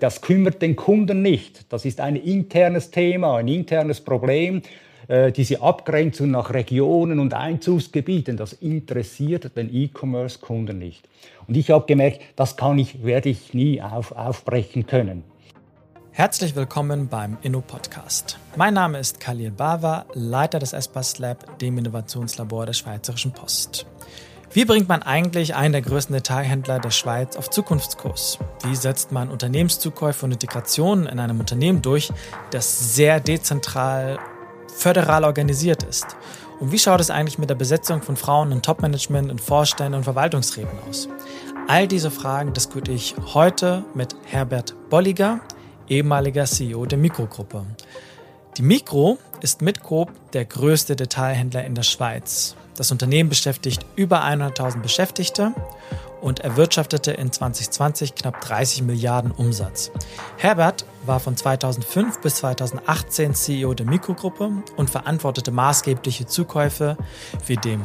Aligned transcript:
Das 0.00 0.20
kümmert 0.20 0.62
den 0.62 0.76
Kunden 0.76 1.22
nicht. 1.22 1.72
Das 1.72 1.84
ist 1.84 2.00
ein 2.00 2.14
internes 2.14 2.92
Thema, 2.92 3.36
ein 3.36 3.48
internes 3.48 4.00
Problem. 4.00 4.62
Äh, 5.08 5.32
diese 5.32 5.60
Abgrenzung 5.60 6.30
nach 6.30 6.54
Regionen 6.54 7.18
und 7.18 7.34
Einzugsgebieten, 7.34 8.36
das 8.36 8.52
interessiert 8.52 9.56
den 9.56 9.74
E-Commerce-Kunden 9.74 10.78
nicht. 10.78 11.08
Und 11.48 11.56
ich 11.56 11.72
habe 11.72 11.86
gemerkt, 11.86 12.20
das 12.36 12.56
kann 12.56 12.78
ich, 12.78 13.02
werde 13.02 13.28
ich 13.28 13.54
nie 13.54 13.82
auf, 13.82 14.12
aufbrechen 14.12 14.86
können. 14.86 15.24
Herzlich 16.12 16.54
willkommen 16.54 17.08
beim 17.08 17.36
Inno-Podcast. 17.42 18.38
Mein 18.54 18.74
Name 18.74 19.00
ist 19.00 19.18
Khalil 19.18 19.50
Bava, 19.50 20.06
Leiter 20.14 20.60
des 20.60 20.74
Espas 20.74 21.18
Lab, 21.18 21.58
dem 21.58 21.76
Innovationslabor 21.76 22.66
der 22.66 22.72
Schweizerischen 22.72 23.32
Post. 23.32 23.84
Wie 24.50 24.64
bringt 24.64 24.88
man 24.88 25.02
eigentlich 25.02 25.54
einen 25.54 25.72
der 25.72 25.82
größten 25.82 26.14
Detailhändler 26.14 26.78
der 26.78 26.90
Schweiz 26.90 27.36
auf 27.36 27.50
Zukunftskurs? 27.50 28.38
Wie 28.64 28.74
setzt 28.74 29.12
man 29.12 29.28
Unternehmenszukäufe 29.28 30.24
und 30.24 30.32
Integrationen 30.32 31.06
in 31.06 31.20
einem 31.20 31.38
Unternehmen 31.38 31.82
durch, 31.82 32.10
das 32.50 32.94
sehr 32.94 33.20
dezentral, 33.20 34.18
föderal 34.74 35.24
organisiert 35.24 35.82
ist? 35.82 36.16
Und 36.60 36.72
wie 36.72 36.78
schaut 36.78 37.00
es 37.00 37.10
eigentlich 37.10 37.38
mit 37.38 37.50
der 37.50 37.56
Besetzung 37.56 38.00
von 38.00 38.16
Frauen 38.16 38.50
im 38.50 38.62
Topmanagement, 38.62 39.30
in 39.30 39.38
Vorständen 39.38 39.94
und 39.94 40.04
Verwaltungsräten 40.04 40.78
aus? 40.88 41.10
All 41.68 41.86
diese 41.86 42.10
Fragen 42.10 42.54
diskutiere 42.54 42.96
ich 42.96 43.16
heute 43.34 43.84
mit 43.94 44.16
Herbert 44.24 44.74
Bolliger, 44.88 45.40
ehemaliger 45.88 46.46
CEO 46.46 46.86
der 46.86 46.98
Mikrogruppe. 46.98 47.66
Die 48.56 48.62
Mikro 48.62 49.18
ist 49.42 49.60
mit 49.60 49.82
Coop 49.82 50.10
der 50.32 50.46
größte 50.46 50.96
Detailhändler 50.96 51.64
in 51.64 51.74
der 51.74 51.82
Schweiz. 51.82 52.56
Das 52.78 52.92
Unternehmen 52.92 53.28
beschäftigt 53.28 53.84
über 53.96 54.24
100.000 54.24 54.82
Beschäftigte 54.82 55.52
und 56.20 56.38
erwirtschaftete 56.38 57.10
in 57.10 57.32
2020 57.32 58.14
knapp 58.14 58.40
30 58.40 58.82
Milliarden 58.82 59.32
Umsatz. 59.32 59.90
Herbert 60.36 60.84
war 61.04 61.18
von 61.18 61.36
2005 61.36 62.20
bis 62.20 62.36
2018 62.36 63.34
CEO 63.34 63.74
der 63.74 63.84
Mikrogruppe 63.84 64.52
und 64.76 64.90
verantwortete 64.90 65.50
maßgebliche 65.50 66.26
Zukäufe 66.26 66.96
wie 67.48 67.56
dem 67.56 67.82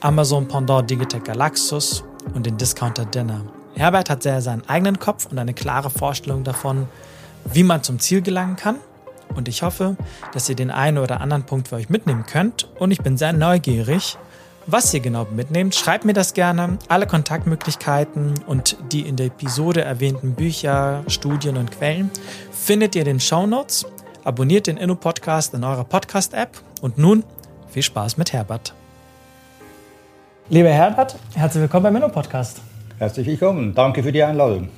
Amazon 0.00 0.46
Pendant 0.46 0.90
Digitec 0.90 1.24
Galaxus 1.24 2.04
und 2.34 2.44
den 2.44 2.58
Discounter 2.58 3.06
Dinner. 3.06 3.40
Herbert 3.74 4.10
hat 4.10 4.22
sehr 4.22 4.42
seinen 4.42 4.68
eigenen 4.68 4.98
Kopf 4.98 5.24
und 5.30 5.38
eine 5.38 5.54
klare 5.54 5.88
Vorstellung 5.88 6.44
davon, 6.44 6.88
wie 7.54 7.62
man 7.62 7.82
zum 7.82 8.00
Ziel 8.00 8.20
gelangen 8.20 8.56
kann 8.56 8.76
und 9.34 9.48
ich 9.48 9.62
hoffe, 9.62 9.96
dass 10.32 10.48
ihr 10.48 10.56
den 10.56 10.70
einen 10.70 10.98
oder 10.98 11.20
anderen 11.20 11.44
Punkt 11.44 11.68
für 11.68 11.76
euch 11.76 11.88
mitnehmen 11.88 12.24
könnt 12.26 12.68
und 12.78 12.90
ich 12.90 13.02
bin 13.02 13.16
sehr 13.16 13.32
neugierig, 13.32 14.18
was 14.66 14.92
ihr 14.92 15.00
genau 15.00 15.26
mitnehmt. 15.30 15.74
Schreibt 15.74 16.04
mir 16.04 16.12
das 16.12 16.34
gerne. 16.34 16.78
Alle 16.88 17.06
Kontaktmöglichkeiten 17.06 18.34
und 18.46 18.76
die 18.92 19.02
in 19.02 19.16
der 19.16 19.26
Episode 19.26 19.82
erwähnten 19.82 20.34
Bücher, 20.34 21.02
Studien 21.06 21.56
und 21.56 21.70
Quellen 21.70 22.10
findet 22.50 22.94
ihr 22.94 23.02
in 23.02 23.06
den 23.06 23.20
Show 23.20 23.46
Notes. 23.46 23.86
Abonniert 24.24 24.66
den 24.66 24.76
Inno-Podcast 24.76 25.54
in 25.54 25.62
eurer 25.62 25.84
Podcast-App 25.84 26.50
und 26.80 26.98
nun 26.98 27.22
viel 27.68 27.82
Spaß 27.82 28.16
mit 28.16 28.32
Herbert. 28.32 28.74
Lieber 30.48 30.70
Herbert, 30.70 31.16
herzlich 31.34 31.62
willkommen 31.62 31.84
beim 31.84 31.96
Inno-Podcast. 31.96 32.60
Herzlich 32.98 33.26
willkommen. 33.26 33.74
Danke 33.74 34.02
für 34.02 34.12
die 34.12 34.22
Einladung. 34.22 34.68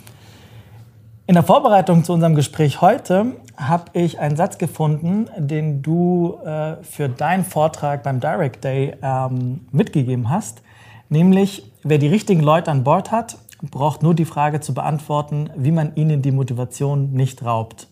In 1.28 1.34
der 1.34 1.42
Vorbereitung 1.42 2.04
zu 2.04 2.14
unserem 2.14 2.34
Gespräch 2.34 2.80
heute 2.80 3.36
habe 3.54 3.90
ich 3.92 4.18
einen 4.18 4.34
Satz 4.34 4.56
gefunden, 4.56 5.28
den 5.36 5.82
du 5.82 6.38
äh, 6.42 6.82
für 6.82 7.10
deinen 7.10 7.44
Vortrag 7.44 8.02
beim 8.02 8.18
Direct 8.18 8.64
Day 8.64 8.96
ähm, 9.02 9.66
mitgegeben 9.70 10.30
hast. 10.30 10.62
Nämlich, 11.10 11.70
wer 11.82 11.98
die 11.98 12.06
richtigen 12.06 12.40
Leute 12.40 12.70
an 12.70 12.82
Bord 12.82 13.12
hat, 13.12 13.36
braucht 13.60 14.02
nur 14.02 14.14
die 14.14 14.24
Frage 14.24 14.60
zu 14.60 14.72
beantworten, 14.72 15.50
wie 15.54 15.70
man 15.70 15.94
ihnen 15.96 16.22
die 16.22 16.30
Motivation 16.30 17.12
nicht 17.12 17.44
raubt. 17.44 17.88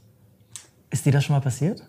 Ist 0.89 1.05
dir 1.05 1.13
das 1.13 1.23
schon 1.23 1.37
mal 1.37 1.41
passiert? 1.41 1.83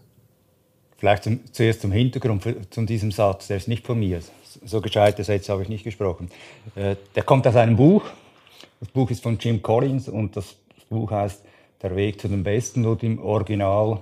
Vielleicht 0.98 1.23
zum, 1.23 1.40
zuerst 1.53 1.80
zum 1.80 1.94
Hintergrund 1.94 2.45
zu 2.72 2.81
diesem 2.81 3.14
Satz. 3.14 3.48
Der 3.48 3.56
ist 3.56 3.70
nicht 3.70 3.88
von 3.88 3.98
mir. 3.98 4.20
So 4.66 4.81
gescheite 4.81 5.24
Sätze 5.24 5.53
habe 5.53 5.64
ich 5.64 5.69
nicht 5.69 5.85
gesprochen. 5.85 6.29
Äh, 6.75 6.97
der 7.16 7.24
kommt 7.24 7.47
aus 7.47 7.56
einem 7.56 7.78
Buch. 7.78 8.03
Das 8.81 8.90
Buch 8.90 9.09
ist 9.09 9.24
von 9.24 9.38
Jim 9.38 9.62
Collins 9.62 10.09
und 10.09 10.35
das 10.35 10.58
Buch 10.90 11.12
heißt 11.12 11.44
Der 11.81 11.96
Weg 11.96 12.20
zu 12.20 12.28
den 12.28 12.44
Besten 12.44 12.86
und 12.86 13.03
im 13.03 13.20
Original 13.20 14.00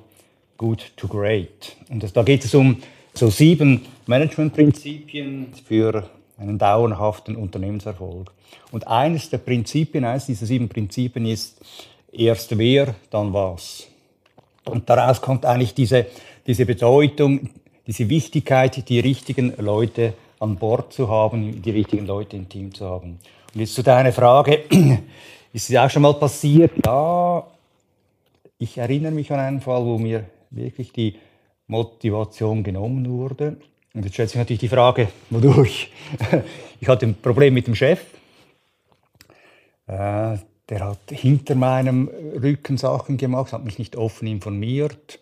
Good 0.58 0.94
to 0.96 1.08
Great. 1.08 1.76
Und 1.90 2.04
das, 2.04 2.14
da 2.14 2.24
geht 2.24 2.46
es 2.46 2.56
um 2.56 2.78
so 3.14 3.30
sieben 3.30 3.82
Managementprinzipien 4.08 5.48
für 5.66 6.10
einen 6.38 6.58
dauerhaften 6.58 7.36
Unternehmenserfolg. 7.36 8.32
Und 8.72 8.88
eines 8.88 9.30
der 9.30 9.38
Prinzipien, 9.40 10.06
eines 10.06 10.26
dieser 10.26 10.46
sieben 10.46 10.70
Prinzipien 10.70 11.26
ist 11.26 11.60
erst 12.12 12.58
wer, 12.58 12.96
dann 13.10 13.34
was. 13.34 13.88
Und 14.66 14.90
daraus 14.90 15.22
kommt 15.22 15.46
eigentlich 15.46 15.74
diese, 15.74 16.08
diese 16.48 16.66
Bedeutung, 16.66 17.50
diese 17.88 18.10
Wichtigkeit, 18.10 18.88
die 18.90 19.00
richtigen 19.00 19.54
Leute 19.58 20.14
an 20.40 20.56
Bord 20.58 20.94
zu 20.94 21.10
haben, 21.10 21.62
die 21.62 21.72
richtigen 21.72 22.06
Leute 22.06 22.36
im 22.36 22.50
Team 22.50 22.74
zu 22.74 22.86
haben. 22.86 23.20
Und 23.54 23.60
jetzt 23.62 23.76
zu 23.76 23.84
deiner 23.84 24.12
Frage, 24.12 24.64
ist 25.56 25.70
es 25.70 25.78
auch 25.78 25.90
schon 25.90 26.02
mal 26.02 26.14
passiert? 26.14 26.74
Ja, 26.86 27.48
ich 28.58 28.78
erinnere 28.78 29.14
mich 29.14 29.32
an 29.32 29.40
einen 29.40 29.62
Fall, 29.62 29.86
wo 29.86 29.98
mir 29.98 30.26
wirklich 30.50 30.92
die 30.92 31.16
Motivation 31.68 32.62
genommen 32.62 33.10
wurde. 33.10 33.56
Und 33.94 34.04
jetzt 34.04 34.16
stellt 34.16 34.30
sich 34.30 34.38
natürlich 34.38 34.60
die 34.60 34.68
Frage, 34.68 35.08
wodurch? 35.30 35.92
Ich 36.82 36.90
hatte 36.90 37.06
ein 37.06 37.16
Problem 37.16 37.54
mit 37.54 37.68
dem 37.68 37.74
Chef. 37.74 38.02
Äh, 39.88 40.38
der 40.68 40.80
hat 40.82 41.00
hinter 41.10 41.56
meinem 41.56 42.10
Rücken 42.36 42.78
Sachen 42.78 43.16
gemacht, 43.16 43.54
hat 43.54 43.64
mich 43.64 43.80
nicht 43.80 43.96
offen 43.96 44.28
informiert. 44.28 45.20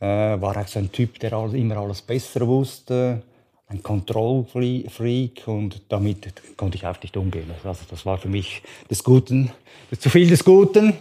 Äh, 0.00 0.06
war 0.06 0.56
auch 0.56 0.66
so 0.66 0.78
ein 0.78 0.90
Typ, 0.90 1.18
der 1.18 1.32
immer 1.52 1.76
alles 1.76 2.00
besser 2.00 2.46
wusste 2.48 3.22
ein 3.68 3.82
Kontrollfreak 3.82 5.42
und 5.46 5.82
damit 5.90 6.32
konnte 6.56 6.76
ich 6.76 6.86
auch 6.86 7.00
nicht 7.02 7.16
umgehen. 7.16 7.50
Also 7.64 7.84
das 7.90 8.06
war 8.06 8.16
für 8.16 8.28
mich 8.28 8.62
des 8.90 9.04
Guten, 9.04 9.50
zu 9.98 10.08
viel 10.08 10.28
des 10.28 10.44
Guten. 10.44 10.94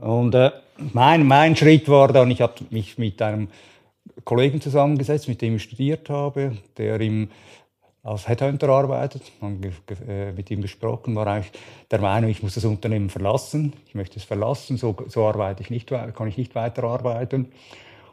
Und 0.00 0.34
äh, 0.34 0.50
mein, 0.94 1.26
mein 1.26 1.54
Schritt 1.54 1.88
war 1.88 2.08
dann, 2.08 2.30
ich 2.30 2.40
habe 2.40 2.54
mich 2.70 2.96
mit 2.96 3.20
einem 3.20 3.48
Kollegen 4.24 4.60
zusammengesetzt, 4.60 5.28
mit 5.28 5.42
dem 5.42 5.56
ich 5.56 5.64
studiert 5.64 6.08
habe, 6.08 6.56
der 6.78 6.98
im, 7.00 7.28
als 8.02 8.26
Headhunter 8.26 8.70
arbeitet, 8.70 9.22
äh, 10.08 10.32
mit 10.32 10.50
ihm 10.50 10.62
gesprochen, 10.62 11.14
war 11.14 11.26
eigentlich 11.26 11.52
der 11.90 12.00
Meinung, 12.00 12.30
ich 12.30 12.42
muss 12.42 12.54
das 12.54 12.64
Unternehmen 12.64 13.10
verlassen, 13.10 13.74
ich 13.86 13.94
möchte 13.94 14.18
es 14.18 14.24
verlassen, 14.24 14.78
so, 14.78 14.96
so 15.08 15.26
arbeite 15.26 15.62
ich 15.62 15.68
nicht, 15.68 15.88
kann 15.88 16.26
ich 16.26 16.38
nicht 16.38 16.54
weiterarbeiten. 16.54 17.52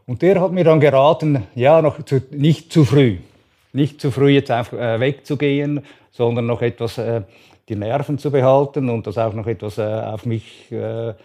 Und 0.06 0.22
der 0.22 0.42
hat 0.42 0.52
mir 0.52 0.66
dann 0.66 0.82
geraten, 0.82 1.44
ja, 1.56 1.82
noch 1.82 2.04
zu, 2.04 2.22
nicht 2.32 2.74
zu 2.74 2.84
früh 2.84 3.20
nicht 3.74 4.02
zu 4.02 4.12
früh 4.12 4.32
jetzt 4.32 4.52
einfach 4.52 4.78
äh, 4.78 5.00
wegzugehen, 5.00 5.82
sondern 6.12 6.46
noch 6.46 6.62
etwas 6.62 6.98
äh, 6.98 7.22
die 7.68 7.76
Nerven 7.76 8.18
zu 8.18 8.32
behalten 8.32 8.90
und 8.90 9.06
das 9.06 9.18
auch 9.18 9.34
noch 9.34 9.48
etwas 9.48 9.78
äh, 9.78 9.84
auf 9.84 10.26
mich 10.26 10.68
zu 10.72 11.16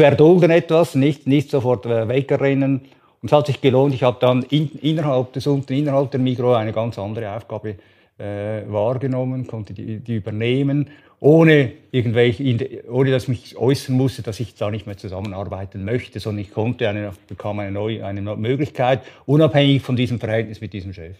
erdulden 0.00 0.50
etwas, 0.50 0.94
nicht, 0.94 1.26
nicht 1.26 1.50
sofort 1.50 1.84
wegrennen. 1.86 2.82
Und 3.20 3.30
es 3.30 3.32
hat 3.32 3.46
sich 3.46 3.60
gelohnt. 3.60 3.94
Ich 3.94 4.04
habe 4.04 4.18
dann 4.20 4.44
in, 4.44 4.70
innerhalb 4.80 5.32
des 5.32 5.46
innerhalb 5.46 6.12
der 6.12 6.20
Migro 6.20 6.54
eine 6.54 6.72
ganz 6.72 6.98
andere 6.98 7.34
Aufgabe 7.34 7.76
äh, 8.18 8.62
wahrgenommen, 8.68 9.46
konnte 9.46 9.74
die, 9.74 9.98
die 9.98 10.16
übernehmen 10.16 10.90
ohne 11.22 11.72
irgendwelche, 11.92 12.82
ohne 12.90 13.12
dass 13.12 13.22
ich 13.24 13.28
mich 13.28 13.56
äußern 13.56 13.96
musste, 13.96 14.22
dass 14.22 14.40
ich 14.40 14.56
da 14.56 14.72
nicht 14.72 14.86
mehr 14.86 14.96
zusammenarbeiten 14.96 15.84
möchte, 15.84 16.18
sondern 16.18 16.42
ich 16.42 16.50
konnte 16.50 16.88
eine, 16.88 17.12
bekam 17.28 17.60
eine 17.60 17.70
neue 17.70 18.04
eine 18.04 18.20
Möglichkeit, 18.34 19.02
unabhängig 19.24 19.82
von 19.82 19.94
diesem 19.94 20.18
Verhältnis 20.18 20.60
mit 20.60 20.72
diesem 20.72 20.92
Chef. 20.92 21.16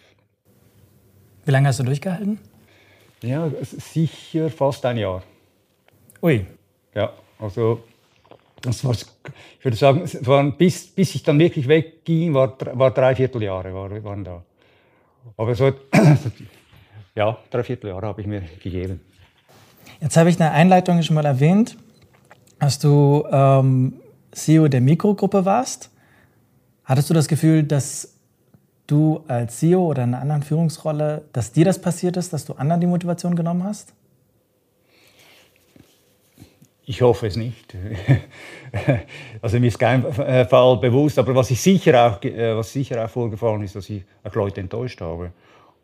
Wie 1.45 1.51
lange 1.51 1.69
hast 1.69 1.79
du 1.79 1.83
durchgehalten? 1.83 2.37
Ja, 3.21 3.49
sicher 3.61 4.49
fast 4.49 4.85
ein 4.85 4.97
Jahr. 4.97 5.23
Ui. 6.21 6.45
Ja, 6.93 7.13
also 7.39 7.81
das 8.61 8.83
war, 8.83 8.91
ich 8.91 9.63
würde 9.63 9.77
sagen, 9.77 10.03
waren, 10.25 10.57
bis, 10.57 10.85
bis 10.87 11.15
ich 11.15 11.23
dann 11.23 11.39
wirklich 11.39 11.65
wegging, 11.65 12.33
war, 12.33 12.57
war 12.73 12.91
drei 12.91 13.15
Vierteljahre 13.15 13.73
war, 13.73 14.03
waren 14.03 14.25
da. 14.25 14.43
Aber 15.37 15.55
so, 15.55 15.71
ja, 17.15 17.37
drei 17.49 17.63
Vierteljahre 17.63 18.07
habe 18.07 18.19
ich 18.19 18.27
mir 18.27 18.41
gegeben. 18.61 18.99
Jetzt 20.03 20.17
habe 20.17 20.29
ich 20.29 20.35
in 20.35 20.39
der 20.39 20.51
Einleitung 20.51 21.01
schon 21.01 21.13
mal 21.13 21.23
erwähnt, 21.23 21.77
dass 22.59 22.77
du 22.77 23.23
ähm, 23.31 23.93
CEO 24.33 24.67
der 24.67 24.81
Mikrogruppe 24.81 25.45
warst. 25.45 25.91
Hattest 26.83 27.09
du 27.09 27.13
das 27.13 27.29
Gefühl, 27.29 27.63
dass 27.63 28.13
du 28.85 29.23
als 29.29 29.59
CEO 29.59 29.81
oder 29.87 30.03
in 30.03 30.09
einer 30.13 30.21
anderen 30.21 30.43
Führungsrolle, 30.43 31.23
dass 31.31 31.53
dir 31.53 31.63
das 31.63 31.79
passiert 31.79 32.17
ist, 32.17 32.33
dass 32.33 32.43
du 32.43 32.51
anderen 32.51 32.81
die 32.81 32.87
Motivation 32.87 33.33
genommen 33.33 33.63
hast? 33.63 33.93
Ich 36.85 37.01
hoffe 37.01 37.27
es 37.27 37.37
nicht. 37.37 37.73
also 39.41 39.57
mir 39.57 39.67
ist 39.67 39.79
kein 39.79 40.03
Fall 40.11 40.77
bewusst, 40.79 41.17
aber 41.17 41.33
was 41.33 41.49
ich 41.49 41.61
sicher 41.61 42.07
auch, 42.07 42.21
äh, 42.25 42.53
was 42.53 42.73
sicher 42.73 43.05
auch 43.05 43.09
vorgefallen 43.09 43.63
ist, 43.63 43.77
dass 43.77 43.89
ich 43.89 44.03
auch 44.21 44.35
Leute 44.35 44.59
enttäuscht 44.59 44.99
habe. 44.99 45.31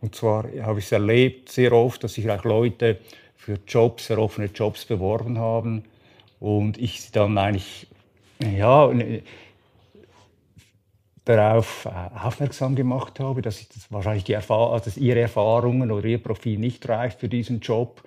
Und 0.01 0.13
zwar 0.13 0.43
habe 0.61 0.79
ich 0.79 0.85
es 0.85 0.91
erlebt 0.91 1.47
sehr 1.47 1.71
oft, 1.71 2.03
dass 2.03 2.15
sich 2.15 2.29
auch 2.29 2.43
Leute 2.43 2.99
für 3.39 3.57
Jobs, 3.65 4.07
für 4.07 4.19
offene 4.19 4.47
Jobs 4.47 4.85
beworben 4.85 5.39
haben 5.39 5.83
Und 6.39 6.77
ich 6.77 7.11
dann 7.11 7.37
eigentlich, 7.37 7.87
ja, 8.39 8.91
darauf 11.25 11.85
äh, 11.85 12.25
aufmerksam 12.25 12.75
gemacht 12.75 13.19
habe, 13.19 13.41
dass, 13.41 13.67
das 13.69 13.91
wahrscheinlich 13.91 14.23
die 14.25 14.33
Erfahrung, 14.33 14.73
also 14.73 14.85
dass 14.85 14.97
ihre 14.97 15.21
Erfahrungen 15.21 15.91
oder 15.91 16.05
ihr 16.05 16.21
Profil 16.21 16.59
nicht 16.59 16.87
reicht 16.89 17.19
für 17.19 17.29
diesen 17.29 17.59
Job. 17.59 18.01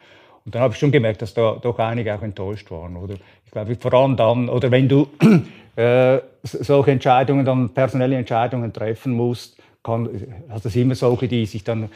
Und 0.44 0.54
dann 0.54 0.62
habe 0.62 0.74
ich 0.74 0.80
schon 0.80 0.90
gemerkt, 0.90 1.22
dass 1.22 1.32
da 1.34 1.56
doch 1.60 1.78
einige 1.78 2.14
auch 2.14 2.22
enttäuscht 2.22 2.70
waren. 2.70 2.96
Oder 2.96 3.14
ich 3.44 3.50
glaube, 3.50 3.76
vor 3.76 3.94
allem 3.94 4.16
dann, 4.16 4.48
oder 4.48 4.70
wenn 4.70 4.88
du 4.88 5.08
äh, 5.76 6.18
solche 6.42 6.90
Entscheidungen, 6.90 7.44
dann 7.44 7.70
personelle 7.70 8.16
Entscheidungen 8.16 8.72
treffen 8.72 9.12
musst, 9.12 9.56
kann, 9.82 10.08
hat 10.48 10.64
es 10.64 10.76
immer 10.76 10.94
solche, 10.94 11.28
die 11.28 11.46
sich 11.46 11.64
dann 11.64 11.90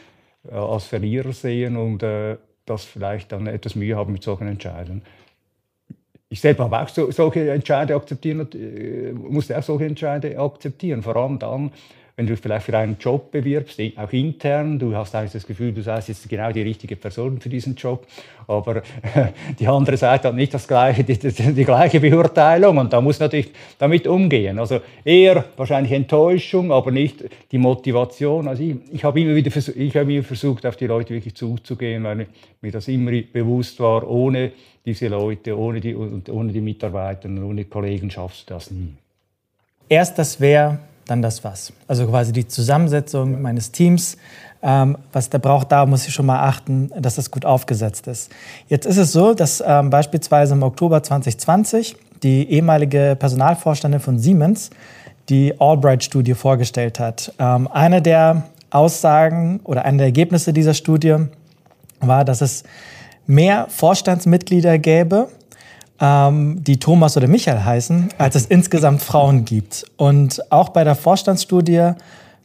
äh, 0.48 0.54
als 0.54 0.84
Verlierer 0.86 1.32
sehen 1.32 1.76
und 1.76 2.02
äh, 2.02 2.36
das 2.66 2.84
vielleicht 2.84 3.32
dann 3.32 3.46
etwas 3.46 3.74
Mühe 3.74 3.96
haben 3.96 4.12
mit 4.12 4.22
solchen 4.22 4.48
Entscheidungen 4.48 5.02
ich 6.28 6.40
selber 6.40 6.64
habe 6.64 6.80
auch 6.80 6.88
so, 6.88 7.10
solche 7.10 7.50
Entscheide 7.50 7.94
akzeptieren, 7.94 8.48
äh, 8.54 9.12
musste 9.12 9.56
auch 9.56 9.62
solche 9.62 9.86
Entscheide 9.86 10.38
akzeptieren. 10.38 11.02
Vor 11.02 11.16
allem 11.16 11.38
dann, 11.38 11.70
wenn 12.16 12.26
du 12.26 12.34
vielleicht 12.34 12.64
für 12.64 12.76
einen 12.76 12.96
Job 12.98 13.30
bewirbst, 13.30 13.78
auch 13.96 14.10
intern, 14.10 14.78
du 14.78 14.96
hast 14.96 15.14
eigentlich 15.14 15.32
das 15.32 15.46
Gefühl, 15.46 15.72
du 15.72 15.82
seist 15.82 16.08
jetzt 16.08 16.26
genau 16.26 16.50
die 16.50 16.62
richtige 16.62 16.96
Person 16.96 17.38
für 17.38 17.50
diesen 17.50 17.74
Job, 17.74 18.06
aber 18.46 18.82
die 19.58 19.68
andere 19.68 19.98
Seite 19.98 20.28
hat 20.28 20.34
nicht 20.34 20.54
das 20.54 20.66
gleiche, 20.66 21.04
die, 21.04 21.18
die, 21.18 21.30
die 21.30 21.64
gleiche 21.64 22.00
Beurteilung 22.00 22.78
und 22.78 22.90
da 22.90 23.02
muss 23.02 23.20
natürlich 23.20 23.52
damit 23.78 24.06
umgehen. 24.06 24.58
Also 24.58 24.80
eher 25.04 25.44
wahrscheinlich 25.58 25.92
Enttäuschung, 25.92 26.72
aber 26.72 26.90
nicht 26.90 27.22
die 27.52 27.58
Motivation. 27.58 28.48
Also 28.48 28.62
ich, 28.62 28.76
ich 28.92 29.04
habe 29.04 29.20
immer 29.20 29.34
wieder 29.34 29.50
versucht, 29.50 29.76
ich 29.76 29.94
habe 29.94 30.22
versucht, 30.22 30.64
auf 30.64 30.76
die 30.76 30.86
Leute 30.86 31.12
wirklich 31.12 31.34
zuzugehen, 31.34 32.02
weil 32.04 32.28
mir 32.62 32.72
das 32.72 32.88
immer 32.88 33.10
bewusst 33.30 33.78
war, 33.78 34.08
ohne 34.08 34.52
diese 34.86 35.08
Leute, 35.08 35.58
ohne 35.58 35.80
die, 35.80 35.94
ohne 35.94 36.50
die 36.50 36.62
Mitarbeiter, 36.62 37.28
ohne 37.28 37.66
Kollegen 37.66 38.10
schaffst 38.10 38.48
du 38.48 38.54
das 38.54 38.70
nie. 38.70 38.94
Erst 39.88 40.19
das 40.19 40.40
Wer, 40.40 40.80
dann 41.06 41.23
das 41.23 41.44
Was. 41.44 41.73
Also 41.88 42.06
quasi 42.06 42.32
die 42.32 42.47
Zusammensetzung 42.47 43.41
meines 43.41 43.73
Teams. 43.73 44.17
Ähm, 44.62 44.97
was 45.12 45.31
der 45.31 45.38
braucht, 45.38 45.70
da 45.70 45.87
muss 45.87 46.08
ich 46.08 46.14
schon 46.14 46.26
mal 46.26 46.41
achten, 46.41 46.91
dass 46.99 47.17
das 47.17 47.31
gut 47.31 47.44
aufgesetzt 47.44 48.06
ist. 48.06 48.32
Jetzt 48.69 48.87
ist 48.87 48.97
es 48.97 49.12
so, 49.12 49.35
dass 49.35 49.62
ähm, 49.64 49.91
beispielsweise 49.91 50.55
im 50.55 50.62
Oktober 50.62 51.03
2020 51.03 51.94
die 52.23 52.50
ehemalige 52.50 53.17
Personalvorstandin 53.19 54.00
von 54.00 54.19
Siemens 54.19 54.70
die 55.29 55.55
Albright-Studie 55.58 56.35
vorgestellt 56.35 56.99
hat. 56.99 57.32
Ähm, 57.38 57.69
eine 57.70 58.00
der 58.00 58.44
Aussagen 58.70 59.61
oder 59.64 59.85
eine 59.85 59.99
der 59.99 60.06
Ergebnisse 60.06 60.53
dieser 60.53 60.75
Studie 60.75 61.17
war, 62.00 62.25
dass 62.25 62.41
es 62.41 62.64
mehr 63.26 63.67
Vorstandsmitglieder 63.69 64.79
gäbe, 64.79 65.29
ähm, 66.00 66.62
die 66.62 66.78
Thomas 66.78 67.16
oder 67.16 67.28
Michael 67.28 67.64
heißen, 67.64 68.10
als 68.19 68.34
es 68.34 68.46
insgesamt 68.46 69.02
Frauen 69.02 69.44
gibt. 69.44 69.84
Und 69.96 70.40
auch 70.50 70.70
bei 70.70 70.84
der 70.84 70.94
Vorstandsstudie 70.94 71.93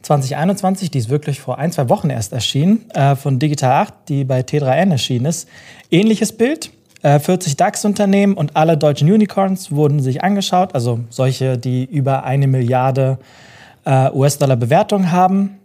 2021, 0.02 0.90
die 0.90 0.98
ist 0.98 1.08
wirklich 1.08 1.40
vor 1.40 1.58
ein, 1.58 1.72
zwei 1.72 1.88
Wochen 1.88 2.10
erst 2.10 2.32
erschienen, 2.32 2.90
äh, 2.90 3.14
von 3.14 3.38
Digital 3.38 3.72
8, 3.72 3.94
die 4.08 4.24
bei 4.24 4.40
T3N 4.40 4.90
erschienen 4.90 5.26
ist, 5.26 5.48
ähnliches 5.90 6.32
Bild. 6.32 6.70
40 7.02 7.52
äh, 7.52 7.56
DAX-Unternehmen 7.56 8.34
und 8.34 8.54
alle 8.54 8.76
deutschen 8.76 9.10
Unicorns 9.10 9.72
wurden 9.72 9.98
sich 10.00 10.22
angeschaut, 10.22 10.74
also 10.74 11.00
solche, 11.10 11.58
die 11.58 11.84
über 11.84 12.22
eine 12.22 12.46
Milliarde 12.46 13.18
äh, 13.84 14.08
US-Dollar 14.12 14.56
Bewertung 14.56 15.10
haben. 15.10 15.58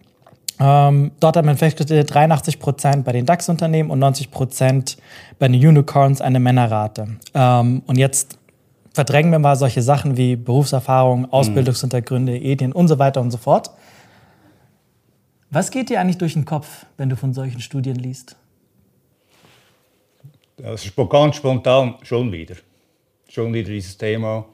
Ähm, 0.59 1.11
dort 1.19 1.37
hat 1.37 1.45
man 1.45 1.57
festgestellt, 1.57 2.13
83 2.13 2.59
Prozent 2.59 3.05
bei 3.05 3.11
den 3.11 3.25
DAX-Unternehmen 3.25 3.91
und 3.91 3.99
90 3.99 4.31
Prozent 4.31 4.97
bei 5.37 5.47
den 5.47 5.55
Unicorns 5.55 6.21
eine 6.21 6.39
Männerrate. 6.39 7.07
Ähm, 7.33 7.83
und 7.85 7.97
jetzt 7.97 8.39
verdrängen 8.93 9.31
wir 9.31 9.39
mal 9.39 9.55
solche 9.55 9.83
Sachen 9.83 10.17
wie 10.17 10.35
Berufserfahrung, 10.35 11.21
mhm. 11.21 11.31
Ausbildungshintergründe, 11.33 12.37
Ethien 12.37 12.71
und 12.71 12.87
so 12.87 12.97
weiter 12.97 13.21
und 13.21 13.29
so 13.29 13.37
fort. 13.37 13.69
Was 15.49 15.71
geht 15.71 15.89
dir 15.89 16.01
eigentlich 16.01 16.17
durch 16.17 16.33
den 16.33 16.45
Kopf, 16.45 16.85
wenn 16.97 17.09
du 17.09 17.15
von 17.15 17.33
solchen 17.33 17.61
Studien 17.61 17.95
liest? 17.95 18.35
Das 20.57 20.83
ist 20.83 20.95
ganz 20.95 21.35
spontan 21.35 21.95
schon 22.01 22.31
wieder. 22.31 22.55
Schon 23.29 23.53
wieder 23.53 23.69
dieses 23.69 23.95
Thema, 23.97 24.45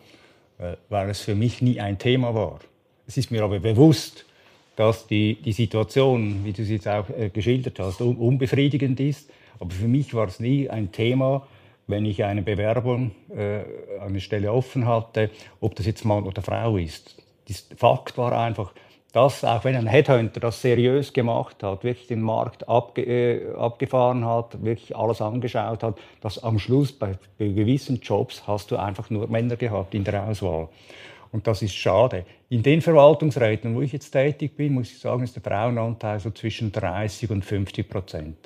äh, 0.58 0.76
weil 0.90 1.10
es 1.10 1.22
für 1.22 1.36
mich 1.36 1.62
nie 1.62 1.80
ein 1.80 1.98
Thema 1.98 2.36
war. 2.36 2.60
Es 3.08 3.16
ist 3.16 3.32
mir 3.32 3.44
aber 3.44 3.60
bewusst, 3.60 4.26
dass 4.76 5.08
die, 5.08 5.36
die 5.36 5.52
Situation, 5.52 6.44
wie 6.44 6.54
du 6.54 6.64
sie 6.64 6.76
jetzt 6.76 6.88
auch 6.88 7.10
äh, 7.10 7.30
geschildert 7.30 7.80
hast, 7.80 8.02
un 8.02 8.18
unbefriedigend 8.18 9.00
ist. 9.00 9.30
Aber 9.60 9.72
für 9.72 9.88
mich 9.88 10.14
war 10.14 10.28
es 10.28 10.40
nie 10.40 10.70
ein 10.70 10.92
Thema, 10.92 11.48
wenn 11.88 12.06
ich 12.06 12.24
eine 12.24 12.42
Bewerbung, 12.42 13.12
äh, 13.36 13.62
eine 14.02 14.20
Stelle 14.20 14.52
offen 14.52 14.88
hatte, 14.88 15.30
ob 15.60 15.76
das 15.76 15.86
jetzt 15.86 16.06
Mann 16.06 16.24
oder 16.24 16.42
Frau 16.42 16.78
ist. 16.78 17.16
Das 17.48 17.68
Fakt 17.76 18.18
war 18.18 18.32
einfach, 18.32 18.74
dass 19.12 19.44
auch 19.44 19.64
wenn 19.64 19.76
ein 19.76 19.86
Headhunter 19.86 20.40
das 20.40 20.62
seriös 20.62 21.14
gemacht 21.14 21.62
hat, 21.62 21.84
wirklich 21.84 22.08
den 22.08 22.22
Markt 22.22 22.68
abge 22.68 23.04
äh, 23.04 23.56
abgefahren 23.56 24.26
hat, 24.26 24.64
wirklich 24.64 24.96
alles 24.96 25.22
angeschaut 25.22 25.84
hat, 25.84 26.00
dass 26.22 26.44
am 26.44 26.58
Schluss 26.58 26.92
bei, 26.92 27.18
bei 27.38 27.48
gewissen 27.48 28.00
Jobs 28.02 28.48
hast 28.48 28.72
du 28.72 28.78
einfach 28.78 29.12
nur 29.12 29.28
Männer 29.28 29.56
gehabt 29.56 29.94
in 29.94 30.04
der 30.04 30.28
Auswahl. 30.28 30.68
Und 31.34 31.48
das 31.48 31.64
ist 31.64 31.74
schade. 31.74 32.26
In 32.50 32.62
den 32.62 32.80
Verwaltungsräten, 32.82 33.76
wo 33.76 33.82
ich 33.82 33.92
jetzt 33.92 34.12
tätig 34.12 34.56
bin, 34.56 34.76
muss 34.76 34.92
ich 34.92 35.00
sagen, 35.00 35.24
ist 35.24 35.36
der 35.36 35.42
Frauenanteil 35.42 36.20
so 36.20 36.30
zwischen 36.30 36.72
30 36.72 37.32
und 37.32 37.44
50 37.44 37.90
Prozent. 37.90 38.38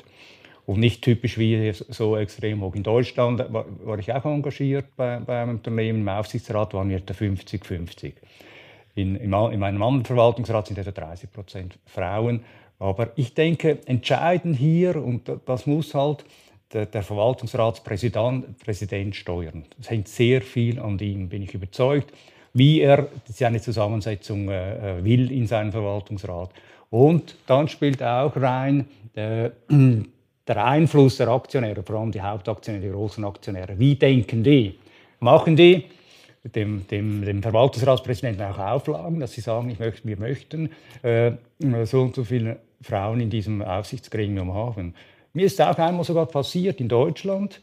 Und 0.66 0.80
nicht 0.80 1.02
typisch 1.02 1.38
wie 1.38 1.74
so 1.74 2.16
extrem 2.16 2.62
hoch. 2.62 2.76
In 2.76 2.84
Deutschland 2.84 3.46
war, 3.52 4.00
ich 4.00 4.14
auch 4.14 4.24
engagiert 4.24 4.86
bei, 4.96 5.20
bei, 5.20 5.42
einem 5.42 5.56
Unternehmen. 5.56 6.00
Im 6.00 6.08
Aufsichtsrat 6.08 6.74
waren 6.74 6.90
wir 6.90 6.98
etwa 6.98 7.14
50-50. 7.14 8.14
In, 8.96 9.18
in, 9.18 9.34
in, 9.34 9.60
meinem 9.60 9.84
anderen 9.84 10.06
Verwaltungsrat 10.06 10.68
sind 10.68 10.78
etwa 10.78 10.92
30 10.92 11.32
Prozent 11.32 11.80
Frauen. 11.86 12.46
Aber 12.80 13.12
ich 13.18 13.34
denke, 13.34 13.80
entscheidend 13.86 14.56
hier, 14.56 14.96
und 14.96 15.30
das 15.46 15.66
muss 15.66 15.94
halt 15.94 16.24
der, 16.72 16.86
der 16.86 17.04
Verwaltungsratspräsident 17.04 18.60
Präsident 18.60 19.14
steuern. 19.14 19.66
Es 19.78 19.90
hängt 19.90 20.08
sehr 20.08 20.42
viel 20.42 20.80
an 20.80 20.98
ihm, 21.00 21.28
bin 21.28 21.44
ich 21.44 21.54
überzeugt 21.54 22.14
wie 22.58 22.82
er 22.82 23.08
seine 23.26 23.62
Zusammensetzung 23.62 24.50
äh, 24.50 25.00
äh, 25.00 25.04
will 25.04 25.32
in 25.32 25.46
seinem 25.46 25.72
Verwaltungsrat. 25.72 26.50
Und 26.90 27.36
dann 27.46 27.68
spielt 27.68 28.02
auch 28.02 28.36
rein 28.36 28.88
der, 29.16 29.52
der 30.48 30.66
Einfluss 30.66 31.18
der 31.18 31.28
Aktionäre, 31.28 31.84
vor 31.84 32.00
allem 32.00 32.12
die 32.12 32.22
Hauptaktionäre, 32.22 32.84
die 32.84 32.92
großen 32.92 33.24
Aktionäre. 33.24 33.78
Wie 33.78 33.96
denken 33.96 34.44
die? 34.44 34.80
Machen 35.20 35.56
die 35.56 35.86
dem, 36.44 36.88
dem, 36.88 37.26
dem 37.26 37.44
Verwaltungsratspräsidenten 37.44 38.44
auch 38.46 38.58
Auflagen, 38.58 39.20
dass 39.20 39.34
sie 39.34 39.42
sagen, 39.42 39.70
ich 39.70 39.80
möchte, 39.80 40.08
wir 40.08 40.18
möchten 40.18 40.70
äh, 41.04 41.34
so 41.84 42.02
und 42.02 42.16
so 42.16 42.24
viele 42.24 42.58
Frauen 42.82 43.20
in 43.20 43.30
diesem 43.30 43.62
Aufsichtsgremium 43.62 44.54
haben. 44.54 44.96
Mir 45.34 45.46
ist 45.46 45.62
auch 45.62 45.78
einmal 45.78 46.06
sogar 46.06 46.26
passiert 46.26 46.80
in 46.80 46.88
Deutschland, 46.88 47.62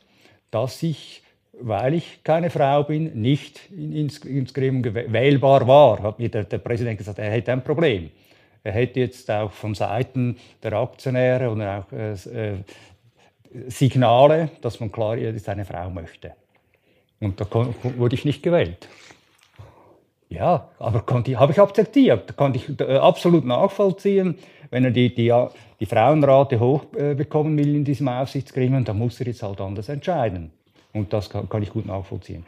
dass 0.50 0.83
ich 0.83 1.24
weil 1.61 1.94
ich 1.94 2.20
keine 2.25 2.50
Frau 2.50 2.82
bin, 2.82 3.20
nicht 3.20 3.70
ins, 3.70 4.18
ins 4.18 4.52
Gremium 4.52 4.94
wählbar 4.94 5.66
war, 5.66 6.02
hat 6.02 6.18
mir 6.18 6.28
der, 6.28 6.44
der, 6.44 6.58
Präsident 6.58 6.99
gesagt, 6.99 7.18
er 7.18 7.30
hätte 7.30 7.52
ein 7.52 7.62
Problem. 7.62 8.11
Er 8.62 8.73
hätte 8.73 9.00
jetzt 9.00 9.30
auch 9.30 9.52
von 9.52 9.75
Seiten 9.75 10.37
der 10.62 10.73
Aktionäre 10.73 11.50
und 11.50 11.62
auch 11.62 11.90
äh, 11.92 12.12
äh 12.12 12.58
Signale, 13.68 14.50
dass 14.62 14.80
man 14.80 14.90
klar 14.90 15.16
jetzt 15.16 15.49
eine 15.49 15.64
Frau 15.64 15.88
möchte. 15.88 16.32
Und 17.20 17.40
da 17.40 17.46
wurde 17.96 18.16
ich 18.16 18.25
nicht 18.25 18.42
gewählt. 18.42 18.88
Ja, 20.28 20.70
aber 20.80 21.04
habe 21.06 21.52
ich 21.52 21.61
akzeptiert, 21.61 22.28
Da 22.28 22.32
konnte 22.32 22.58
ich 22.58 22.80
äh, 22.80 22.96
absolut 22.96 23.44
nachvollziehen. 23.44 24.37
Wenn 24.70 24.84
er 24.84 24.90
die, 24.90 25.14
die, 25.14 25.32
die 25.78 25.87
Frauenrate 25.87 26.58
hochbekommen 26.58 27.56
will 27.56 27.76
in 27.76 27.84
diesem 27.84 28.08
Aufsichtsgremium, 28.08 28.84
dann 28.84 28.99
muss 28.99 29.20
er 29.20 29.28
jetzt 29.28 29.44
halt 29.44 29.61
anders 29.61 29.88
entscheiden. 29.88 30.50
Und 30.95 31.13
das 31.13 31.29
kann, 31.29 31.49
kann 31.49 31.63
ich 31.63 31.71
gut 31.71 31.87
nachvollziehen. 31.87 32.47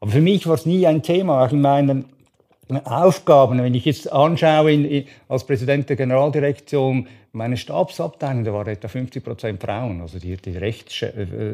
Aber 0.00 0.10
für 0.10 0.20
mich 0.20 0.46
war 0.46 0.54
es 0.54 0.64
nie 0.64 0.86
ein 0.86 1.02
Thema, 1.02 1.44
auch 1.44 1.52
in 1.52 1.60
meinen 1.60 2.06
Aufgaben. 2.84 3.62
Wenn 3.62 3.74
ich 3.74 3.84
jetzt 3.84 4.10
anschaue, 4.10 4.72
in, 4.72 5.04
als 5.28 5.44
Präsident 5.44 5.88
der 5.88 5.96
Generaldirektion, 5.96 7.06
meine 7.32 7.56
Stabsabteilung, 7.56 8.44
da 8.44 8.52
waren 8.52 8.68
etwa 8.68 8.88
50 8.88 9.24
Prozent 9.24 9.62
Frauen. 9.62 10.00
Also 10.00 10.18
die, 10.18 10.36
die 10.36 10.56
Rechts, 10.56 11.02
äh, 11.02 11.10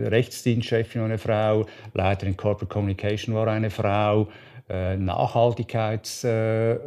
Rechtsdienstchefin 0.08 1.00
war 1.00 1.08
eine 1.08 1.18
Frau, 1.18 1.66
Leiterin 1.94 2.36
Corporate 2.36 2.72
Communication 2.72 3.34
war 3.34 3.48
eine 3.48 3.70
Frau, 3.70 4.28
äh, 4.68 4.96
Nachhaltigkeits, 4.96 6.24
äh 6.24 6.78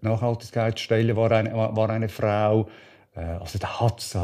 Nachhaltigkeitsstelle 0.00 1.16
war 1.16 1.30
eine, 1.30 1.54
war 1.54 1.90
eine 1.90 2.08
Frau. 2.08 2.68
Äh, 3.14 3.20
also 3.20 3.58
da 3.58 3.80
hat 3.80 4.16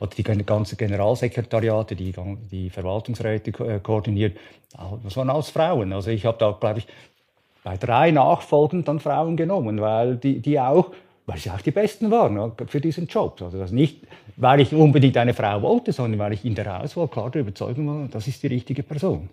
oder 0.00 0.10
die 0.16 0.22
ganze 0.22 0.76
Generalsekretariate, 0.76 1.96
die 1.96 2.14
die 2.50 2.70
Verwaltungsräte 2.70 3.50
äh, 3.64 3.80
koordiniert, 3.80 4.36
das 5.02 5.16
waren 5.16 5.30
alles 5.30 5.50
Frauen. 5.50 5.92
Also 5.92 6.10
ich 6.10 6.24
habe 6.24 6.38
da, 6.38 6.56
glaube 6.58 6.80
ich, 6.80 6.86
bei 7.62 7.76
drei 7.76 8.10
Nachfolgen 8.10 8.84
dann 8.84 9.00
Frauen 9.00 9.36
genommen, 9.36 9.80
weil 9.80 10.16
die, 10.16 10.40
die 10.40 10.58
auch, 10.58 10.92
weil 11.26 11.38
sie 11.38 11.50
auch 11.50 11.60
die 11.60 11.70
Besten 11.70 12.10
waren 12.10 12.34
ne, 12.34 12.52
für 12.66 12.80
diesen 12.80 13.06
Job. 13.06 13.40
Also 13.42 13.58
das 13.58 13.72
nicht, 13.72 14.06
weil 14.36 14.60
ich 14.60 14.74
unbedingt 14.74 15.16
eine 15.16 15.34
Frau 15.34 15.60
wollte, 15.62 15.92
sondern 15.92 16.18
weil 16.18 16.32
ich 16.32 16.44
in 16.44 16.54
der 16.54 16.82
Auswahl 16.82 17.08
klar 17.08 17.30
der 17.30 17.42
Überzeugung 17.42 17.86
war, 17.86 18.08
das 18.08 18.26
ist 18.26 18.42
die 18.42 18.46
richtige 18.46 18.82
Person. 18.82 19.28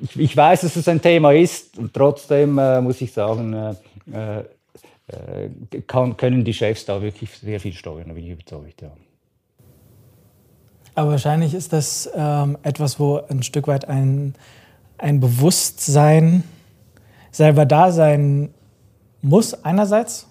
ich, 0.00 0.18
ich, 0.18 0.36
weiß, 0.36 0.62
dass 0.62 0.76
es 0.76 0.88
ein 0.88 1.02
Thema 1.02 1.32
ist 1.32 1.76
und 1.78 1.92
trotzdem 1.92 2.58
äh, 2.58 2.80
muss 2.80 3.00
ich 3.00 3.12
sagen, 3.12 3.52
äh, 3.52 4.38
äh, 4.38 4.44
kann, 5.86 6.16
können 6.16 6.44
die 6.44 6.52
Chefs 6.52 6.84
da 6.84 7.00
wirklich 7.00 7.30
sehr 7.38 7.60
viel 7.60 7.72
steuern, 7.72 8.08
da 8.08 8.14
bin 8.14 8.24
ich 8.24 8.30
überzeugt. 8.30 8.82
Ja. 8.82 8.90
Aber 10.94 11.12
wahrscheinlich 11.12 11.54
ist 11.54 11.72
das 11.72 12.10
ähm, 12.14 12.58
etwas, 12.62 12.98
wo 12.98 13.20
ein 13.28 13.42
Stück 13.42 13.68
weit 13.68 13.88
ein, 13.88 14.34
ein 14.98 15.20
Bewusstsein 15.20 16.42
selber 17.30 17.66
da 17.66 17.92
sein 17.92 18.50
muss, 19.22 19.64
einerseits. 19.64 20.26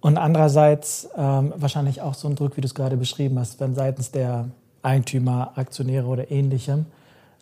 Und 0.00 0.16
andererseits 0.16 1.08
ähm, 1.16 1.52
wahrscheinlich 1.56 2.02
auch 2.02 2.14
so 2.14 2.28
ein 2.28 2.34
Druck, 2.34 2.56
wie 2.56 2.60
du 2.60 2.66
es 2.66 2.74
gerade 2.74 2.96
beschrieben 2.96 3.38
hast, 3.38 3.60
wenn 3.60 3.74
seitens 3.74 4.10
der 4.10 4.48
Eigentümer, 4.82 5.52
Aktionäre 5.56 6.06
oder 6.06 6.30
ähnlichem, 6.30 6.86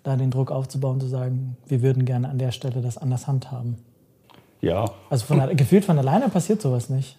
da 0.03 0.17
den 0.17 0.31
Druck 0.31 0.51
aufzubauen, 0.51 1.01
zu 1.01 1.07
sagen, 1.07 1.57
wir 1.67 1.83
würden 1.83 2.05
gerne 2.05 2.29
an 2.29 2.39
der 2.39 2.53
Stelle 2.53 2.81
das 2.81 2.97
anders 2.97 3.27
handhaben. 3.27 3.79
Ja. 4.61 4.85
Also 5.11 5.27
von, 5.27 5.57
gefühlt 5.57 5.85
von 5.85 5.99
alleine 5.99 6.29
passiert 6.29 6.61
sowas 6.61 6.89
nicht. 6.89 7.19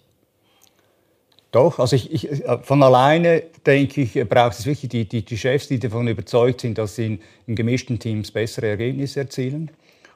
Doch, 1.50 1.78
also 1.78 1.96
ich, 1.96 2.12
ich, 2.12 2.44
von 2.62 2.82
alleine 2.82 3.42
denke 3.64 4.02
ich, 4.02 4.28
braucht 4.28 4.58
es 4.58 4.66
wirklich 4.66 4.90
die, 4.90 5.08
die, 5.08 5.24
die, 5.24 5.38
Chefs, 5.38 5.68
die 5.68 5.78
davon 5.78 6.06
überzeugt 6.06 6.60
sind, 6.60 6.76
dass 6.76 6.96
sie 6.96 7.06
in, 7.06 7.20
in 7.46 7.54
gemischten 7.56 7.98
Teams 7.98 8.30
bessere 8.30 8.68
Ergebnisse 8.68 9.20
erzielen 9.20 9.70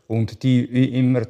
und 0.08 0.42
die 0.42 0.62
immer 0.98 1.22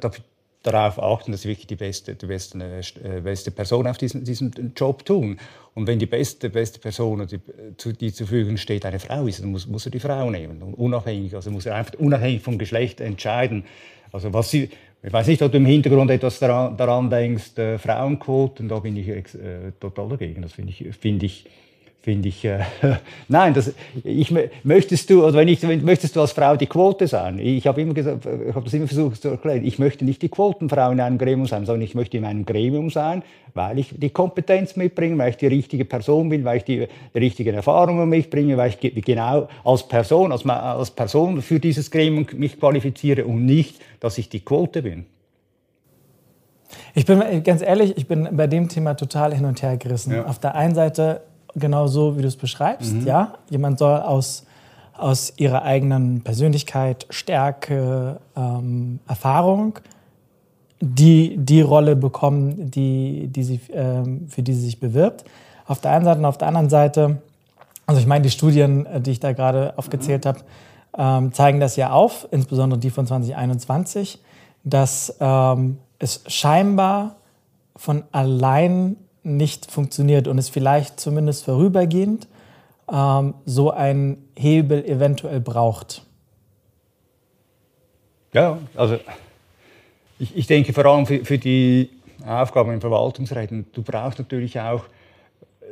darauf 0.61 1.01
achten, 1.01 1.31
dass 1.31 1.43
sie 1.43 1.49
wirklich 1.49 1.67
die 1.67 1.77
beste, 1.77 2.15
die 2.15 2.25
beste, 2.25 2.81
äh, 3.01 3.21
beste 3.21 3.51
Person 3.51 3.87
auf 3.87 3.97
diesem, 3.97 4.25
diesem 4.25 4.51
Job 4.75 5.05
tun. 5.05 5.39
Und 5.73 5.87
wenn 5.87 5.99
die 5.99 6.05
beste, 6.05 6.49
beste 6.49 6.79
Person, 6.79 7.25
die, 7.25 7.93
die 7.93 8.13
zur 8.13 8.27
Verfügung 8.27 8.57
steht, 8.57 8.85
eine 8.85 8.99
Frau 8.99 9.25
ist, 9.25 9.41
dann 9.41 9.51
muss, 9.51 9.67
muss 9.67 9.85
er 9.85 9.91
die 9.91 9.99
Frau 9.99 10.29
nehmen. 10.29 10.61
Unabhängig, 10.61 11.33
also 11.33 11.49
muss 11.49 11.65
er 11.65 11.75
einfach 11.75 11.93
unabhängig 11.95 12.41
vom 12.41 12.57
Geschlecht 12.57 12.99
entscheiden. 12.99 13.63
Also 14.11 14.33
was 14.33 14.51
sie, 14.51 14.69
ich 15.05 15.11
weiß 15.11 15.27
nicht, 15.27 15.41
ob 15.41 15.51
du 15.51 15.57
im 15.57 15.65
Hintergrund 15.65 16.09
etwas 16.11 16.39
daran, 16.39 16.77
daran 16.77 17.09
denkst, 17.09 17.57
äh, 17.57 17.77
Frauenquoten, 17.77 18.69
da 18.69 18.79
bin 18.79 18.95
ich 18.95 19.09
äh, 19.09 19.21
total 19.77 20.07
dagegen. 20.07 20.41
Das 20.41 20.53
finde 20.53 20.71
ich, 20.71 20.95
finde 20.95 21.25
ich, 21.25 21.45
finde 22.03 22.27
ich, 22.27 22.43
äh, 22.43 22.59
nein, 23.29 23.53
das, 23.53 23.71
ich, 24.03 24.33
möchtest 24.63 25.09
du, 25.09 25.23
oder 25.25 25.35
wenn 25.35 25.47
ich, 25.47 25.63
möchtest 25.63 26.17
du 26.17 26.21
als 26.21 26.33
Frau 26.33 26.57
die 26.57 26.67
Quote 26.67 27.07
sein? 27.07 27.39
Ich 27.39 27.65
habe 27.65 27.81
immer 27.81 27.93
gesagt, 27.93 28.25
ich 28.25 28.53
habe 28.53 28.65
das 28.65 28.73
immer 28.73 28.87
versucht 28.87 29.21
zu 29.21 29.29
erklären, 29.29 29.65
ich 29.65 29.79
möchte 29.79 30.03
nicht 30.03 30.21
die 30.21 30.27
Quotenfrau 30.27 30.91
in 30.91 30.99
einem 30.99 31.17
Gremium 31.17 31.47
sein, 31.47 31.65
sondern 31.65 31.83
ich 31.83 31.95
möchte 31.95 32.17
in 32.17 32.25
einem 32.25 32.45
Gremium 32.45 32.89
sein, 32.89 33.23
weil 33.53 33.79
ich 33.79 33.93
die 33.95 34.09
Kompetenz 34.09 34.75
mitbringe, 34.75 35.17
weil 35.17 35.29
ich 35.29 35.37
die 35.37 35.47
richtige 35.47 35.85
Person 35.85 36.27
bin, 36.27 36.43
weil 36.43 36.57
ich 36.57 36.65
die, 36.65 36.87
die 37.13 37.19
richtigen 37.19 37.55
Erfahrungen 37.55 38.09
mitbringe, 38.09 38.57
weil 38.57 38.69
ich 38.69 39.05
genau 39.05 39.47
als 39.63 39.87
Person, 39.87 40.33
als, 40.33 40.45
als 40.45 40.91
Person 40.91 41.41
für 41.41 41.61
dieses 41.61 41.89
Gremium 41.89 42.27
mich 42.35 42.59
qualifiziere 42.59 43.23
und 43.23 43.45
nicht, 43.45 43.79
dass 44.01 44.17
ich 44.17 44.27
die 44.27 44.41
Quote 44.41 44.81
bin. 44.81 45.05
Ich 46.95 47.05
bin 47.05 47.43
ganz 47.45 47.61
ehrlich, 47.61 47.95
ich 47.95 48.07
bin 48.07 48.27
bei 48.33 48.47
dem 48.47 48.67
Thema 48.67 48.95
total 48.95 49.33
hin 49.33 49.45
und 49.45 49.61
her 49.61 49.77
gerissen. 49.77 50.13
Ja. 50.13 50.25
Auf 50.25 50.39
der 50.39 50.55
einen 50.55 50.75
Seite 50.75 51.21
genau 51.55 51.87
so, 51.87 52.17
wie 52.17 52.21
du 52.21 52.27
es 52.27 52.35
beschreibst. 52.35 52.93
Mhm. 52.93 53.07
Ja, 53.07 53.33
jemand 53.49 53.79
soll 53.79 53.99
aus, 53.99 54.45
aus 54.97 55.33
ihrer 55.37 55.63
eigenen 55.63 56.21
Persönlichkeit, 56.21 57.05
Stärke, 57.09 58.19
ähm, 58.35 58.99
Erfahrung 59.07 59.79
die, 60.85 61.37
die 61.37 61.61
Rolle 61.61 61.95
bekommen, 61.95 62.69
die, 62.69 63.27
die 63.27 63.43
sie, 63.43 63.61
ähm, 63.71 64.27
für 64.27 64.43
die 64.43 64.53
sie 64.53 64.65
sich 64.65 64.79
bewirbt. 64.81 65.23
Auf 65.65 65.79
der 65.79 65.91
einen 65.91 66.03
Seite 66.03 66.19
und 66.19 66.25
auf 66.25 66.37
der 66.37 66.49
anderen 66.49 66.69
Seite, 66.69 67.21
also 67.85 68.01
ich 68.01 68.07
meine, 68.07 68.23
die 68.23 68.29
Studien, 68.29 68.85
äh, 68.85 68.99
die 68.99 69.11
ich 69.11 69.21
da 69.21 69.31
gerade 69.31 69.73
aufgezählt 69.77 70.25
habe, 70.25 70.39
ähm, 70.97 71.31
zeigen 71.31 71.61
das 71.61 71.77
ja 71.77 71.91
auf, 71.91 72.27
insbesondere 72.31 72.79
die 72.81 72.89
von 72.89 73.07
2021, 73.07 74.19
dass 74.65 75.15
ähm, 75.21 75.77
es 75.99 76.21
scheinbar 76.27 77.15
von 77.77 78.03
allein 78.11 78.97
nicht 79.23 79.71
funktioniert 79.71 80.27
und 80.27 80.37
es 80.37 80.49
vielleicht 80.49 80.99
zumindest 80.99 81.45
vorübergehend 81.45 82.27
ähm, 82.91 83.33
so 83.45 83.71
ein 83.71 84.17
Hebel 84.37 84.85
eventuell 84.85 85.39
braucht. 85.39 86.05
Ja, 88.33 88.57
also 88.75 88.99
ich, 90.19 90.35
ich 90.35 90.47
denke 90.47 90.73
vor 90.73 90.85
allem 90.85 91.05
für, 91.05 91.23
für 91.23 91.37
die 91.37 91.89
Aufgaben 92.25 92.71
im 92.71 92.81
Verwaltungsräten, 92.81 93.67
du 93.73 93.81
brauchst 93.81 94.19
natürlich 94.19 94.59
auch 94.59 94.85
äh, 95.61 95.65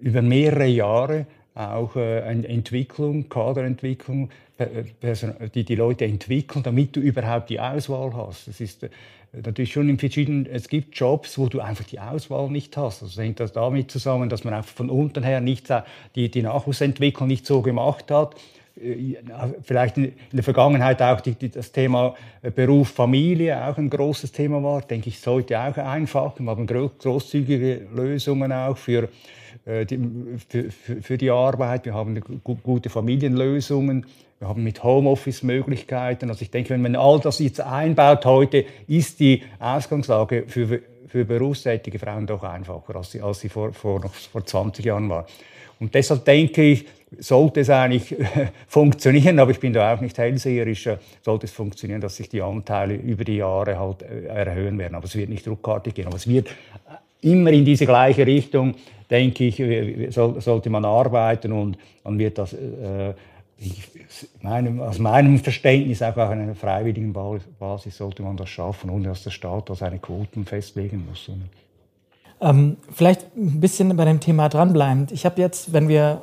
über 0.00 0.22
mehrere 0.22 0.66
Jahre 0.66 1.26
auch 1.54 1.96
äh, 1.96 2.22
eine 2.22 2.46
Entwicklung, 2.48 3.28
Kaderentwicklung, 3.28 4.30
die 5.54 5.64
die 5.64 5.74
Leute 5.74 6.04
entwickeln, 6.04 6.62
damit 6.62 6.96
du 6.96 7.00
überhaupt 7.00 7.50
die 7.50 7.60
Auswahl 7.60 8.14
hast. 8.14 8.48
Das 8.48 8.60
ist 8.60 8.82
äh, 8.82 8.90
natürlich 9.32 9.72
schon 9.72 9.88
in 9.88 9.98
verschiedenen, 9.98 10.46
es 10.46 10.68
gibt 10.68 10.96
Jobs, 10.96 11.38
wo 11.38 11.48
du 11.48 11.60
einfach 11.60 11.84
die 11.84 12.00
Auswahl 12.00 12.50
nicht 12.50 12.76
hast. 12.76 13.02
Also 13.02 13.20
hängt 13.20 13.40
das 13.40 13.52
damit 13.52 13.90
zusammen, 13.90 14.28
dass 14.28 14.44
man 14.44 14.54
einfach 14.54 14.74
von 14.74 14.90
unten 14.90 15.22
her 15.22 15.40
nicht 15.40 15.68
die, 16.14 16.30
die 16.30 16.42
Nachwuchsentwicklung 16.42 17.28
nicht 17.28 17.46
so 17.46 17.62
gemacht 17.62 18.10
hat. 18.10 18.34
Äh, 18.82 19.16
vielleicht 19.62 19.96
in 19.96 20.12
der 20.32 20.42
Vergangenheit 20.42 21.00
auch 21.00 21.20
die, 21.20 21.32
die, 21.32 21.50
das 21.50 21.72
Thema 21.72 22.14
äh, 22.42 22.50
Beruf, 22.50 22.90
Familie 22.90 23.64
auch 23.66 23.78
ein 23.78 23.88
großes 23.88 24.32
Thema 24.32 24.62
war, 24.62 24.82
denke 24.82 25.08
ich, 25.08 25.20
sollte 25.20 25.58
auch 25.58 25.76
einfach. 25.76 26.38
Wir 26.38 26.46
haben 26.46 26.66
großzügige 26.66 27.88
Lösungen 27.94 28.52
auch 28.52 28.76
für, 28.76 29.08
äh, 29.64 29.86
die, 29.86 29.98
für, 30.48 30.70
für 31.02 31.18
die 31.18 31.30
Arbeit. 31.30 31.86
Wir 31.86 31.94
haben 31.94 32.20
gute 32.42 32.90
Familienlösungen. 32.90 34.04
Wir 34.38 34.48
haben 34.48 34.62
mit 34.62 34.84
Homeoffice 34.84 35.42
Möglichkeiten. 35.42 36.28
Also 36.28 36.42
ich 36.42 36.50
denke, 36.50 36.70
wenn 36.70 36.82
man 36.82 36.94
all 36.94 37.18
das 37.20 37.38
jetzt 37.38 37.60
einbaut 37.60 38.26
heute, 38.26 38.66
ist 38.86 39.18
die 39.18 39.42
Ausgangslage 39.58 40.44
für, 40.46 40.80
für 41.06 41.24
berufstätige 41.24 41.98
Frauen 41.98 42.26
doch 42.26 42.42
einfacher, 42.42 42.96
als 42.96 43.12
sie, 43.12 43.22
als 43.22 43.40
sie 43.40 43.48
vor, 43.48 43.72
vor, 43.72 44.02
vor 44.32 44.44
20 44.44 44.84
Jahren 44.84 45.08
war. 45.08 45.26
Und 45.80 45.94
deshalb 45.94 46.24
denke 46.26 46.62
ich, 46.62 46.86
sollte 47.18 47.60
es 47.60 47.70
eigentlich 47.70 48.14
funktionieren, 48.66 49.38
aber 49.38 49.52
ich 49.52 49.60
bin 49.60 49.72
da 49.72 49.94
auch 49.94 50.00
nicht 50.00 50.18
hellseherisch, 50.18 50.88
sollte 51.22 51.46
es 51.46 51.52
funktionieren, 51.52 52.00
dass 52.00 52.16
sich 52.16 52.28
die 52.28 52.42
Anteile 52.42 52.94
über 52.94 53.24
die 53.24 53.36
Jahre 53.36 53.78
halt 53.78 54.02
äh, 54.02 54.26
erhöhen 54.26 54.78
werden. 54.78 54.96
Aber 54.96 55.06
es 55.06 55.16
wird 55.16 55.30
nicht 55.30 55.48
ruckartig 55.48 55.94
gehen. 55.94 56.08
Aber 56.08 56.16
es 56.16 56.28
wird 56.28 56.48
immer 57.22 57.52
in 57.52 57.64
diese 57.64 57.86
gleiche 57.86 58.26
Richtung, 58.26 58.74
denke 59.10 59.44
ich, 59.44 59.60
äh, 59.60 60.10
sollte 60.10 60.68
man 60.68 60.84
arbeiten 60.84 61.52
und 61.52 61.78
dann 62.04 62.18
wird 62.18 62.36
das 62.36 62.52
äh, 62.52 63.14
meinem, 64.42 64.80
aus 64.80 64.98
meinem 64.98 65.38
Verständnis 65.38 66.02
auch 66.02 66.16
auf 66.16 66.30
einer 66.30 66.54
freiwilligen 66.54 67.12
Basis 67.12 67.96
sollte 67.96 68.22
man 68.22 68.36
das 68.36 68.48
schaffen, 68.48 68.90
ohne 68.90 69.08
dass 69.08 69.22
der 69.22 69.30
Staat 69.30 69.70
da 69.70 69.74
seine 69.74 69.98
Quoten 69.98 70.44
festlegen 70.44 71.06
muss. 71.08 71.30
Ähm, 72.40 72.76
vielleicht 72.92 73.34
ein 73.36 73.60
bisschen 73.60 73.96
bei 73.96 74.04
dem 74.04 74.20
Thema 74.20 74.48
dranbleibend. 74.48 75.10
Ich 75.12 75.24
habe 75.24 75.40
jetzt, 75.40 75.72
wenn 75.72 75.88
wir 75.88 76.22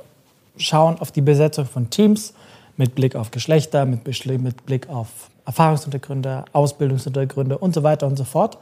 schauen 0.58 1.00
auf 1.00 1.12
die 1.12 1.22
Besetzung 1.22 1.66
von 1.66 1.90
Teams 1.90 2.34
mit 2.78 2.96
Blick 2.96 3.16
auf 3.16 3.32
Geschlechter, 3.32 3.86
mit, 3.86 4.06
mit 4.06 4.66
Blick 4.66 4.90
auf 4.90 5.30
Erfahrungsuntergründe, 5.46 6.46
Ausbildungsuntergründe 6.54 7.58
und 7.58 7.74
so 7.74 7.84
weiter 7.84 8.08
und 8.08 8.16
so 8.18 8.24
fort. 8.24 8.58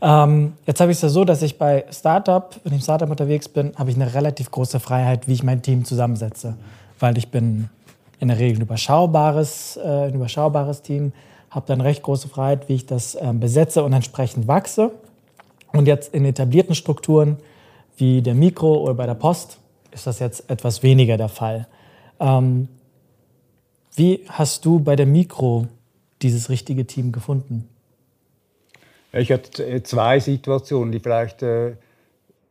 Ähm, 0.00 0.54
jetzt 0.66 0.80
habe 0.80 0.90
ich 0.90 0.98
es 0.98 1.02
ja 1.02 1.08
so, 1.08 1.24
dass 1.24 1.42
ich 1.42 1.58
bei 1.58 1.84
Startup, 1.90 2.54
wenn 2.64 2.72
ich 2.72 2.80
im 2.80 2.82
Startup 2.82 3.08
unterwegs 3.08 3.48
bin, 3.48 3.72
habe 3.76 3.90
ich 3.90 3.96
eine 3.96 4.12
relativ 4.12 4.50
große 4.50 4.80
Freiheit, 4.80 5.28
wie 5.28 5.34
ich 5.34 5.42
mein 5.42 5.62
Team 5.62 5.84
zusammensetze. 5.84 6.56
Weil 6.98 7.16
ich 7.18 7.28
bin 7.28 7.68
in 8.20 8.28
der 8.28 8.38
Regel 8.38 8.58
ein 8.58 8.62
überschaubares, 8.62 9.76
äh, 9.76 10.08
ein 10.08 10.14
überschaubares 10.14 10.82
Team, 10.82 11.12
habe 11.50 11.66
dann 11.66 11.80
recht 11.80 12.02
große 12.02 12.28
Freiheit, 12.28 12.68
wie 12.68 12.74
ich 12.74 12.86
das 12.86 13.14
äh, 13.14 13.32
besetze 13.32 13.84
und 13.84 13.92
entsprechend 13.92 14.48
wachse. 14.48 14.90
Und 15.72 15.86
jetzt 15.86 16.14
in 16.14 16.24
etablierten 16.24 16.74
Strukturen 16.74 17.38
wie 17.96 18.22
der 18.22 18.34
Mikro 18.34 18.76
oder 18.76 18.94
bei 18.94 19.06
der 19.06 19.14
Post 19.14 19.58
ist 19.92 20.06
das 20.06 20.18
jetzt 20.18 20.50
etwas 20.50 20.82
weniger 20.82 21.16
der 21.16 21.28
Fall. 21.28 21.68
Ähm, 22.18 22.68
wie 23.94 24.24
hast 24.28 24.64
du 24.64 24.80
bei 24.80 24.96
der 24.96 25.06
Mikro 25.06 25.68
dieses 26.22 26.50
richtige 26.50 26.86
Team 26.86 27.12
gefunden? 27.12 27.68
Ich 29.12 29.30
hatte 29.30 29.82
zwei 29.84 30.18
Situationen, 30.18 30.90
die 30.90 30.98
vielleicht 30.98 31.42
äh, 31.42 31.76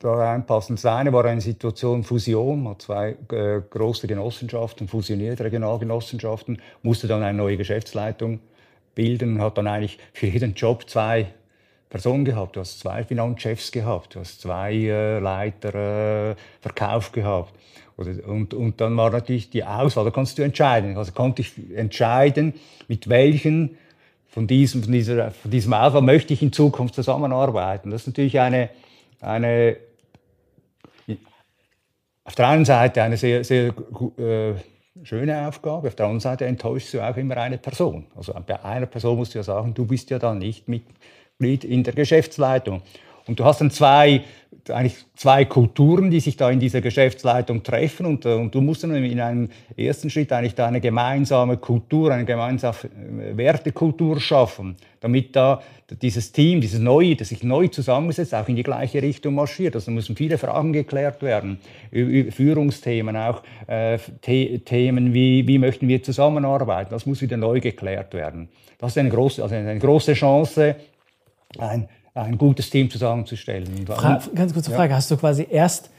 da 0.03 0.15
reinpassen. 0.15 0.75
Das 0.75 0.86
eine 0.86 1.13
war 1.13 1.25
eine 1.25 1.41
Situation 1.41 2.03
Fusion, 2.03 2.67
hat 2.67 2.81
zwei 2.81 3.15
äh, 3.31 3.62
große 3.69 4.05
Genossenschaften 4.05 4.88
fusioniert, 4.88 5.39
Regionalgenossenschaften, 5.41 6.62
musste 6.81 7.07
dann 7.07 7.24
eine 7.24 7.38
neue 7.38 7.57
Geschäftsleitung 7.57 8.39
bilden 8.95 9.36
und 9.36 9.41
hat 9.41 9.57
dann 9.57 9.67
eigentlich 9.67 9.98
für 10.12 10.27
jeden 10.27 10.53
Job 10.53 10.89
zwei 10.89 11.27
Personen 11.89 12.25
gehabt. 12.25 12.55
Du 12.55 12.60
hast 12.60 12.79
zwei 12.79 13.03
Finanzchefs 13.03 13.72
gehabt, 13.72 14.15
du 14.15 14.19
hast 14.19 14.41
zwei 14.41 14.74
äh, 14.74 15.19
Leiter 15.19 16.31
äh, 16.31 16.36
Verkauf 16.60 17.12
gehabt. 17.12 17.53
Oder, 17.95 18.27
und, 18.27 18.53
und 18.53 18.81
dann 18.81 18.98
war 18.98 19.10
natürlich 19.12 19.51
die 19.51 19.63
Auswahl, 19.63 20.03
da 20.03 20.12
kannst 20.12 20.38
du 20.38 20.41
entscheiden. 20.41 20.98
Also 20.98 21.12
konnte 21.12 21.43
ich 21.43 21.53
entscheiden, 21.75 22.55
mit 22.88 23.07
welchen 23.07 23.77
von 24.27 24.48
diesem, 24.48 24.83
von 24.83 24.91
dieser, 24.91 25.31
von 25.31 25.51
diesem 25.51 25.74
Auswahl 25.74 26.01
möchte 26.01 26.33
ich 26.33 26.41
in 26.41 26.51
Zukunft 26.51 26.95
zusammenarbeiten. 26.95 27.91
Das 27.91 28.01
ist 28.01 28.07
natürlich 28.07 28.39
eine, 28.39 28.69
eine 29.22 29.77
auf 32.25 32.36
der 32.36 32.48
einen 32.48 32.65
Seite 32.65 33.03
eine 33.03 33.18
sehr, 33.18 33.44
sehr 33.44 33.74
äh, 34.18 34.53
schöne 35.03 35.48
Aufgabe. 35.48 35.88
Auf 35.89 35.96
der 35.96 36.06
anderen 36.06 36.22
Seite 36.22 36.46
enttäuscht 36.46 36.94
du 36.94 37.01
auch 37.01 37.18
immer 37.18 37.38
eine 37.38 37.58
Person. 37.58 38.06
Also 38.15 38.34
bei 38.46 38.63
einer 38.63 38.86
Person 38.86 39.18
musst 39.18 39.34
du 39.34 39.39
ja 39.39 39.44
sagen, 39.44 39.74
du 39.74 39.86
bist 39.86 40.10
ja 40.10 40.20
dann 40.20 40.38
nicht 40.38 40.68
Mitglied 40.68 41.63
in 41.63 41.84
der 41.84 41.94
Geschäftsleitung. 41.94 42.82
Und 43.27 43.39
du 43.39 43.46
hast 43.46 43.62
dann 43.62 43.72
zwei, 43.72 44.22
eigentlich 44.70 45.06
zwei 45.15 45.46
Kulturen, 45.46 46.12
die 46.12 46.20
sich 46.20 46.36
da 46.36 46.50
in 46.50 46.60
dieser 46.60 46.82
Geschäftsleitung 46.82 47.63
treffen. 47.63 48.06
Und, 48.06 48.25
äh, 48.25 48.34
und 48.34 48.53
du 48.53 48.62
musst 48.62 48.84
dann 48.84 48.94
in 48.96 49.20
einem 49.20 49.50
ersten 49.77 50.10
Schritt 50.10 50.32
eigentlich 50.32 50.56
da 50.56 50.68
eine 50.68 50.82
gemeinsame 50.82 51.58
Kultur, 51.58 52.12
eine 52.12 52.25
gemeinsame 52.25 52.75
äh, 52.84 53.38
Wertekultur 53.38 54.20
schaffen, 54.20 54.75
damit 55.00 55.36
da 55.36 55.62
dieses 56.01 56.32
Team, 56.32 56.60
dieses 56.60 56.80
Neue, 56.80 57.15
das 57.15 57.30
sich 57.30 57.44
neu 57.44 57.68
zusammensetzt, 57.68 58.34
auch 58.34 58.48
in 58.48 58.56
die 58.56 58.63
gleiche 58.63 59.01
Richtung 59.01 59.36
marschiert. 59.36 59.75
Also 59.75 59.92
müssen 59.92 60.15
viele 60.15 60.38
Fragen 60.38 60.74
geklärt 60.74 61.22
werden, 61.22 61.60
Führungsthemen, 61.92 63.15
auch 63.15 63.44
äh, 63.68 63.98
The 64.25 64.60
Themen 64.60 65.13
wie, 65.13 65.48
wie 65.48 65.60
möchten 65.60 65.88
wir 65.88 66.01
zusammenarbeiten, 66.03 66.92
das 66.92 67.06
muss 67.06 67.22
wieder 67.22 67.38
neu 67.38 67.60
geklärt 67.60 68.13
werden. 68.13 68.50
Das 68.80 68.92
ist 68.92 68.98
eine 68.98 69.10
große, 69.10 69.44
also 69.44 69.56
eine 69.56 69.80
große 69.80 70.13
Chance, 70.13 70.75
ein 71.58 71.88
ein 72.15 72.38
gutes 72.38 72.70
Team 72.70 72.89
zusammenzustellen. 72.89 73.67
Fra 73.88 74.20
ganz 74.36 74.53
kurze 74.53 74.72
Frage, 74.72 74.91
ja. 74.91 74.98
hast 74.98 75.10
du 75.10 75.17
quasi 75.17 75.48
erst 75.50 75.89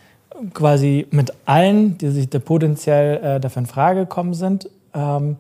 quasi 0.53 1.07
mit 1.11 1.33
allen, 1.45 1.99
die 1.99 2.09
sich 2.09 2.29
da 2.29 2.39
potenziell 2.39 3.17
äh, 3.23 3.41
dafür 3.41 3.61
in 3.61 3.67
Frage 3.67 4.01
gekommen 4.01 4.35
sind, 4.35 4.69
ähm, 4.93 5.37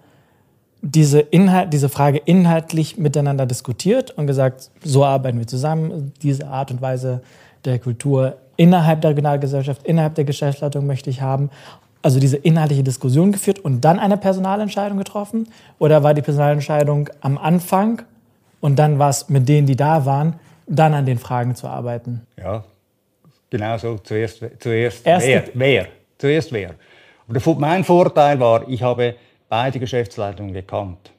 diese, 0.82 1.20
Inhalt, 1.20 1.72
diese 1.72 1.88
Frage 1.88 2.18
inhaltlich 2.18 2.98
miteinander 2.98 3.46
diskutiert 3.46 4.10
und 4.12 4.26
gesagt, 4.26 4.70
so 4.82 5.04
arbeiten 5.04 5.38
wir 5.38 5.46
zusammen, 5.46 6.12
diese 6.22 6.46
Art 6.46 6.70
und 6.70 6.82
Weise 6.82 7.22
der 7.64 7.78
Kultur 7.78 8.36
innerhalb 8.56 9.00
der 9.00 9.10
Regionalgesellschaft, 9.10 9.82
innerhalb 9.84 10.14
der 10.14 10.24
Geschäftsleitung 10.24 10.86
möchte 10.86 11.08
ich 11.08 11.22
haben. 11.22 11.50
Also 12.02 12.20
diese 12.20 12.36
inhaltliche 12.36 12.82
Diskussion 12.82 13.32
geführt 13.32 13.60
und 13.60 13.80
dann 13.80 13.98
eine 13.98 14.18
Personalentscheidung 14.18 14.98
getroffen? 14.98 15.48
Oder 15.78 16.02
war 16.02 16.12
die 16.12 16.20
Personalentscheidung 16.20 17.08
am 17.22 17.38
Anfang 17.38 18.02
und 18.60 18.76
dann 18.76 18.98
war 18.98 19.08
es 19.08 19.30
mit 19.30 19.48
denen, 19.48 19.66
die 19.66 19.76
da 19.76 20.04
waren, 20.04 20.34
dann 20.66 20.94
an 20.94 21.06
den 21.06 21.18
Fragen 21.18 21.54
zu 21.54 21.66
arbeiten. 21.66 22.26
Ja, 22.36 22.64
genau 23.50 23.76
so. 23.78 23.98
Zuerst, 23.98 24.44
zuerst 24.58 25.04
wer, 25.04 25.44
wer. 25.54 25.86
Zuerst 26.18 26.52
wer. 26.52 26.74
Aber 27.28 27.54
mein 27.58 27.84
Vorteil 27.84 28.38
war, 28.40 28.68
ich 28.68 28.82
habe 28.82 29.16
beide 29.48 29.78
Geschäftsleitungen 29.78 30.52
gekannt. 30.52 31.10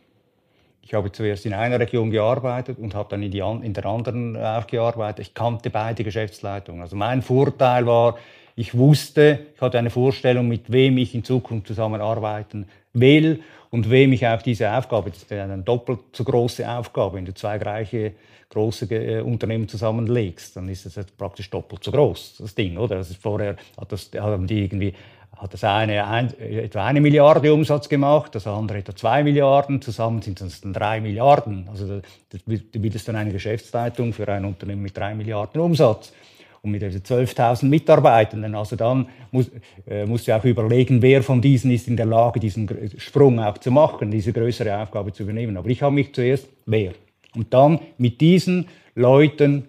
Ich 0.81 0.93
habe 0.93 1.11
zuerst 1.11 1.45
in 1.47 1.53
einer 1.53 1.79
Region 1.79 2.11
gearbeitet 2.11 2.77
und 2.77 2.93
habe 2.93 3.09
dann 3.09 3.23
in, 3.23 3.31
die, 3.31 3.39
in 3.39 3.73
der 3.73 3.85
anderen 3.85 4.37
auch 4.37 4.67
gearbeitet. 4.67 5.27
Ich 5.27 5.33
kannte 5.33 5.71
beide 5.71 6.03
Geschäftsleitungen. 6.03 6.81
Also 6.81 6.95
mein 6.95 7.23
Vorteil 7.23 7.87
war, 7.87 8.17
ich 8.55 8.77
wusste, 8.77 9.39
ich 9.55 9.61
hatte 9.61 9.79
eine 9.79 9.89
Vorstellung, 9.89 10.47
mit 10.47 10.71
wem 10.71 10.97
ich 10.99 11.15
in 11.15 11.23
Zukunft 11.23 11.67
zusammenarbeiten 11.67 12.67
will 12.93 13.41
und 13.71 13.89
wem 13.89 14.13
ich 14.13 14.25
auch 14.27 14.41
diese 14.41 14.71
Aufgabe, 14.71 15.09
das 15.09 15.23
ist 15.23 15.31
eine 15.31 15.57
doppelt 15.57 15.99
so 16.13 16.23
große 16.23 16.69
Aufgabe, 16.69 17.17
wenn 17.17 17.25
du 17.25 17.33
zwei 17.33 17.57
gleiche 17.57 18.13
große 18.49 18.85
äh, 18.93 19.21
Unternehmen 19.21 19.67
zusammenlegst, 19.67 20.55
dann 20.55 20.69
ist 20.69 20.85
es 20.85 20.95
praktisch 21.17 21.49
doppelt 21.49 21.83
so 21.83 21.91
groß, 21.91 22.37
das 22.39 22.55
Ding, 22.55 22.77
oder? 22.77 22.95
Das 22.95 23.09
ist 23.09 23.21
vorher 23.21 23.55
hat 23.79 23.91
das, 23.91 24.09
haben 24.17 24.47
die 24.47 24.63
irgendwie 24.63 24.93
hat 25.35 25.53
das 25.53 25.63
eine 25.63 26.07
ein, 26.07 26.39
etwa 26.39 26.85
eine 26.85 27.01
Milliarde 27.01 27.53
Umsatz 27.53 27.89
gemacht, 27.89 28.35
das 28.35 28.47
andere 28.47 28.77
etwa 28.79 28.95
zwei 28.95 29.23
Milliarden, 29.23 29.81
zusammen 29.81 30.21
sind 30.21 30.39
es 30.39 30.61
dann 30.61 30.73
drei 30.73 31.01
Milliarden. 31.01 31.67
Also 31.69 32.01
du 32.29 32.79
bildest 32.79 33.07
dann 33.07 33.17
eine 33.17 33.31
Geschäftsleitung 33.31 34.13
für 34.13 34.27
ein 34.29 34.45
Unternehmen 34.45 34.81
mit 34.81 34.95
drei 34.95 35.13
Milliarden 35.13 35.59
Umsatz 35.59 36.13
und 36.61 36.71
mit 36.71 36.83
12.000 36.83 37.65
Mitarbeitenden. 37.65 38.55
Also 38.55 38.75
dann 38.75 39.07
muss, 39.31 39.51
äh, 39.87 40.05
musst 40.05 40.27
du 40.27 40.35
auch 40.35 40.43
überlegen, 40.43 41.01
wer 41.01 41.21
von 41.21 41.41
diesen 41.41 41.71
ist 41.71 41.87
in 41.87 41.97
der 41.97 42.07
Lage, 42.07 42.39
diesen 42.39 42.69
Sprung 42.97 43.39
auch 43.39 43.57
zu 43.57 43.71
machen, 43.71 44.11
diese 44.11 44.33
größere 44.33 44.81
Aufgabe 44.81 45.13
zu 45.13 45.23
übernehmen. 45.23 45.57
Aber 45.57 45.69
ich 45.69 45.81
habe 45.81 45.93
mich 45.93 46.13
zuerst, 46.13 46.47
wer? 46.65 46.93
Und 47.36 47.54
dann 47.54 47.80
mit 47.98 48.22
diesen 48.22 48.68
Leuten 48.96 49.68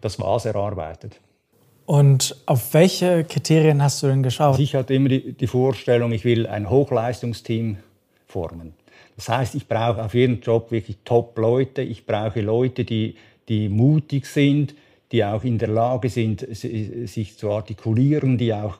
das 0.00 0.18
Was 0.18 0.44
erarbeitet. 0.46 1.20
Und 1.86 2.36
auf 2.46 2.74
welche 2.74 3.24
Kriterien 3.24 3.82
hast 3.82 4.02
du 4.02 4.06
denn 4.06 4.22
geschaut? 4.22 4.58
Ich 4.58 4.74
hatte 4.74 4.94
immer 4.94 5.08
die, 5.08 5.32
die 5.32 5.46
Vorstellung, 5.46 6.12
ich 6.12 6.24
will 6.24 6.46
ein 6.46 6.70
Hochleistungsteam 6.70 7.76
formen. 8.26 8.74
Das 9.16 9.28
heißt, 9.28 9.54
ich 9.54 9.68
brauche 9.68 10.02
auf 10.02 10.14
jeden 10.14 10.40
Job 10.40 10.70
wirklich 10.70 10.98
Top-Leute. 11.04 11.82
Ich 11.82 12.06
brauche 12.06 12.40
Leute, 12.40 12.84
die, 12.84 13.16
die 13.48 13.68
mutig 13.68 14.26
sind, 14.26 14.74
die 15.12 15.24
auch 15.24 15.44
in 15.44 15.58
der 15.58 15.68
Lage 15.68 16.08
sind, 16.08 16.46
sich 16.50 17.36
zu 17.36 17.50
artikulieren, 17.50 18.38
die 18.38 18.54
auch 18.54 18.78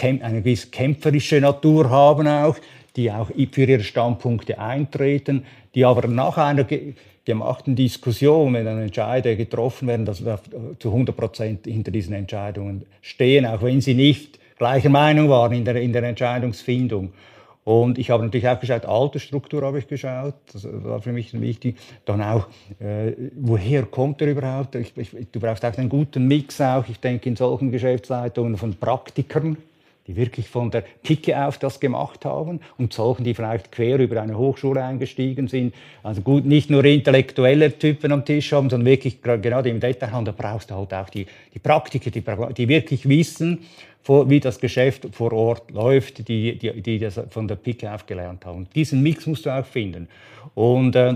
eine 0.00 0.42
gewisse 0.42 0.68
kämpferische 0.68 1.40
Natur 1.40 1.88
haben, 1.88 2.26
auch, 2.26 2.56
die 2.96 3.12
auch 3.12 3.28
für 3.28 3.64
ihre 3.64 3.84
Standpunkte 3.84 4.58
eintreten, 4.58 5.44
die 5.74 5.84
aber 5.84 6.08
nach 6.08 6.36
einer 6.36 6.66
gemachten 7.24 7.76
Diskussion, 7.76 8.54
wenn 8.54 8.64
dann 8.64 8.80
Entscheidungen 8.80 9.36
getroffen 9.36 9.88
werden, 9.88 10.06
dass 10.06 10.24
wir 10.24 10.40
zu 10.78 10.88
100 10.88 11.16
Prozent 11.16 11.66
hinter 11.66 11.90
diesen 11.90 12.14
Entscheidungen 12.14 12.86
stehen, 13.02 13.46
auch 13.46 13.62
wenn 13.62 13.80
sie 13.80 13.94
nicht 13.94 14.38
gleicher 14.58 14.90
Meinung 14.90 15.28
waren 15.28 15.52
in 15.52 15.64
der, 15.64 15.76
in 15.76 15.92
der 15.92 16.02
Entscheidungsfindung. 16.02 17.12
Und 17.64 17.98
ich 17.98 18.10
habe 18.10 18.24
natürlich 18.24 18.48
auch 18.48 18.58
geschaut, 18.58 18.84
Altersstruktur 18.86 19.62
habe 19.62 19.78
ich 19.78 19.86
geschaut, 19.86 20.34
das 20.52 20.66
war 20.66 21.00
für 21.00 21.12
mich 21.12 21.38
wichtig. 21.38 21.76
Dann 22.04 22.22
auch, 22.22 22.48
äh, 22.80 23.12
woher 23.36 23.82
kommt 23.84 24.20
er 24.22 24.28
überhaupt? 24.28 24.74
Ich, 24.74 24.96
ich, 24.96 25.10
du 25.30 25.40
brauchst 25.40 25.64
auch 25.64 25.76
einen 25.76 25.88
guten 25.88 26.26
Mix 26.26 26.60
auch, 26.60 26.88
ich 26.88 26.98
denke 26.98 27.28
in 27.28 27.36
solchen 27.36 27.70
Geschäftsleitungen 27.70 28.56
von 28.56 28.74
Praktikern, 28.74 29.56
die 30.06 30.16
wirklich 30.16 30.48
von 30.48 30.70
der 30.70 30.82
Picke 31.02 31.44
auf 31.44 31.58
das 31.58 31.78
gemacht 31.78 32.24
haben 32.24 32.60
und 32.78 32.92
solchen, 32.92 33.24
die 33.24 33.34
vielleicht 33.34 33.70
quer 33.70 33.98
über 33.98 34.20
eine 34.20 34.36
Hochschule 34.36 34.82
eingestiegen 34.82 35.46
sind. 35.46 35.74
Also 36.02 36.22
gut, 36.22 36.44
nicht 36.44 36.70
nur 36.70 36.84
intellektuelle 36.84 37.78
Typen 37.78 38.10
am 38.12 38.24
Tisch 38.24 38.52
haben, 38.52 38.70
sondern 38.70 38.86
wirklich 38.86 39.22
genau 39.22 39.60
im 39.60 39.78
Detail 39.80 40.10
haben. 40.10 40.24
Da 40.24 40.32
brauchst 40.32 40.70
du 40.70 40.74
halt 40.74 40.92
auch 40.94 41.10
die, 41.10 41.26
die 41.54 41.58
Praktiker, 41.58 42.10
die, 42.10 42.24
die 42.54 42.68
wirklich 42.68 43.08
wissen, 43.08 43.60
wie 44.06 44.40
das 44.40 44.58
Geschäft 44.58 45.06
vor 45.12 45.32
Ort 45.32 45.70
läuft, 45.70 46.26
die, 46.26 46.56
die, 46.56 46.80
die 46.80 46.98
das 46.98 47.20
von 47.28 47.46
der 47.46 47.56
Picke 47.56 47.92
auf 47.92 48.06
gelernt 48.06 48.46
haben. 48.46 48.66
Diesen 48.74 49.02
Mix 49.02 49.26
musst 49.26 49.46
du 49.46 49.50
auch 49.50 49.66
finden. 49.66 50.08
Und 50.54 50.96
äh, 50.96 51.14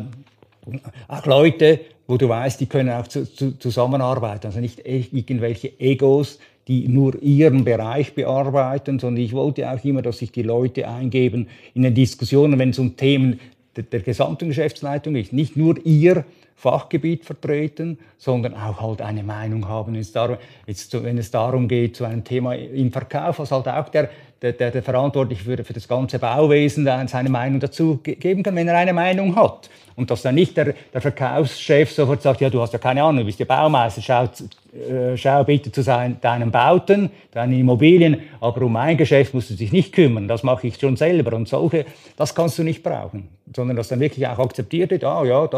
auch 1.09 1.27
Leute, 1.27 1.81
wo 2.07 2.17
du 2.17 2.29
weißt, 2.29 2.61
die 2.61 2.67
können 2.67 2.91
auch 2.91 3.07
zu, 3.07 3.25
zu, 3.33 3.59
zusammenarbeiten. 3.59 4.47
Also 4.47 4.61
nicht 4.61 4.81
irgendwelche 4.85 5.73
Egos, 5.81 6.39
die 6.69 6.89
nur 6.89 7.21
ihren 7.23 7.65
Bereich 7.65 8.15
bearbeiten, 8.15 8.99
sondern 8.99 9.23
ich 9.23 9.33
wollte 9.33 9.71
auch 9.71 9.85
immer, 9.85 10.03
dass 10.03 10.19
sich 10.19 10.33
die 10.33 10.43
Leute 10.43 10.89
eingeben 10.89 11.49
in 11.75 11.83
den 11.83 11.95
Diskussionen, 11.95 12.59
wenn 12.59 12.71
es 12.71 12.79
um 12.79 12.97
Themen 12.97 13.41
der, 13.77 13.85
der 13.85 14.01
gesamten 14.01 14.49
Geschäftsleitung 14.49 15.17
ist. 15.17 15.33
Nicht 15.33 15.57
nur 15.57 15.85
ihr 15.85 16.25
Fachgebiet 16.57 17.25
vertreten, 17.25 17.99
sondern 18.17 18.55
auch 18.55 18.81
halt 18.81 19.03
eine 19.03 19.23
Meinung 19.23 19.69
haben, 19.69 19.97
es 19.97 20.13
darum, 20.13 20.37
jetzt, 20.67 21.03
wenn 21.03 21.19
es 21.19 21.31
darum 21.31 21.69
geht, 21.69 21.97
zu 21.97 22.05
einem 22.05 22.25
Thema 22.25 22.55
im 22.55 22.93
Verkauf, 22.93 23.41
was 23.41 23.51
halt 23.51 23.69
auch 23.69 23.89
der, 23.89 24.09
der, 24.43 24.53
der, 24.53 24.71
der 24.71 24.83
Verantwortliche 24.83 25.45
für, 25.45 25.65
für 25.65 25.73
das 25.73 25.89
ganze 25.89 26.19
Bauwesen 26.19 26.85
seine 27.07 27.29
Meinung 27.31 27.61
dazu 27.61 28.01
geben 28.03 28.43
kann, 28.43 28.57
wenn 28.57 28.69
er 28.69 28.77
eine 28.77 28.93
Meinung 28.93 29.37
hat. 29.37 29.71
Und 29.97 30.11
dass 30.11 30.23
dann 30.23 30.35
nicht 30.35 30.57
der, 30.57 30.75
der 30.93 31.01
Verkaufschef 31.01 31.93
sofort 31.93 32.21
sagt, 32.23 32.41
ja, 32.41 32.51
du 32.51 32.61
hast 32.61 32.73
ja 32.73 32.79
keine 32.79 33.03
Ahnung, 33.03 33.19
du 33.21 33.27
bist 33.27 33.39
ja 33.39 33.47
Baumeister, 33.47 34.03
schau, 34.03 34.25
äh, 34.25 35.17
schau 35.17 35.45
bitte 35.45 35.71
zu 35.71 35.83
sein, 35.83 36.17
deinen 36.21 36.51
Bauten, 36.51 37.11
deinen 37.31 37.59
Immobilien, 37.59 38.23
aber 38.41 38.63
um 38.63 38.73
mein 38.73 38.97
Geschäft 38.97 39.35
musst 39.35 39.51
du 39.51 39.55
dich 39.55 39.71
nicht 39.71 39.93
kümmern, 39.93 40.27
das 40.27 40.43
mache 40.43 40.67
ich 40.67 40.79
schon 40.79 40.97
selber. 40.97 41.37
Und 41.37 41.49
solche, 41.49 41.87
das 42.17 42.35
kannst 42.35 42.59
du 42.59 42.65
nicht 42.65 42.83
brauchen, 42.83 43.29
sondern 43.55 43.77
dass 43.77 43.89
dann 43.89 44.01
wirklich 44.01 44.27
auch 44.27 44.39
akzeptiert 44.39 44.91
wird, 44.91 45.05
ah 45.05 45.25
ja, 45.25 45.49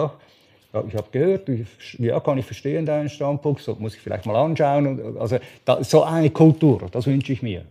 ja, 0.75 0.85
ich 0.87 0.95
habe 0.95 1.07
gehört, 1.11 1.49
ich, 1.49 1.67
ja, 1.99 2.21
kann 2.21 2.37
ich 2.37 2.45
verstehen 2.45 2.85
deinen 2.85 3.09
Standpunkt, 3.09 3.63
so 3.63 3.75
muss 3.79 3.95
ich 3.95 4.01
vielleicht 4.01 4.27
mal 4.27 4.37
anschauen. 4.37 5.17
Also 5.19 5.39
da, 5.65 5.83
so 5.83 6.03
eine 6.03 6.31
Kultur, 6.31 6.89
das 6.93 7.07
wünsche 7.07 7.33
ich 7.33 7.43
mir. 7.43 7.65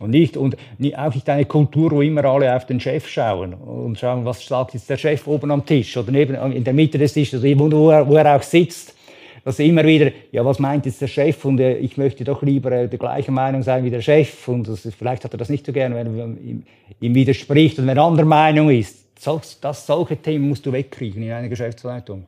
Und 0.00 0.10
nicht, 0.10 0.38
und 0.38 0.56
auch 0.96 1.14
nicht 1.14 1.28
eine 1.28 1.44
Kultur, 1.44 1.90
wo 1.90 2.00
immer 2.00 2.24
alle 2.24 2.56
auf 2.56 2.64
den 2.64 2.80
Chef 2.80 3.06
schauen 3.06 3.52
und 3.52 3.98
schauen, 3.98 4.24
was 4.24 4.44
sagt 4.46 4.72
jetzt 4.72 4.88
der 4.88 4.96
Chef 4.96 5.26
oben 5.26 5.50
am 5.50 5.64
Tisch 5.66 5.94
oder 5.94 6.10
neben, 6.10 6.34
in 6.52 6.64
der 6.64 6.72
Mitte 6.72 6.96
des 6.96 7.12
Tisches, 7.12 7.42
wo 7.42 7.90
er, 7.90 8.08
wo 8.08 8.16
er 8.16 8.34
auch 8.34 8.42
sitzt. 8.42 8.96
Dass 9.44 9.58
immer 9.58 9.84
wieder, 9.84 10.10
ja, 10.32 10.44
was 10.44 10.58
meint 10.58 10.86
jetzt 10.86 11.02
der 11.02 11.06
Chef? 11.06 11.44
Und 11.44 11.60
äh, 11.60 11.76
ich 11.76 11.96
möchte 11.96 12.24
doch 12.24 12.42
lieber 12.42 12.72
äh, 12.72 12.88
der 12.88 12.98
gleichen 12.98 13.34
Meinung 13.34 13.62
sein 13.62 13.84
wie 13.84 13.90
der 13.90 14.02
Chef. 14.02 14.48
Und 14.48 14.68
das, 14.68 14.88
vielleicht 14.96 15.24
hat 15.24 15.32
er 15.32 15.38
das 15.38 15.48
nicht 15.48 15.64
so 15.64 15.72
gerne, 15.72 15.94
wenn 15.94 16.18
er 16.18 16.26
ihm, 16.26 16.62
ihm 17.00 17.14
widerspricht 17.14 17.78
und 17.78 17.86
wenn 17.86 17.96
er 17.96 18.04
anderer 18.04 18.26
Meinung 18.26 18.70
ist. 18.70 19.18
So, 19.18 19.40
das, 19.60 19.86
solche 19.86 20.16
Themen 20.16 20.48
musst 20.48 20.64
du 20.64 20.72
wegkriegen 20.72 21.22
in 21.22 21.32
einer 21.32 21.48
Geschäftsleitung. 21.48 22.24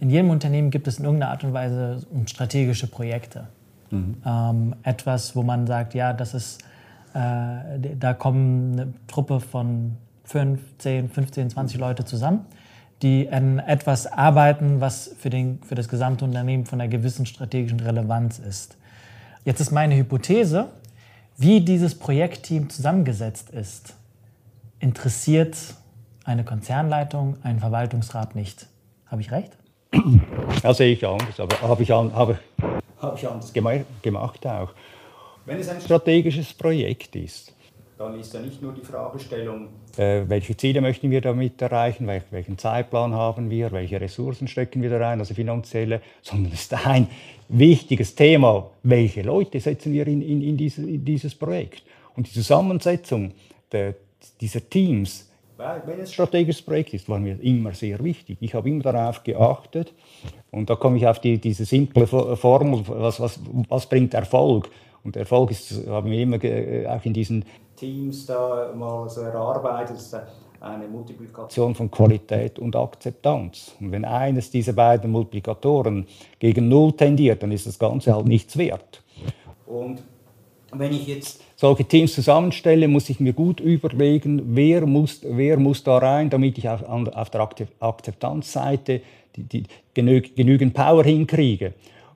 In 0.00 0.10
jedem 0.10 0.30
Unternehmen 0.30 0.70
gibt 0.70 0.86
es 0.86 0.98
in 0.98 1.04
irgendeiner 1.04 1.32
Art 1.32 1.44
und 1.44 1.52
Weise 1.52 2.04
strategische 2.26 2.86
Projekte. 2.86 3.48
Mhm. 3.90 4.16
Ähm, 4.24 4.74
etwas, 4.82 5.36
wo 5.36 5.42
man 5.42 5.66
sagt, 5.66 5.94
ja, 5.94 6.12
das 6.12 6.34
ist 6.34 6.64
äh, 7.14 7.96
da 7.98 8.12
kommen 8.12 8.72
eine 8.72 8.94
Truppe 9.06 9.40
von 9.40 9.96
5, 10.24 10.60
10, 10.78 11.08
15, 11.10 11.50
20 11.50 11.78
Leute 11.78 12.04
zusammen, 12.04 12.46
die 13.02 13.28
an 13.30 13.58
etwas 13.58 14.06
arbeiten, 14.06 14.80
was 14.80 15.14
für, 15.18 15.30
den, 15.30 15.60
für 15.62 15.74
das 15.74 15.88
gesamte 15.88 16.24
Unternehmen 16.24 16.66
von 16.66 16.80
einer 16.80 16.90
gewissen 16.90 17.26
strategischen 17.26 17.80
Relevanz 17.80 18.38
ist. 18.38 18.76
Jetzt 19.44 19.60
ist 19.60 19.70
meine 19.70 19.96
Hypothese, 19.96 20.68
wie 21.36 21.60
dieses 21.60 21.98
Projektteam 21.98 22.70
zusammengesetzt 22.70 23.50
ist, 23.50 23.94
interessiert 24.78 25.56
eine 26.24 26.44
Konzernleitung, 26.44 27.36
einen 27.42 27.60
Verwaltungsrat 27.60 28.34
nicht. 28.34 28.66
Habe 29.06 29.20
ich 29.20 29.30
recht? 29.30 29.56
Ja, 30.62 30.74
sehe 30.74 30.92
ich 30.92 31.06
anders, 31.06 31.38
aber 31.38 31.60
habe 31.60 31.82
ich, 31.82 31.90
habe, 31.90 32.38
habe 33.00 33.18
ich 33.18 33.28
anders 33.28 33.52
gemacht 33.52 34.46
auch. 34.46 34.70
Wenn 35.46 35.58
es 35.58 35.68
ein 35.68 35.80
strategisches 35.80 36.54
Projekt 36.54 37.16
ist, 37.16 37.52
dann 37.98 38.18
ist 38.18 38.32
ja 38.32 38.40
nicht 38.40 38.62
nur 38.62 38.72
die 38.72 38.80
Fragestellung, 38.80 39.68
äh, 39.96 40.22
welche 40.26 40.56
Ziele 40.56 40.80
möchten 40.80 41.10
wir 41.10 41.20
damit 41.20 41.60
erreichen, 41.60 42.06
welch, 42.06 42.24
welchen 42.30 42.56
Zeitplan 42.56 43.14
haben 43.14 43.50
wir, 43.50 43.70
welche 43.70 44.00
Ressourcen 44.00 44.48
stecken 44.48 44.82
wir 44.82 44.90
da 44.90 44.98
rein, 44.98 45.20
also 45.20 45.34
finanzielle, 45.34 46.00
sondern 46.22 46.52
es 46.52 46.62
ist 46.62 46.86
ein 46.86 47.08
wichtiges 47.48 48.14
Thema, 48.14 48.70
welche 48.82 49.22
Leute 49.22 49.60
setzen 49.60 49.92
wir 49.92 50.06
in, 50.06 50.22
in, 50.22 50.42
in, 50.42 50.56
diese, 50.56 50.82
in 50.82 51.04
dieses 51.04 51.34
Projekt. 51.34 51.82
Und 52.16 52.26
die 52.26 52.32
Zusammensetzung 52.32 53.32
der, 53.70 53.94
dieser 54.40 54.68
Teams, 54.68 55.30
wenn 55.58 56.00
es 56.00 56.08
ein 56.08 56.14
strategisches 56.14 56.62
Projekt 56.62 56.94
ist, 56.94 57.08
war 57.08 57.18
mir 57.18 57.40
immer 57.42 57.74
sehr 57.74 58.02
wichtig. 58.02 58.38
Ich 58.40 58.54
habe 58.54 58.68
immer 58.68 58.82
darauf 58.82 59.22
geachtet 59.22 59.92
und 60.50 60.68
da 60.68 60.74
komme 60.74 60.96
ich 60.96 61.06
auf 61.06 61.20
die, 61.20 61.38
diese 61.38 61.64
simple 61.64 62.06
Formel, 62.06 62.82
was, 62.88 63.20
was, 63.20 63.38
was 63.68 63.88
bringt 63.88 64.14
Erfolg? 64.14 64.70
Und 65.04 65.16
Erfolg 65.16 65.50
ist, 65.50 65.86
haben 65.86 66.10
wir 66.10 66.20
immer 66.20 66.36
auch 66.36 67.04
in 67.04 67.12
diesen 67.12 67.44
Teams 67.76 68.26
da 68.26 68.72
mal 68.74 69.08
so 69.08 69.20
erarbeitet, 69.20 69.98
eine 70.60 70.88
Multiplikation 70.88 71.74
von 71.74 71.90
Qualität 71.90 72.58
und 72.58 72.74
Akzeptanz. 72.74 73.74
Und 73.80 73.92
wenn 73.92 74.04
eines 74.04 74.50
dieser 74.50 74.72
beiden 74.72 75.10
Multiplikatoren 75.10 76.06
gegen 76.38 76.68
Null 76.68 76.92
tendiert, 76.92 77.42
dann 77.42 77.52
ist 77.52 77.66
das 77.66 77.78
Ganze 77.78 78.14
halt 78.14 78.26
nichts 78.26 78.56
wert. 78.56 79.02
Und 79.66 80.02
wenn 80.72 80.92
ich 80.92 81.06
jetzt 81.06 81.42
solche 81.54 81.84
Teams 81.84 82.14
zusammenstelle, 82.14 82.88
muss 82.88 83.10
ich 83.10 83.20
mir 83.20 83.32
gut 83.32 83.60
überlegen, 83.60 84.56
wer 84.56 84.86
muss, 84.86 85.20
wer 85.22 85.58
muss 85.58 85.84
da 85.84 85.98
rein, 85.98 86.30
damit 86.30 86.58
ich 86.58 86.68
auf, 86.68 86.82
auf 86.82 87.30
der 87.30 87.48
Akzeptanzseite 87.80 89.02
die, 89.36 89.42
die, 89.44 89.64
genü 89.92 90.20
genügend 90.20 90.74
Power 90.74 91.04
hinkriege. 91.04 91.74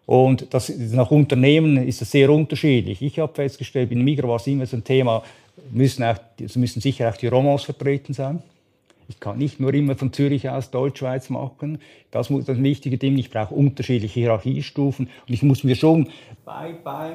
Und 0.09 0.55
das, 0.55 0.71
nach 0.71 1.11
Unternehmen 1.11 1.77
ist 1.87 2.01
das 2.01 2.11
sehr 2.11 2.31
unterschiedlich. 2.31 3.03
Ich 3.03 3.19
habe 3.19 3.35
festgestellt, 3.35 3.93
in 3.93 4.03
Migros 4.03 4.27
war 4.27 4.37
es 4.37 4.47
immer 4.47 4.65
so 4.65 4.79
ein 4.79 4.83
Thema, 4.83 5.23
müssen, 5.71 6.03
auch, 6.03 6.17
müssen 6.55 6.81
sicher 6.81 7.11
auch 7.11 7.17
die 7.19 7.27
Romans 7.27 7.65
vertreten 7.65 8.15
sein. 8.15 8.43
Ich 9.11 9.21
kann 9.21 9.37
nicht 9.37 9.61
nur 9.61 9.75
immer 9.75 9.97
von 9.97 10.11
Zürich 10.11 10.49
aus 10.49 10.71
Deutschschweiz 10.71 11.29
machen. 11.29 11.79
Das 12.11 12.31
muss 12.31 12.47
das 12.47 12.57
wichtige 12.63 12.97
Ding. 12.97 13.19
Ich 13.19 13.29
brauche 13.29 13.55
unterschiedliche 13.55 14.21
Hierarchiestufen 14.21 15.11
und 15.29 15.35
ich 15.35 15.43
muss 15.43 15.63
mir 15.63 15.77
schon 15.77 16.09
bei, 16.47 16.73
bei 16.83 17.11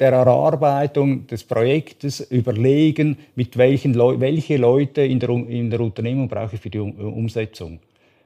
der 0.00 0.10
Erarbeitung 0.12 1.28
des 1.28 1.44
Projektes 1.44 2.18
überlegen, 2.28 3.18
mit 3.36 3.56
welchen 3.56 3.94
Leu 3.94 4.18
welche 4.18 4.56
Leute 4.56 5.02
in 5.02 5.20
der, 5.20 5.30
in 5.30 5.70
der 5.70 5.78
Unternehmung 5.78 6.26
brauche 6.26 6.56
ich 6.56 6.60
für 6.60 6.70
die 6.70 6.80
Umsetzung. 6.80 7.78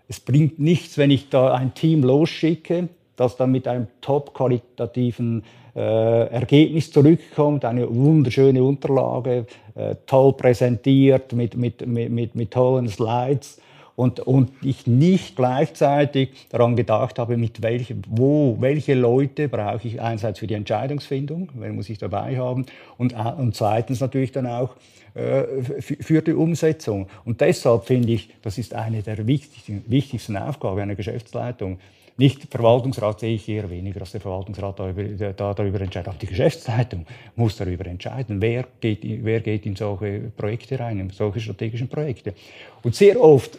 Es 0.09 0.21
bringt 0.21 0.59
nichts, 0.59 0.97
wenn 0.97 1.11
ich 1.11 1.29
da 1.29 1.53
ein 1.53 1.75
Team 1.75 2.03
losschicke, 2.03 2.89
das 3.17 3.37
dann 3.37 3.51
mit 3.51 3.67
einem 3.67 3.87
top 4.01 4.35
qualitativen 4.35 5.43
äh, 5.75 6.29
Ergebnis 6.29 6.91
zurückkommt, 6.91 7.65
eine 7.65 7.95
wunderschöne 7.95 8.63
Unterlage, 8.63 9.47
äh, 9.75 9.95
toll 10.07 10.33
präsentiert 10.35 11.33
mit, 11.33 11.57
mit, 11.57 11.87
mit, 11.87 12.11
mit, 12.11 12.35
mit 12.35 12.51
tollen 12.51 12.89
Slides. 12.89 13.61
Und, 13.95 14.21
und 14.21 14.51
ich 14.61 14.87
nicht 14.87 15.37
gleichzeitig 15.37 16.49
daran 16.51 16.77
gedacht 16.77 17.19
habe, 17.19 17.39
mit 17.39 17.63
welche, 17.63 17.97
wo, 18.09 18.57
welche 18.61 18.93
Leute 18.93 19.49
brauche 19.49 19.89
ich 19.89 20.03
einerseits 20.03 20.39
für 20.39 20.47
die 20.47 20.53
Entscheidungsfindung, 20.53 21.51
wen 21.55 21.77
muss 21.77 21.89
ich 21.89 21.97
dabei 21.97 22.39
haben, 22.39 22.67
und, 22.99 23.15
äh, 23.15 23.33
und 23.39 23.57
zweitens 23.57 24.01
natürlich 24.01 24.33
dann 24.33 24.47
auch 24.47 24.77
äh, 25.15 25.45
für 25.81 26.21
die 26.21 26.35
Umsetzung. 26.35 27.09
Und 27.25 27.41
deshalb 27.41 27.87
finde 27.87 28.13
ich, 28.13 28.29
das 28.43 28.59
ist 28.59 28.75
eine 28.75 29.03
der 29.03 29.27
wichtigsten, 29.27 29.83
wichtigsten 29.87 30.37
Aufgaben 30.37 30.79
einer 30.79 30.95
Geschäftsleitung, 30.95 31.79
nicht 32.19 32.43
Verwaltungsrat 32.51 33.21
sehe 33.21 33.35
ich 33.35 33.49
eher 33.49 33.69
weniger, 33.69 34.01
dass 34.01 34.13
der 34.13 34.21
Verwaltungsrat 34.21 34.79
darüber, 34.79 35.33
da 35.33 35.53
darüber 35.55 35.81
entscheidet. 35.81 36.09
Auch 36.09 36.19
die 36.19 36.27
Geschäftsleitung 36.27 37.07
muss 37.35 37.57
darüber 37.57 37.87
entscheiden, 37.87 38.41
wer 38.41 38.65
geht, 38.81 39.01
wer 39.03 39.41
geht 39.41 39.67
in 39.67 39.77
solche 39.77 40.21
Projekte 40.37 40.79
rein, 40.79 40.99
in 40.99 41.11
solche 41.11 41.41
strategischen 41.41 41.89
Projekte. 41.89 42.35
Und 42.83 42.95
sehr 42.95 43.21
oft 43.21 43.59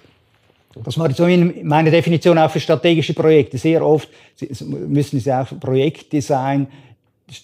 das 0.83 0.97
war 0.97 1.09
meine 1.63 1.91
Definition 1.91 2.37
auch 2.37 2.51
für 2.51 2.59
strategische 2.59 3.13
Projekte. 3.13 3.57
Sehr 3.57 3.83
oft 3.83 4.09
müssen 4.61 5.19
sie 5.19 5.33
auch 5.33 5.47
Projekte 5.59 6.21
sein, 6.21 6.67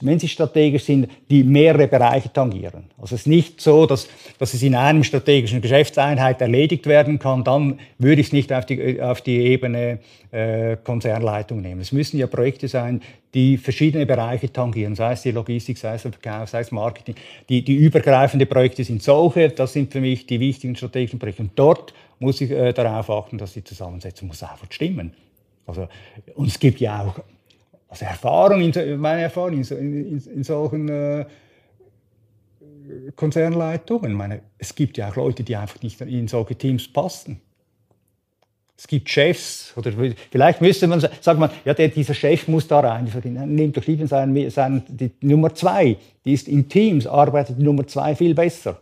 wenn 0.01 0.17
sie 0.17 0.29
strategisch 0.29 0.85
sind, 0.85 1.09
die 1.29 1.43
mehrere 1.43 1.87
Bereiche 1.87 2.31
tangieren. 2.31 2.85
Also 2.97 3.15
es 3.15 3.21
ist 3.21 3.27
nicht 3.27 3.59
so, 3.59 3.85
dass, 3.85 4.07
dass 4.39 4.53
es 4.53 4.63
in 4.63 4.75
einem 4.75 5.03
strategischen 5.03 5.61
Geschäftseinheit 5.61 6.39
erledigt 6.39 6.87
werden 6.87 7.19
kann, 7.19 7.43
dann 7.43 7.79
würde 7.97 8.21
ich 8.21 8.27
es 8.27 8.33
nicht 8.33 8.53
auf 8.53 8.65
die, 8.65 9.01
auf 9.01 9.21
die 9.21 9.39
Ebene 9.39 9.99
äh, 10.31 10.77
Konzernleitung 10.77 11.61
nehmen. 11.61 11.81
Es 11.81 11.91
müssen 11.91 12.17
ja 12.17 12.27
Projekte 12.27 12.69
sein, 12.69 13.01
die 13.33 13.57
verschiedene 13.57 14.05
Bereiche 14.05 14.51
tangieren, 14.51 14.95
sei 14.95 15.13
es 15.13 15.23
die 15.23 15.31
Logistik, 15.31 15.77
sei 15.77 15.95
es 15.95 16.03
der 16.03 16.13
Verkauf, 16.13 16.49
sei 16.49 16.61
es 16.61 16.71
Marketing. 16.71 17.15
Die, 17.49 17.63
die 17.63 17.75
übergreifende 17.75 18.45
Projekte 18.45 18.85
sind 18.85 19.03
solche, 19.03 19.49
das 19.49 19.73
sind 19.73 19.91
für 19.91 19.99
mich 19.99 20.25
die 20.27 20.39
wichtigen 20.39 20.75
strategischen 20.77 21.19
Projekte. 21.19 21.43
Und 21.43 21.51
dort 21.55 21.93
muss 22.19 22.39
ich 22.39 22.51
äh, 22.51 22.71
darauf 22.71 23.09
achten, 23.09 23.37
dass 23.37 23.53
die 23.53 23.63
Zusammensetzung 23.63 24.29
muss 24.29 24.43
einfach 24.43 24.71
stimmen. 24.71 25.13
Also, 25.65 25.87
und 26.35 26.47
es 26.47 26.59
gibt 26.59 26.79
ja 26.79 27.03
auch 27.03 27.19
also 27.93 28.05
Erfahrung, 28.05 28.61
in, 28.61 28.99
meine 28.99 29.21
Erfahrung 29.21 29.53
in, 29.53 29.63
in, 29.63 30.17
in 30.17 30.43
solchen 30.43 30.89
äh, 30.89 31.25
Konzernleitungen. 33.15 34.13
Meine, 34.13 34.41
es 34.57 34.73
gibt 34.73 34.97
ja 34.97 35.09
auch 35.09 35.15
Leute, 35.15 35.43
die 35.43 35.55
einfach 35.55 35.79
nicht 35.83 36.01
in 36.01 36.27
solche 36.27 36.55
Teams 36.55 36.91
passen. 36.91 37.39
Es 38.75 38.87
gibt 38.87 39.07
Chefs, 39.09 39.73
oder 39.77 39.93
vielleicht 40.31 40.59
müsste 40.59 40.87
man 40.87 40.99
sagen, 41.21 41.39
man, 41.39 41.51
ja, 41.63 41.75
der, 41.75 41.89
dieser 41.89 42.15
Chef 42.15 42.47
muss 42.47 42.67
da 42.67 42.79
rein. 42.79 43.07
Nehmt 43.45 43.77
doch 43.77 43.85
lieber 43.85 44.07
seinen, 44.07 44.49
seinen, 44.49 44.83
die 44.87 45.11
Nummer 45.21 45.53
zwei, 45.53 45.97
die 46.25 46.33
ist 46.33 46.47
in 46.47 46.67
Teams, 46.67 47.05
arbeitet 47.05 47.59
die 47.59 47.63
Nummer 47.63 47.85
zwei 47.85 48.15
viel 48.15 48.33
besser 48.33 48.81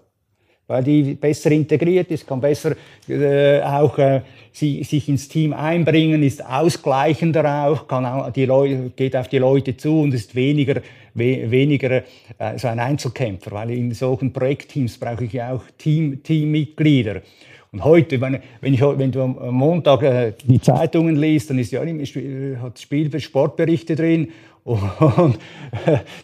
weil 0.72 0.84
die 0.84 1.14
besser 1.16 1.52
integriert 1.52 2.10
ist, 2.12 2.26
kann 2.26 2.40
besser 2.40 2.76
äh, 3.08 3.62
auch 3.62 3.98
äh, 3.98 4.22
sie, 4.52 4.84
sich 4.84 5.10
ins 5.10 5.28
Team 5.28 5.54
einbringen, 5.54 6.24
ist 6.24 6.46
ausgleichender 6.46 7.66
auch, 7.68 7.88
kann 7.88 8.06
auch 8.06 8.32
die 8.32 8.46
Leute, 8.46 8.92
geht 8.96 9.16
auf 9.16 9.28
die 9.28 9.38
Leute 9.40 9.76
zu 9.78 10.02
und 10.02 10.14
ist 10.14 10.34
weniger, 10.36 10.82
we, 11.14 11.50
weniger 11.50 11.92
äh, 12.38 12.58
so 12.58 12.68
ein 12.68 12.80
Einzelkämpfer, 12.80 13.52
weil 13.52 13.72
in 13.72 13.94
solchen 13.94 14.32
Projektteams 14.32 14.98
brauche 14.98 15.26
ich 15.26 15.34
ja 15.34 15.54
auch 15.54 15.64
Team, 15.78 16.24
Teammitglieder. 16.24 17.22
Und 17.74 17.86
heute, 17.86 18.20
wenn, 18.20 18.42
ich, 18.74 18.82
wenn 18.82 19.12
du 19.14 19.22
am 19.22 19.56
Montag 19.56 20.04
äh, 20.04 20.34
die 20.44 20.60
Zeitungen 20.60 21.16
liest, 21.16 21.50
dann 21.50 21.60
ist 21.60 21.72
ja 21.72 21.82
immer, 21.82 22.04
hat 22.62 22.80
Spiel, 22.80 23.18
Sportberichte 23.20 23.96
drin 23.96 24.30
und 24.64 25.40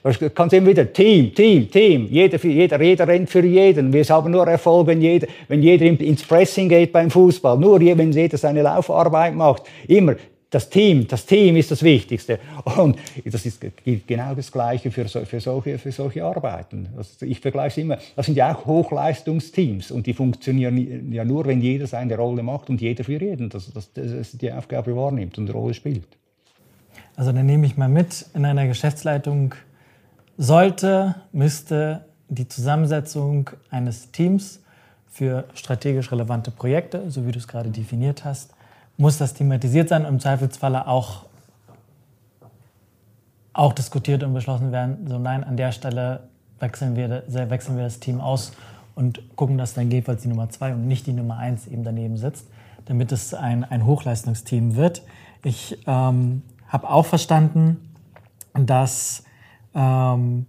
da 0.03 0.29
kannst 0.29 0.53
immer 0.53 0.67
wieder 0.67 0.91
Team, 0.93 1.33
Team, 1.33 1.71
Team. 1.71 2.07
Jeder, 2.11 2.37
jeder, 2.37 2.81
jeder 2.81 3.07
rennt 3.07 3.29
für 3.29 3.43
jeden. 3.43 3.91
Wir 3.91 4.03
haben 4.05 4.31
nur 4.31 4.47
Erfolg, 4.47 4.87
wenn 4.87 5.01
jeder, 5.01 5.27
wenn 5.47 5.63
jeder 5.63 5.85
ins 5.85 6.23
Pressing 6.23 6.69
geht 6.69 6.91
beim 6.91 7.09
Fußball. 7.09 7.57
Nur 7.57 7.79
wenn 7.79 8.11
jeder 8.11 8.37
seine 8.37 8.61
Laufarbeit 8.61 9.33
macht. 9.33 9.63
Immer 9.87 10.15
das 10.49 10.69
Team, 10.69 11.07
das 11.07 11.25
Team 11.25 11.57
ist 11.57 11.71
das 11.71 11.83
Wichtigste. 11.83 12.39
Und 12.77 12.97
das 13.25 13.45
ist 13.45 13.59
genau 14.07 14.33
das 14.33 14.51
Gleiche 14.51 14.91
für, 14.91 15.07
so, 15.07 15.25
für, 15.25 15.41
solche, 15.41 15.77
für 15.77 15.91
solche 15.91 16.23
Arbeiten. 16.23 16.87
Also 16.95 17.25
ich 17.25 17.39
vergleiche 17.39 17.81
es 17.81 17.83
immer, 17.83 17.97
das 18.15 18.27
sind 18.27 18.35
ja 18.35 18.55
auch 18.55 18.65
Hochleistungsteams 18.65 19.91
und 19.91 20.07
die 20.07 20.13
funktionieren 20.13 21.11
ja 21.11 21.25
nur, 21.25 21.45
wenn 21.45 21.61
jeder 21.61 21.87
seine 21.87 22.15
Rolle 22.15 22.43
macht 22.43 22.69
und 22.69 22.79
jeder 22.79 23.03
für 23.03 23.19
jeden, 23.19 23.49
dass, 23.49 23.71
dass, 23.73 23.91
dass 23.91 24.31
die 24.31 24.51
Aufgabe 24.51 24.95
wahrnimmt 24.95 25.37
und 25.37 25.49
eine 25.49 25.57
Rolle 25.57 25.73
spielt. 25.73 26.07
Also 27.17 27.31
dann 27.31 27.47
nehme 27.47 27.65
ich 27.65 27.77
mal 27.77 27.89
mit, 27.89 28.27
in 28.35 28.45
einer 28.45 28.67
Geschäftsleitung 28.67 29.55
sollte, 30.37 31.15
müsste 31.31 32.05
die 32.29 32.47
Zusammensetzung 32.47 33.49
eines 33.71 34.11
Teams 34.11 34.61
für 35.09 35.45
strategisch 35.55 36.11
relevante 36.11 36.51
Projekte, 36.51 37.09
so 37.09 37.25
wie 37.25 37.31
du 37.31 37.39
es 37.39 37.47
gerade 37.47 37.71
definiert 37.71 38.23
hast, 38.23 38.53
muss 38.97 39.17
das 39.17 39.33
thematisiert 39.33 39.89
sein 39.89 40.03
und 40.03 40.09
im 40.09 40.19
Zweifelsfalle 40.19 40.87
auch, 40.87 41.25
auch 43.51 43.73
diskutiert 43.73 44.21
und 44.21 44.35
beschlossen 44.35 44.71
werden. 44.71 45.07
So 45.07 45.17
nein, 45.17 45.43
an 45.43 45.57
der 45.57 45.71
Stelle 45.71 46.19
wechseln 46.59 46.95
wir, 46.95 47.23
wechseln 47.49 47.77
wir 47.77 47.83
das 47.83 47.99
Team 47.99 48.21
aus 48.21 48.51
und 48.93 49.35
gucken, 49.35 49.57
dass 49.57 49.73
dann 49.73 49.89
jeweils 49.89 50.21
die 50.21 50.27
Nummer 50.27 50.51
zwei 50.51 50.71
und 50.71 50.87
nicht 50.87 51.07
die 51.07 51.13
Nummer 51.13 51.37
eins 51.37 51.65
eben 51.65 51.83
daneben 51.83 52.17
sitzt, 52.17 52.45
damit 52.85 53.11
es 53.11 53.33
ein, 53.33 53.63
ein 53.63 53.87
Hochleistungsteam 53.87 54.75
wird. 54.75 55.01
Ich 55.43 55.79
ähm, 55.87 56.43
habe 56.67 56.89
auch 56.89 57.05
verstanden, 57.05 57.93
dass 58.53 59.23
ähm, 59.73 60.45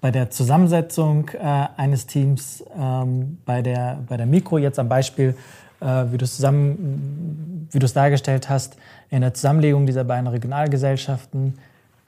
bei 0.00 0.10
der 0.10 0.30
Zusammensetzung 0.30 1.30
äh, 1.30 1.68
eines 1.76 2.06
Teams, 2.06 2.64
ähm, 2.78 3.38
bei, 3.46 3.62
der, 3.62 4.00
bei 4.06 4.16
der 4.16 4.26
Mikro 4.26 4.58
jetzt 4.58 4.78
am 4.78 4.88
Beispiel, 4.88 5.36
äh, 5.80 6.04
wie 6.10 6.18
du 6.18 6.24
es 6.24 7.92
dargestellt 7.92 8.48
hast, 8.48 8.76
in 9.10 9.20
der 9.20 9.34
Zusammenlegung 9.34 9.86
dieser 9.86 10.04
beiden 10.04 10.26
Regionalgesellschaften, 10.26 11.58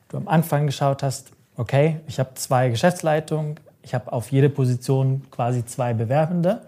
du 0.08 0.16
am 0.16 0.28
Anfang 0.28 0.66
geschaut 0.66 1.02
hast, 1.02 1.30
okay, 1.56 2.00
ich 2.06 2.18
habe 2.18 2.34
zwei 2.34 2.68
Geschäftsleitungen, 2.68 3.58
ich 3.82 3.94
habe 3.94 4.12
auf 4.12 4.30
jede 4.32 4.50
Position 4.50 5.22
quasi 5.30 5.64
zwei 5.64 5.94
Bewerbende. 5.94 6.62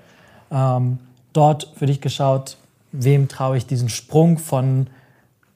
Ähm, 0.50 0.98
dort 1.32 1.72
für 1.76 1.86
dich 1.86 2.00
geschaut, 2.00 2.56
wem 2.92 3.28
traue 3.28 3.56
ich 3.56 3.66
diesen 3.66 3.88
Sprung 3.88 4.38
von 4.38 4.86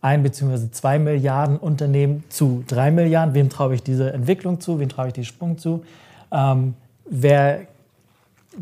ein 0.02 0.22
bzw. 0.22 0.70
zwei 0.72 0.98
Milliarden 0.98 1.56
Unternehmen 1.56 2.24
zu 2.28 2.64
drei 2.66 2.90
Milliarden, 2.90 3.34
wem 3.34 3.48
traue 3.48 3.74
ich 3.74 3.82
diese 3.82 4.12
Entwicklung 4.12 4.60
zu, 4.60 4.78
wem 4.78 4.88
traue 4.88 5.06
ich 5.06 5.12
diesen 5.14 5.26
Sprung 5.26 5.58
zu, 5.58 5.84
ähm, 6.30 6.74
wer 7.08 7.60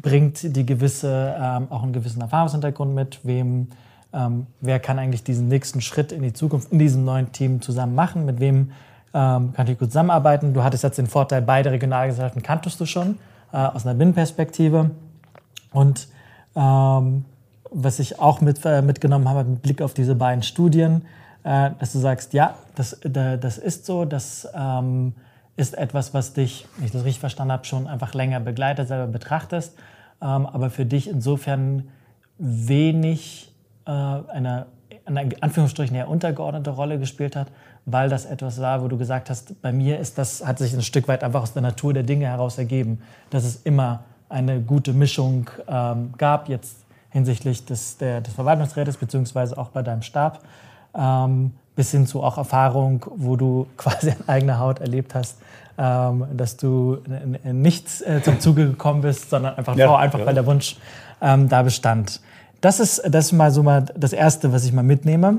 bringt 0.00 0.54
die 0.56 0.64
gewisse, 0.64 1.34
ähm, 1.40 1.66
auch 1.70 1.82
einen 1.82 1.92
gewissen 1.92 2.20
Erfahrungshintergrund 2.20 2.94
mit, 2.94 3.20
wem, 3.24 3.68
ähm, 4.12 4.46
wer 4.60 4.78
kann 4.78 4.98
eigentlich 4.98 5.24
diesen 5.24 5.48
nächsten 5.48 5.80
Schritt 5.80 6.12
in 6.12 6.22
die 6.22 6.32
Zukunft 6.32 6.70
in 6.72 6.78
diesem 6.78 7.04
neuen 7.04 7.32
Team 7.32 7.60
zusammen 7.60 7.94
machen, 7.94 8.26
mit 8.26 8.38
wem 8.38 8.72
ähm, 9.12 9.52
kann 9.54 9.66
ich 9.66 9.78
gut 9.78 9.88
zusammenarbeiten. 9.88 10.54
Du 10.54 10.62
hattest 10.62 10.84
jetzt 10.84 10.98
den 10.98 11.06
Vorteil, 11.06 11.42
beide 11.42 11.72
Regionalgesellschaften 11.72 12.42
kanntest 12.42 12.78
du 12.80 12.86
schon 12.86 13.18
äh, 13.52 13.56
aus 13.56 13.84
einer 13.84 13.94
Binnenperspektive. 13.94 14.90
Und 15.72 16.06
ähm, 16.54 17.24
was 17.70 17.98
ich 17.98 18.20
auch 18.20 18.40
mit, 18.40 18.64
äh, 18.64 18.82
mitgenommen 18.82 19.28
habe 19.28 19.44
mit 19.44 19.62
Blick 19.62 19.82
auf 19.82 19.94
diese 19.94 20.14
beiden 20.14 20.42
Studien, 20.42 21.02
äh, 21.44 21.70
dass 21.78 21.92
du 21.92 21.98
sagst, 21.98 22.32
ja, 22.32 22.54
das, 22.74 23.00
das 23.02 23.58
ist 23.58 23.86
so, 23.86 24.04
das 24.04 24.48
ähm, 24.54 25.14
ist 25.56 25.76
etwas, 25.76 26.14
was 26.14 26.32
dich, 26.32 26.66
wenn 26.76 26.86
ich 26.86 26.92
das 26.92 27.04
richtig 27.04 27.20
verstanden 27.20 27.52
habe, 27.52 27.64
schon 27.64 27.86
einfach 27.86 28.14
länger 28.14 28.40
begleitet, 28.40 28.88
selber 28.88 29.06
betrachtest, 29.06 29.76
ähm, 30.22 30.46
aber 30.46 30.70
für 30.70 30.86
dich 30.86 31.08
insofern 31.08 31.88
wenig 32.38 33.52
äh, 33.86 33.90
eine, 33.90 34.66
eine 35.04 35.28
Anführungsstrichen 35.40 35.96
eher 35.96 36.08
untergeordnete 36.08 36.70
Rolle 36.70 36.98
gespielt 36.98 37.36
hat, 37.36 37.48
weil 37.84 38.08
das 38.08 38.24
etwas 38.24 38.60
war, 38.60 38.82
wo 38.82 38.88
du 38.88 38.96
gesagt 38.96 39.30
hast, 39.30 39.60
bei 39.62 39.72
mir 39.72 39.98
ist 39.98 40.18
das, 40.18 40.46
hat 40.46 40.58
sich 40.58 40.72
ein 40.72 40.82
Stück 40.82 41.08
weit 41.08 41.24
einfach 41.24 41.42
aus 41.42 41.52
der 41.52 41.62
Natur 41.62 41.92
der 41.92 42.02
Dinge 42.02 42.26
heraus 42.26 42.58
ergeben, 42.58 43.00
dass 43.30 43.44
es 43.44 43.56
immer 43.62 44.04
eine 44.28 44.60
gute 44.60 44.92
Mischung 44.92 45.50
ähm, 45.68 46.12
gab, 46.16 46.48
jetzt 46.48 46.84
hinsichtlich 47.10 47.64
des, 47.64 47.98
der, 47.98 48.20
des 48.20 48.32
Verwaltungsrätes, 48.34 48.96
beziehungsweise 48.96 49.58
auch 49.58 49.68
bei 49.70 49.82
deinem 49.82 50.02
Stab, 50.02 50.40
ähm, 50.94 51.52
bis 51.76 51.90
hin 51.90 52.06
zu 52.06 52.22
auch 52.22 52.38
Erfahrung, 52.38 53.06
wo 53.16 53.36
du 53.36 53.66
quasi 53.76 54.10
an 54.10 54.28
eigener 54.28 54.58
Haut 54.58 54.80
erlebt 54.80 55.14
hast, 55.14 55.38
ähm, 55.78 56.26
dass 56.34 56.56
du 56.56 56.98
nicht 57.44 58.02
äh, 58.02 58.22
zum 58.22 58.40
Zuge 58.40 58.66
gekommen 58.66 59.00
bist, 59.00 59.30
sondern 59.30 59.56
einfach, 59.56 59.76
ja, 59.76 59.96
einfach 59.96 60.18
ja. 60.18 60.26
weil 60.26 60.34
der 60.34 60.46
Wunsch 60.46 60.76
ähm, 61.22 61.48
da 61.48 61.62
bestand. 61.62 62.20
Das 62.60 62.80
ist, 62.80 63.02
das 63.08 63.26
ist 63.26 63.32
mal 63.32 63.50
so 63.50 63.62
mal 63.62 63.86
das 63.96 64.12
Erste, 64.12 64.52
was 64.52 64.64
ich 64.64 64.72
mal 64.72 64.82
mitnehme. 64.82 65.38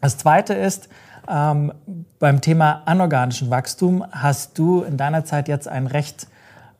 Das 0.00 0.16
Zweite 0.16 0.54
ist, 0.54 0.88
ähm, 1.28 1.72
beim 2.18 2.40
Thema 2.40 2.82
anorganischen 2.86 3.50
Wachstum 3.50 4.04
hast 4.10 4.58
du 4.58 4.82
in 4.82 4.96
deiner 4.96 5.24
Zeit 5.24 5.48
jetzt 5.48 5.68
ein 5.68 5.86
recht, 5.86 6.26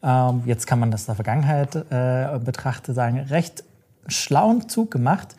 ähm, 0.03 0.43
jetzt 0.47 0.67
kann 0.67 0.79
man 0.79 0.91
das 0.91 1.03
in 1.03 1.07
der 1.07 1.15
Vergangenheit 1.17 1.75
äh, 1.75 2.39
betrachten, 2.39 2.95
sagen, 2.95 3.19
recht 3.19 3.65
schlauen 4.07 4.69
Zug 4.69 4.91
gemacht. 4.91 5.37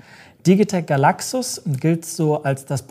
Digitec 0.47 0.87
Galaxus 0.87 1.61
gilt 1.65 2.05
so 2.05 2.43
als 2.43 2.65
das 2.65 2.85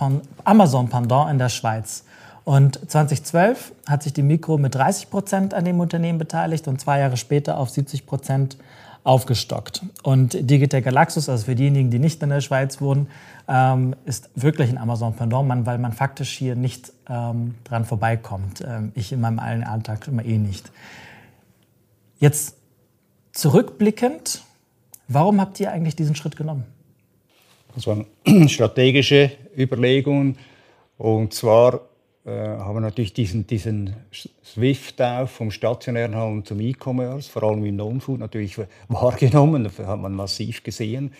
Amazon-Pendant 0.44 1.30
in 1.30 1.38
der 1.38 1.48
Schweiz. 1.48 2.04
Und 2.44 2.90
2012 2.90 3.72
hat 3.86 4.02
sich 4.02 4.12
die 4.12 4.22
Mikro 4.22 4.58
mit 4.58 4.74
30 4.74 5.10
Prozent 5.10 5.54
an 5.54 5.64
dem 5.64 5.80
Unternehmen 5.80 6.18
beteiligt 6.18 6.68
und 6.68 6.80
zwei 6.80 7.00
Jahre 7.00 7.16
später 7.16 7.58
auf 7.58 7.70
70 7.70 8.06
Prozent 8.06 8.56
aufgestockt. 9.04 9.82
Und 10.02 10.50
Digitec 10.50 10.84
Galaxus, 10.84 11.28
also 11.28 11.46
für 11.46 11.54
diejenigen, 11.54 11.90
die 11.90 11.98
nicht 11.98 12.22
in 12.22 12.28
der 12.28 12.40
Schweiz 12.40 12.80
wohnen, 12.80 13.08
ähm, 13.48 13.94
ist 14.04 14.28
wirklich 14.34 14.70
ein 14.70 14.78
Amazon-Pendant, 14.78 15.66
weil 15.66 15.78
man 15.78 15.92
faktisch 15.92 16.30
hier 16.36 16.54
nicht 16.56 16.92
ähm, 17.08 17.54
dran 17.64 17.84
vorbeikommt. 17.84 18.62
Ähm, 18.66 18.92
ich 18.94 19.12
in 19.12 19.20
meinem 19.20 19.38
allen 19.38 19.64
Alltag 19.64 20.08
immer 20.08 20.24
eh 20.24 20.38
nicht. 20.38 20.70
Jetzt 22.18 22.56
zurückblickend, 23.32 24.42
warum 25.06 25.40
habt 25.40 25.58
ihr 25.60 25.72
eigentlich 25.72 25.96
diesen 25.96 26.14
Schritt 26.14 26.36
genommen? 26.36 26.64
Das 27.78 27.86
waren 27.86 28.06
strategische 28.48 29.30
Überlegungen. 29.56 30.36
Und 30.96 31.32
zwar 31.32 31.82
äh, 32.26 32.30
haben 32.30 32.74
wir 32.74 32.80
natürlich 32.80 33.12
diesen, 33.12 33.46
diesen 33.46 33.94
Swift 34.44 35.00
auf 35.00 35.30
vom 35.30 35.52
stationären 35.52 36.16
Handel 36.16 36.42
zum 36.42 36.60
E-Commerce, 36.60 37.30
vor 37.30 37.44
allem 37.44 37.64
im 37.64 37.76
Non-Food 37.76 38.18
natürlich 38.18 38.58
wahrgenommen, 38.88 39.62
das 39.62 39.78
hat 39.78 40.00
man 40.00 40.12
massiv 40.12 40.64
gesehen. 40.64 41.12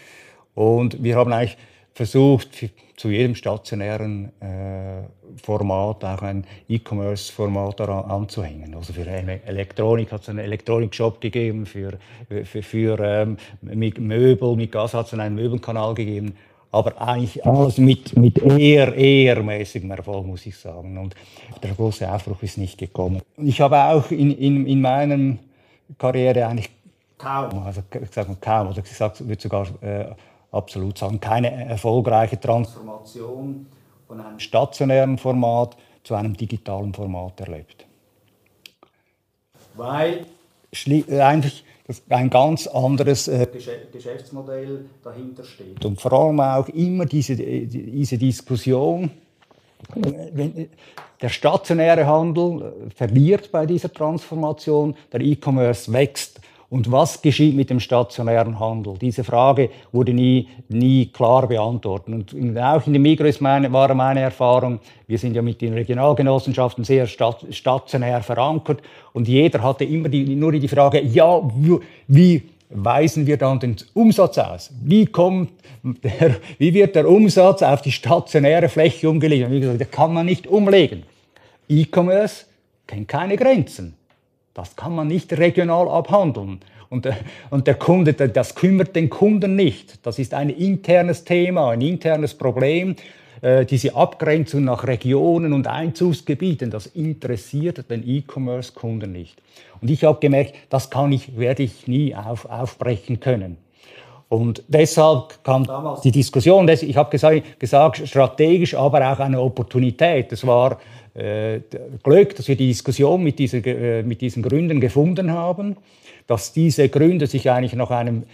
Und 0.57 1.01
wir 1.01 1.15
haben 1.15 1.33
eigentlich 1.33 1.57
versucht, 1.95 2.49
zu 2.97 3.09
jedem 3.09 3.37
stationären 3.37 4.33
äh, 4.41 5.03
Format 5.41 6.05
auch 6.05 6.23
ein 6.23 6.45
E-Commerce-Format 6.69 7.81
anzuhängen. 7.83 8.75
Also 8.75 8.93
für 8.93 9.07
Elektronik 9.07 10.11
hat 10.11 10.23
es 10.23 10.29
einen 10.29 10.41
Elektronik-Shop 10.41 11.21
gegeben, 11.21 11.67
für, 11.67 11.99
für, 12.45 12.63
für 12.65 12.99
ähm, 12.99 13.37
mit 13.61 14.01
Möbel, 14.01 14.57
mit 14.57 14.73
Gas 14.73 14.95
hat 14.95 15.07
es 15.07 15.15
einen 15.15 15.37
Möbelkanal 15.37 15.95
gegeben. 15.95 16.35
Aber 16.71 17.01
eigentlich 17.01 17.45
alles 17.47 17.79
mit, 17.79 18.17
mit 18.17 18.39
eher, 18.39 18.95
eher 18.95 19.43
mäßigem 19.43 19.91
Erfolg, 19.91 20.27
muss 20.27 20.45
ich 20.45 20.57
sagen. 20.57 20.99
Und 20.99 21.15
der 21.63 21.73
große 21.73 22.11
Aufbruch 22.13 22.43
ist 22.43 22.59
nicht 22.59 22.77
gekommen. 22.77 23.23
Ich 23.39 23.61
habe 23.61 23.83
auch 23.83 24.11
in, 24.11 24.37
in, 24.37 24.67
in 24.67 24.81
meiner 24.81 25.37
Karriere 25.97 26.47
eigentlich 26.47 26.71
kaum, 27.17 27.63
also 27.65 27.83
ich 28.01 28.11
sage 28.11 28.37
kaum, 28.41 28.69
oder 28.69 28.83
ich 28.85 29.01
würde 29.01 29.43
sogar 29.43 29.67
äh, 29.83 30.07
absolut 30.53 30.99
sagen, 30.99 31.21
keine 31.21 31.51
erfolgreiche 31.51 32.39
Transformation 32.39 33.67
von 34.07 34.21
einem 34.21 34.39
stationären 34.39 35.19
Format 35.19 35.77
zu 36.05 36.15
einem 36.15 36.37
digitalen 36.37 36.93
Format 36.93 37.41
erlebt. 37.41 37.87
Weil 39.75 40.27
eigentlich 41.11 41.65
ein 42.11 42.29
ganz 42.29 42.67
anderes 42.67 43.29
äh, 43.29 43.47
Geschäftsmodell 43.93 44.85
dahinter 45.03 45.45
steht. 45.45 45.85
Und 45.85 46.01
vor 46.01 46.13
allem 46.13 46.41
auch 46.41 46.69
immer 46.69 47.07
diese, 47.07 47.35
diese 47.35 48.19
Diskussion, 48.19 49.11
wenn 49.95 50.69
der 51.21 51.29
stationäre 51.29 52.07
Handel 52.07 52.91
verliert 52.95 53.51
bei 53.51 53.65
dieser 53.65 53.93
Transformation, 53.93 54.95
der 55.13 55.21
E-Commerce 55.21 55.93
wächst. 55.93 56.41
Und 56.71 56.93
was 56.93 57.23
geschieht 57.23 57.57
mit 57.57 57.71
dem 57.71 57.81
stationären 57.81 58.61
Handel? 58.61 58.95
Diese 59.01 59.25
Frage 59.25 59.71
wurde 59.91 60.13
nie, 60.13 60.49
nie 60.69 61.07
klar 61.07 61.47
beantwortet. 61.47 62.15
Und 62.35 62.59
auch 62.59 62.87
in 62.87 62.93
der 62.93 63.01
Migros 63.01 63.41
meine, 63.41 63.73
war 63.73 63.95
meine 63.95 64.21
Erfahrung, 64.21 64.79
wir 65.07 65.19
sind 65.19 65.35
ja 65.35 65.41
mit 65.41 65.63
den 65.63 65.73
Regionalgenossenschaften 65.73 66.85
sehr 66.85 67.07
stationär 67.07 68.23
verankert 68.23 68.83
und 69.15 69.29
jeder 69.29 69.63
hatte 69.63 69.85
immer 69.85 70.11
die, 70.11 70.37
nur 70.37 70.53
die 70.53 70.69
Frage, 70.69 71.01
ja, 71.01 71.41
wie 72.07 72.43
weisen 72.71 73.27
wir 73.27 73.39
dann 73.39 73.61
den 73.61 73.77
Umsatz 73.95 74.37
aus? 74.37 74.71
Wie, 74.83 75.07
kommt 75.07 75.51
der, 75.83 76.37
wie 76.59 76.75
wird 76.75 76.95
der 76.95 77.09
Umsatz 77.09 77.63
auf 77.63 77.81
die 77.81 77.93
stationäre 77.93 78.69
Fläche 78.69 79.09
umgelegt? 79.09 79.51
Wie 79.51 79.61
gesagt, 79.61 79.81
das 79.81 79.91
kann 79.91 80.13
man 80.13 80.27
nicht 80.27 80.47
umlegen. 80.47 81.05
E-Commerce 81.69 82.45
kennt 82.87 83.09
keine 83.09 83.37
Grenzen. 83.37 83.98
Das 84.59 84.75
kann 84.75 84.93
man 84.93 85.07
nicht 85.07 85.33
regional 85.39 85.89
abhandeln. 85.89 86.59
Und, 86.91 87.07
äh, 87.07 87.13
und 87.51 87.69
der 87.69 87.77
Kunde, 87.77 88.13
das 88.13 88.57
kümmert 88.57 88.97
den 88.97 89.09
Kunden 89.09 89.55
nicht. 89.55 90.05
Das 90.05 90.19
ist 90.19 90.35
ein 90.35 90.51
internes 90.51 91.23
Thema, 91.23 91.71
ein 91.71 91.81
internes 91.81 92.35
Problem. 92.35 92.97
Äh, 93.41 93.67
diese 93.67 93.95
Abgrenzung 93.95 94.65
nach 94.65 94.85
Regionen 94.85 95.53
und 95.53 95.69
Einzugsgebieten, 95.69 96.73
das 96.73 96.87
interessiert 96.87 97.89
den 97.89 98.03
E-Commerce-Kunden 98.05 99.13
nicht. 99.13 99.41
Und 99.81 99.93
ich 99.93 100.03
habe 100.03 100.19
gemerkt, 100.19 100.57
das 100.71 100.91
kann 100.91 101.13
ich, 101.13 101.39
werde 101.39 101.63
ich 101.63 101.87
nie 101.87 102.17
auf, 102.17 102.45
aufbrechen 102.47 103.21
können. 103.21 103.59
Und 104.29 104.65
deshalb 104.67 105.43
kam 105.45 105.65
damals 105.69 106.01
die 106.01 106.11
Diskussion, 106.11 106.69
ich 106.69 106.97
habe 106.97 107.11
gesagt, 107.11 107.61
gesagt, 107.61 108.09
strategisch, 108.09 108.75
aber 108.75 109.13
auch 109.13 109.21
eine 109.21 109.41
Opportunität. 109.41 110.33
Das 110.33 110.45
war 110.45 110.79
Glück, 112.03 112.37
dass 112.37 112.49
wir 112.49 112.57
die 112.57 112.69
Diskussion 112.69 113.23
mit, 113.23 113.39
dieser, 113.39 113.65
äh, 113.67 114.03
mit 114.03 114.21
diesen 114.21 114.43
Gründern 114.43 114.81
gefunden 114.81 115.33
haben, 115.33 115.77
dass 116.27 116.53
diese 116.53 116.89
Gründer 116.89 117.27
sich 117.27 117.51
eigentlich 117.51 117.75
nach 117.75 117.91
einem 117.91 118.25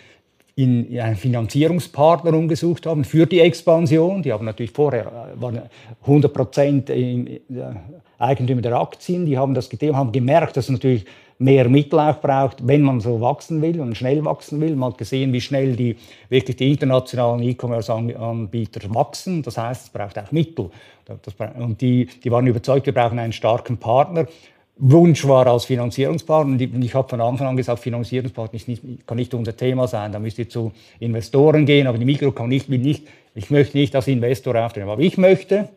in, 0.56 0.88
in 0.88 1.00
einen 1.00 1.16
Finanzierungspartner 1.16 2.32
umgesucht 2.32 2.86
haben 2.86 3.04
für 3.04 3.26
die 3.26 3.40
Expansion. 3.40 4.22
Die 4.22 4.32
haben 4.32 4.44
natürlich 4.44 4.72
vorher 4.72 5.06
äh, 5.36 5.40
waren 5.40 5.62
100 6.02 6.32
Prozent 6.32 6.92
Eigentümer 8.18 8.62
der 8.62 8.80
Aktien. 8.80 9.26
Die 9.26 9.36
haben 9.36 9.54
das 9.54 9.68
gegeben, 9.68 9.96
haben 9.96 10.12
gemerkt, 10.12 10.56
dass 10.56 10.66
es 10.66 10.70
natürlich 10.70 11.04
mehr 11.38 11.68
Mittel 11.68 11.98
auch 11.98 12.20
braucht, 12.20 12.66
wenn 12.66 12.82
man 12.82 13.00
so 13.00 13.20
wachsen 13.20 13.60
will 13.60 13.80
und 13.80 13.96
schnell 13.96 14.24
wachsen 14.24 14.60
will. 14.60 14.76
Man 14.76 14.92
hat 14.92 14.98
gesehen, 14.98 15.32
wie 15.32 15.40
schnell 15.40 15.74
die 15.74 15.96
wirklich 16.28 16.56
die 16.56 16.70
internationalen 16.70 17.42
E-Commerce-Anbieter 17.42 18.94
wachsen. 18.94 19.42
Das 19.42 19.58
heißt, 19.58 19.86
es 19.86 19.90
braucht 19.90 20.18
auch 20.18 20.30
Mittel. 20.30 20.70
Und 21.58 21.80
die, 21.80 22.06
die 22.06 22.30
waren 22.30 22.46
überzeugt, 22.46 22.86
wir 22.86 22.94
brauchen 22.94 23.18
einen 23.18 23.32
starken 23.32 23.78
Partner. 23.78 24.26
Wunsch 24.76 25.26
war 25.26 25.46
als 25.46 25.66
Finanzierungspartner. 25.66 26.54
Und 26.54 26.84
ich 26.84 26.94
habe 26.94 27.08
von 27.08 27.20
Anfang 27.20 27.48
an 27.48 27.56
gesagt, 27.56 27.80
Finanzierungspartner 27.80 28.58
nicht, 28.66 28.82
kann 29.06 29.16
nicht 29.16 29.32
unser 29.34 29.56
Thema 29.56 29.86
sein. 29.86 30.12
Da 30.12 30.18
müsst 30.18 30.38
ihr 30.38 30.48
zu 30.48 30.72
Investoren 30.98 31.64
gehen, 31.64 31.86
aber 31.86 31.98
die 31.98 32.04
Mikro 32.04 32.32
kann 32.32 32.48
nicht, 32.48 32.68
nicht, 32.68 33.06
ich 33.34 33.50
möchte 33.50 33.76
nicht 33.76 33.94
als 33.94 34.08
Investor 34.08 34.56
auftreten. 34.56 34.88
Aber 34.88 35.02
ich 35.02 35.16
möchte 35.16 35.68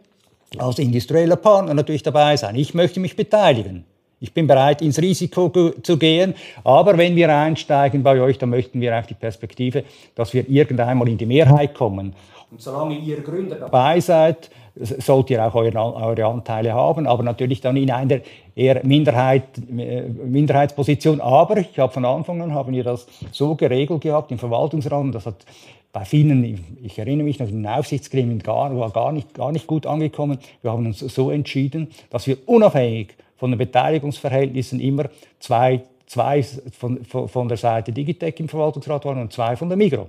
als 0.58 0.80
industrieller 0.80 1.36
Partner 1.36 1.74
natürlich 1.74 2.04
dabei 2.04 2.38
sein. 2.38 2.56
Ich 2.56 2.74
möchte 2.74 3.00
mich 3.00 3.16
beteiligen. 3.16 3.86
Ich 4.20 4.34
bin 4.34 4.48
bereit, 4.48 4.82
ins 4.82 5.00
Risiko 5.00 5.50
zu 5.84 5.98
gehen. 5.98 6.34
Aber 6.64 6.98
wenn 6.98 7.16
wir 7.16 7.36
einsteigen 7.36 8.02
bei 8.02 8.20
euch, 8.20 8.40
dann 8.40 8.50
möchten 8.50 8.82
wir 8.82 8.98
auch 8.98 9.06
die 9.06 9.14
Perspektive, 9.14 9.84
dass 10.16 10.34
wir 10.34 10.50
irgendwann 10.50 10.98
mal 10.98 11.08
in 11.08 11.20
die 11.20 11.28
Mehrheit 11.28 11.76
kommen. 11.76 12.16
Und 12.50 12.62
solange 12.62 12.98
ihr 12.98 13.22
Gründer 13.22 13.58
dabei 13.58 14.00
seid, 14.00 14.50
sollt 14.80 15.30
ihr 15.30 15.46
auch 15.46 15.56
eure, 15.56 16.26
Anteile 16.26 16.74
haben, 16.74 17.08
aber 17.08 17.24
natürlich 17.24 17.62
dann 17.62 17.78
in 17.78 17.92
einer 17.92 18.20
eher 18.56 18.86
Minderheit, 18.86 19.44
äh, 19.78 20.02
Minderheitsposition. 20.02 21.22
Aber 21.22 21.58
ich 21.58 21.78
habe 21.80 21.94
von 21.94 22.06
Anfang 22.06 22.42
an 22.42 22.54
haben 22.54 22.74
wir 22.74 22.84
das 22.84 23.08
so 23.32 23.56
geregelt 23.56 24.02
gehabt 24.02 24.32
im 24.32 24.40
Verwaltungsrat, 24.40 25.14
das 25.14 25.26
hat 25.26 25.46
bei 25.94 26.06
vielen, 26.06 26.78
ich 26.84 27.00
erinnere 27.00 27.24
mich 27.26 27.40
noch, 27.40 27.48
in 27.48 27.64
den 27.64 27.68
Aufsichtsgremien 27.68 28.40
gar, 28.40 28.78
war 28.78 28.92
gar 28.92 29.12
nicht, 29.12 29.34
gar 29.34 29.52
nicht 29.52 29.68
gut 29.68 29.86
angekommen. 29.86 30.38
Wir 30.62 30.72
haben 30.72 30.86
uns 30.86 31.00
so 31.00 31.32
entschieden, 31.32 31.88
dass 32.10 32.28
wir 32.28 32.38
unabhängig 32.46 33.16
von 33.38 33.52
den 33.52 33.58
Beteiligungsverhältnissen 33.58 34.80
immer 34.80 35.06
zwei, 35.40 35.82
zwei 36.06 36.44
von, 36.44 37.04
von 37.04 37.48
der 37.48 37.58
Seite 37.58 37.92
Digitec 37.92 38.40
im 38.40 38.50
Verwaltungsrat 38.50 39.06
waren 39.06 39.22
und 39.22 39.34
zwei 39.34 39.56
von 39.56 39.70
der 39.70 39.78
Migro. 39.78 40.08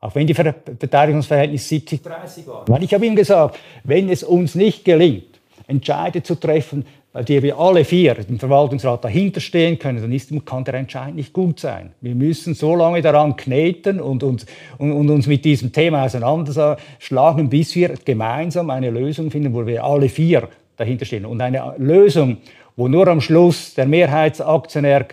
Auch 0.00 0.14
wenn 0.14 0.26
die 0.26 0.34
Beteiligungsverhältnisse 0.34 1.76
70-30 1.76 2.46
waren. 2.46 2.68
Weil 2.68 2.84
ich 2.84 2.94
habe 2.94 3.04
ihm 3.04 3.16
gesagt, 3.16 3.58
wenn 3.82 4.08
es 4.08 4.22
uns 4.22 4.54
nicht 4.54 4.84
gelingt, 4.84 5.40
Entscheide 5.66 6.22
zu 6.22 6.36
treffen, 6.36 6.86
bei 7.12 7.22
der 7.22 7.42
wir 7.42 7.58
alle 7.58 7.84
vier 7.84 8.16
im 8.28 8.38
Verwaltungsrat 8.38 9.04
dahinter 9.04 9.40
stehen 9.40 9.78
können, 9.78 10.00
dann 10.00 10.12
ist, 10.12 10.30
kann 10.44 10.64
der 10.64 10.74
Entscheid 10.74 11.14
nicht 11.14 11.32
gut 11.32 11.58
sein. 11.58 11.90
Wir 12.00 12.14
müssen 12.14 12.54
so 12.54 12.76
lange 12.76 13.02
daran 13.02 13.36
kneten 13.36 14.00
und, 14.00 14.22
und, 14.22 14.46
und, 14.78 14.92
und 14.92 15.10
uns 15.10 15.26
mit 15.26 15.44
diesem 15.44 15.72
Thema 15.72 16.04
auseinanderschlagen, 16.04 17.48
bis 17.48 17.74
wir 17.74 17.94
gemeinsam 18.04 18.70
eine 18.70 18.90
Lösung 18.90 19.30
finden, 19.30 19.52
wo 19.52 19.66
wir 19.66 19.82
alle 19.82 20.08
vier 20.08 20.48
dahinter 20.76 21.06
stehen. 21.06 21.26
Und 21.26 21.40
eine 21.40 21.74
Lösung, 21.78 22.38
wo 22.76 22.88
nur 22.88 23.08
am 23.08 23.20
Schluss 23.20 23.74
der 23.74 23.86
Mehrheitsaktionär 23.86 25.08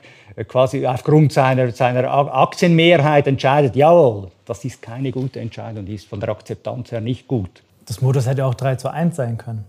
quasi 0.48 0.86
aufgrund 0.86 1.34
seiner, 1.34 1.72
seiner 1.72 2.12
Aktienmehrheit 2.12 3.26
entscheidet, 3.26 3.76
jawohl, 3.76 4.30
das 4.46 4.64
ist 4.66 4.82
keine 4.82 5.12
gute 5.12 5.40
Entscheidung, 5.40 5.86
die 5.86 5.96
ist 5.96 6.08
von 6.08 6.20
der 6.20 6.30
Akzeptanz 6.30 6.92
her 6.92 7.02
nicht 7.02 7.28
gut. 7.28 7.64
Das 7.86 8.02
Modus 8.02 8.26
hätte 8.26 8.46
auch 8.46 8.56
3 8.56 8.76
zu 8.76 8.90
1 8.90 9.16
sein 9.16 9.38
können. 9.38 9.66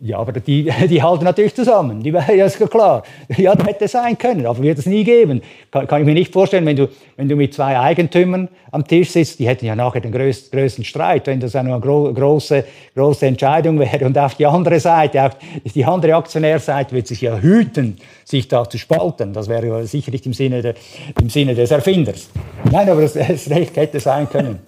Ja, 0.00 0.18
aber 0.18 0.32
die, 0.32 0.70
die 0.88 1.02
halten 1.02 1.24
natürlich 1.24 1.54
zusammen. 1.54 2.02
Die, 2.02 2.10
ja, 2.36 2.46
ist 2.46 2.58
klar. 2.70 3.02
Ja, 3.36 3.54
das 3.54 3.66
hätte 3.66 3.88
sein 3.88 4.16
können, 4.16 4.46
aber 4.46 4.62
wird 4.62 4.78
es 4.78 4.86
nie 4.86 5.02
geben. 5.02 5.42
Kann, 5.70 5.86
kann, 5.86 6.00
ich 6.00 6.06
mir 6.06 6.14
nicht 6.14 6.32
vorstellen, 6.32 6.64
wenn 6.66 6.76
du, 6.76 6.88
wenn 7.16 7.28
du 7.28 7.34
mit 7.34 7.54
zwei 7.54 7.78
Eigentümern 7.78 8.48
am 8.70 8.86
Tisch 8.86 9.10
sitzt, 9.10 9.40
die 9.40 9.48
hätten 9.48 9.66
ja 9.66 9.74
nachher 9.74 10.00
den 10.00 10.12
größten, 10.12 10.56
größten 10.56 10.84
Streit, 10.84 11.26
wenn 11.26 11.40
das 11.40 11.56
eine 11.56 11.78
gro 11.80 12.12
große, 12.12 12.64
große 12.94 13.26
Entscheidung 13.26 13.78
wäre. 13.80 14.06
Und 14.06 14.16
auf 14.16 14.36
die 14.36 14.46
andere 14.46 14.78
Seite, 14.78 15.24
auch 15.24 15.30
die 15.74 15.84
andere 15.84 16.14
Aktionärseite 16.14 16.94
wird 16.94 17.08
sich 17.08 17.20
ja 17.22 17.36
hüten, 17.36 17.96
sich 18.24 18.46
da 18.46 18.68
zu 18.68 18.78
spalten. 18.78 19.32
Das 19.32 19.48
wäre 19.48 19.66
ja 19.66 19.82
sicher 19.82 20.12
nicht 20.12 20.26
im 20.26 20.32
Sinne, 20.32 20.62
der, 20.62 20.74
im 21.20 21.28
Sinne 21.28 21.56
des 21.56 21.72
Erfinders. 21.72 22.30
Nein, 22.70 22.88
aber 22.88 23.02
das, 23.02 23.14
das 23.28 23.50
Recht 23.50 23.76
hätte 23.76 23.98
sein 23.98 24.28
können. 24.28 24.60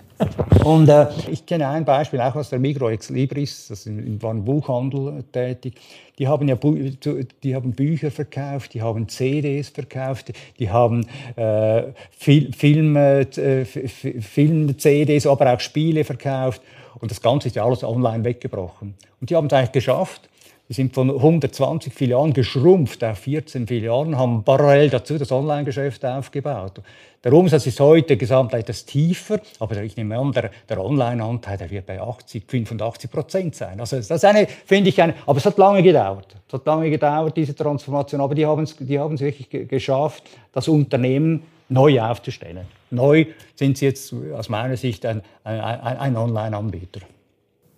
Und 0.64 0.88
äh, 0.88 1.06
ich 1.30 1.46
kenne 1.46 1.68
ein 1.68 1.85
Beispiel 1.85 2.20
auch 2.20 2.35
aus 2.35 2.50
der 2.50 2.59
Migro 2.59 2.90
Ex 2.90 3.09
Libris, 3.11 3.68
das 3.68 3.87
war 3.87 4.35
ein 4.35 4.44
Buchhandel 4.44 5.24
tätig. 5.33 5.80
Die 6.18 6.28
haben 6.28 6.48
ja 6.48 6.56
die 6.56 7.54
haben 7.54 7.72
Bücher 7.72 8.11
verkauft, 8.11 8.74
die 8.74 8.83
haben 8.83 9.09
CDs 9.09 9.70
verkauft, 9.70 10.33
die 10.59 10.70
haben 10.70 11.06
äh, 11.37 11.85
Fil 12.11 12.52
Film, 12.52 12.96
äh, 12.96 13.64
Film-CDs, 13.64 15.26
aber 15.26 15.54
auch 15.54 15.61
Spiele 15.61 16.04
verkauft. 16.04 16.61
Und 17.00 17.11
das 17.11 17.22
Ganze 17.22 17.48
ist 17.48 17.56
ja 17.56 17.64
alles 17.64 17.83
online 17.83 18.24
weggebrochen. 18.24 18.94
Und 19.20 19.30
die 19.30 19.37
haben 19.37 19.46
es 19.46 19.52
eigentlich 19.52 19.72
geschafft, 19.72 20.30
wir 20.70 20.76
sind 20.76 20.94
von 20.94 21.11
120 21.11 21.92
Filialen 21.92 22.33
geschrumpft 22.33 23.02
auf 23.02 23.18
14 23.18 23.66
Filialen, 23.66 24.16
haben 24.16 24.44
parallel 24.44 24.88
dazu 24.88 25.18
das 25.18 25.33
Online-Geschäft 25.33 26.04
aufgebaut. 26.06 26.80
Der 27.24 27.33
Umsatz 27.33 27.66
ist 27.66 27.80
heute 27.80 28.16
gesamt 28.16 28.54
etwas 28.54 28.85
tiefer, 28.85 29.40
aber 29.59 29.83
ich 29.83 29.96
nehme 29.96 30.16
an, 30.16 30.30
der, 30.30 30.52
der 30.68 30.80
Online-Anteil 30.80 31.68
wird 31.70 31.87
bei 31.87 32.00
80, 32.00 32.44
85 32.46 33.11
Prozent 33.11 33.56
sein. 33.56 33.80
Also 33.80 33.96
das 33.96 34.09
ist 34.09 34.24
eine, 34.24 34.46
finde 34.46 34.90
ich, 34.90 35.02
eine, 35.02 35.14
aber 35.26 35.38
es 35.38 35.44
hat 35.44 35.59
lange 35.59 35.83
gedauert. 35.83 36.37
Es 36.46 36.54
hat 36.54 36.64
lange 36.66 36.88
gedauert, 36.88 37.37
diese 37.37 37.56
Transformation, 37.56 38.20
aber 38.20 38.37
die 38.37 38.46
haben 38.46 38.62
es 38.62 38.76
die 38.76 38.96
wirklich 38.96 39.48
geschafft, 39.68 40.22
das 40.52 40.68
Unternehmen 40.68 41.42
neu 41.68 42.00
aufzustellen. 42.00 42.68
Neu 42.92 43.26
sind 43.56 43.76
sie 43.76 43.87
jetzt 43.87 44.14
aus 44.37 44.48
meiner 44.48 44.76
Sicht 44.76 45.04
ein, 45.04 45.22
ein, 45.42 45.59
ein 45.59 46.16
Online-Anbieter. 46.16 47.00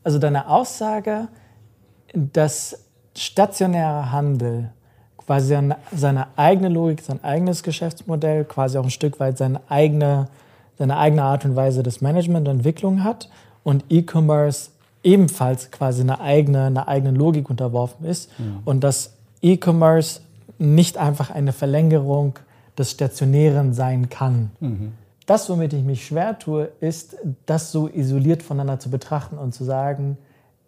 Also 0.04 0.18
deine 0.18 0.46
Aussage, 0.46 1.28
dass 2.12 2.78
stationärer 3.16 4.12
Handel 4.12 4.70
quasi 5.18 5.56
seine 5.94 6.26
eigene 6.36 6.68
Logik, 6.68 7.02
sein 7.02 7.22
eigenes 7.22 7.62
Geschäftsmodell, 7.62 8.44
quasi 8.44 8.78
auch 8.78 8.84
ein 8.84 8.90
Stück 8.90 9.20
weit 9.20 9.38
seine 9.38 9.60
eigene, 9.68 10.28
seine 10.78 10.96
eigene 10.96 11.22
Art 11.22 11.44
und 11.44 11.56
Weise 11.56 11.82
des 11.82 12.00
Management 12.00 12.48
und 12.48 12.56
Entwicklung 12.56 13.04
hat 13.04 13.28
und 13.62 13.84
E-Commerce 13.88 14.70
ebenfalls 15.04 15.70
quasi 15.70 16.02
eine 16.02 16.20
eigene, 16.20 16.64
eine 16.66 16.88
eigene 16.88 17.16
Logik 17.16 17.50
unterworfen 17.50 18.06
ist 18.06 18.30
ja. 18.38 18.44
und 18.64 18.82
dass 18.84 19.14
E-Commerce 19.42 20.20
nicht 20.58 20.96
einfach 20.96 21.30
eine 21.30 21.52
Verlängerung 21.52 22.38
des 22.78 22.92
Stationären 22.92 23.74
sein 23.74 24.08
kann. 24.08 24.50
Mhm. 24.60 24.92
Das, 25.26 25.48
womit 25.48 25.72
ich 25.72 25.84
mich 25.84 26.06
schwer 26.06 26.38
tue, 26.38 26.70
ist, 26.80 27.16
das 27.46 27.72
so 27.72 27.88
isoliert 27.88 28.42
voneinander 28.42 28.80
zu 28.80 28.90
betrachten 28.90 29.38
und 29.38 29.54
zu 29.54 29.64
sagen, 29.64 30.18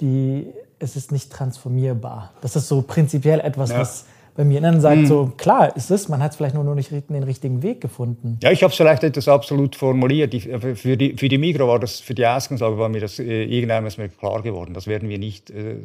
die 0.00 0.46
es 0.84 0.96
ist 0.96 1.10
nicht 1.10 1.32
transformierbar. 1.32 2.32
Das 2.40 2.54
ist 2.54 2.68
so 2.68 2.82
prinzipiell 2.82 3.40
etwas, 3.40 3.70
ja. 3.70 3.80
was 3.80 4.04
bei 4.36 4.44
mir 4.44 4.60
dann 4.60 4.80
sagt, 4.80 5.02
mhm. 5.02 5.06
so 5.06 5.32
klar 5.36 5.76
ist 5.76 5.90
es, 5.90 6.08
man 6.08 6.22
hat 6.22 6.34
vielleicht 6.34 6.56
nur 6.56 6.64
noch 6.64 6.74
nicht 6.74 6.90
den 6.90 7.22
richtigen 7.22 7.62
Weg 7.62 7.80
gefunden. 7.80 8.38
Ja, 8.42 8.50
ich 8.50 8.62
habe 8.64 8.72
es 8.72 8.76
vielleicht 8.76 9.04
etwas 9.04 9.28
absolut 9.28 9.76
formuliert. 9.76 10.34
Äh, 10.34 10.74
für 10.74 10.96
die, 10.96 11.16
für 11.16 11.28
die 11.28 11.38
Migro 11.38 11.68
war 11.68 11.78
das, 11.78 12.00
für 12.00 12.14
die 12.14 12.26
Ausgangslage 12.26 12.76
war 12.76 12.88
mir 12.88 13.00
das 13.00 13.18
äh, 13.18 13.44
irgendwann 13.44 13.86
ist 13.86 13.96
mir 13.98 14.08
klar 14.08 14.42
geworden. 14.42 14.74
Das 14.74 14.86
werden 14.88 15.08
wir 15.08 15.18
nicht. 15.18 15.50
Äh, 15.50 15.76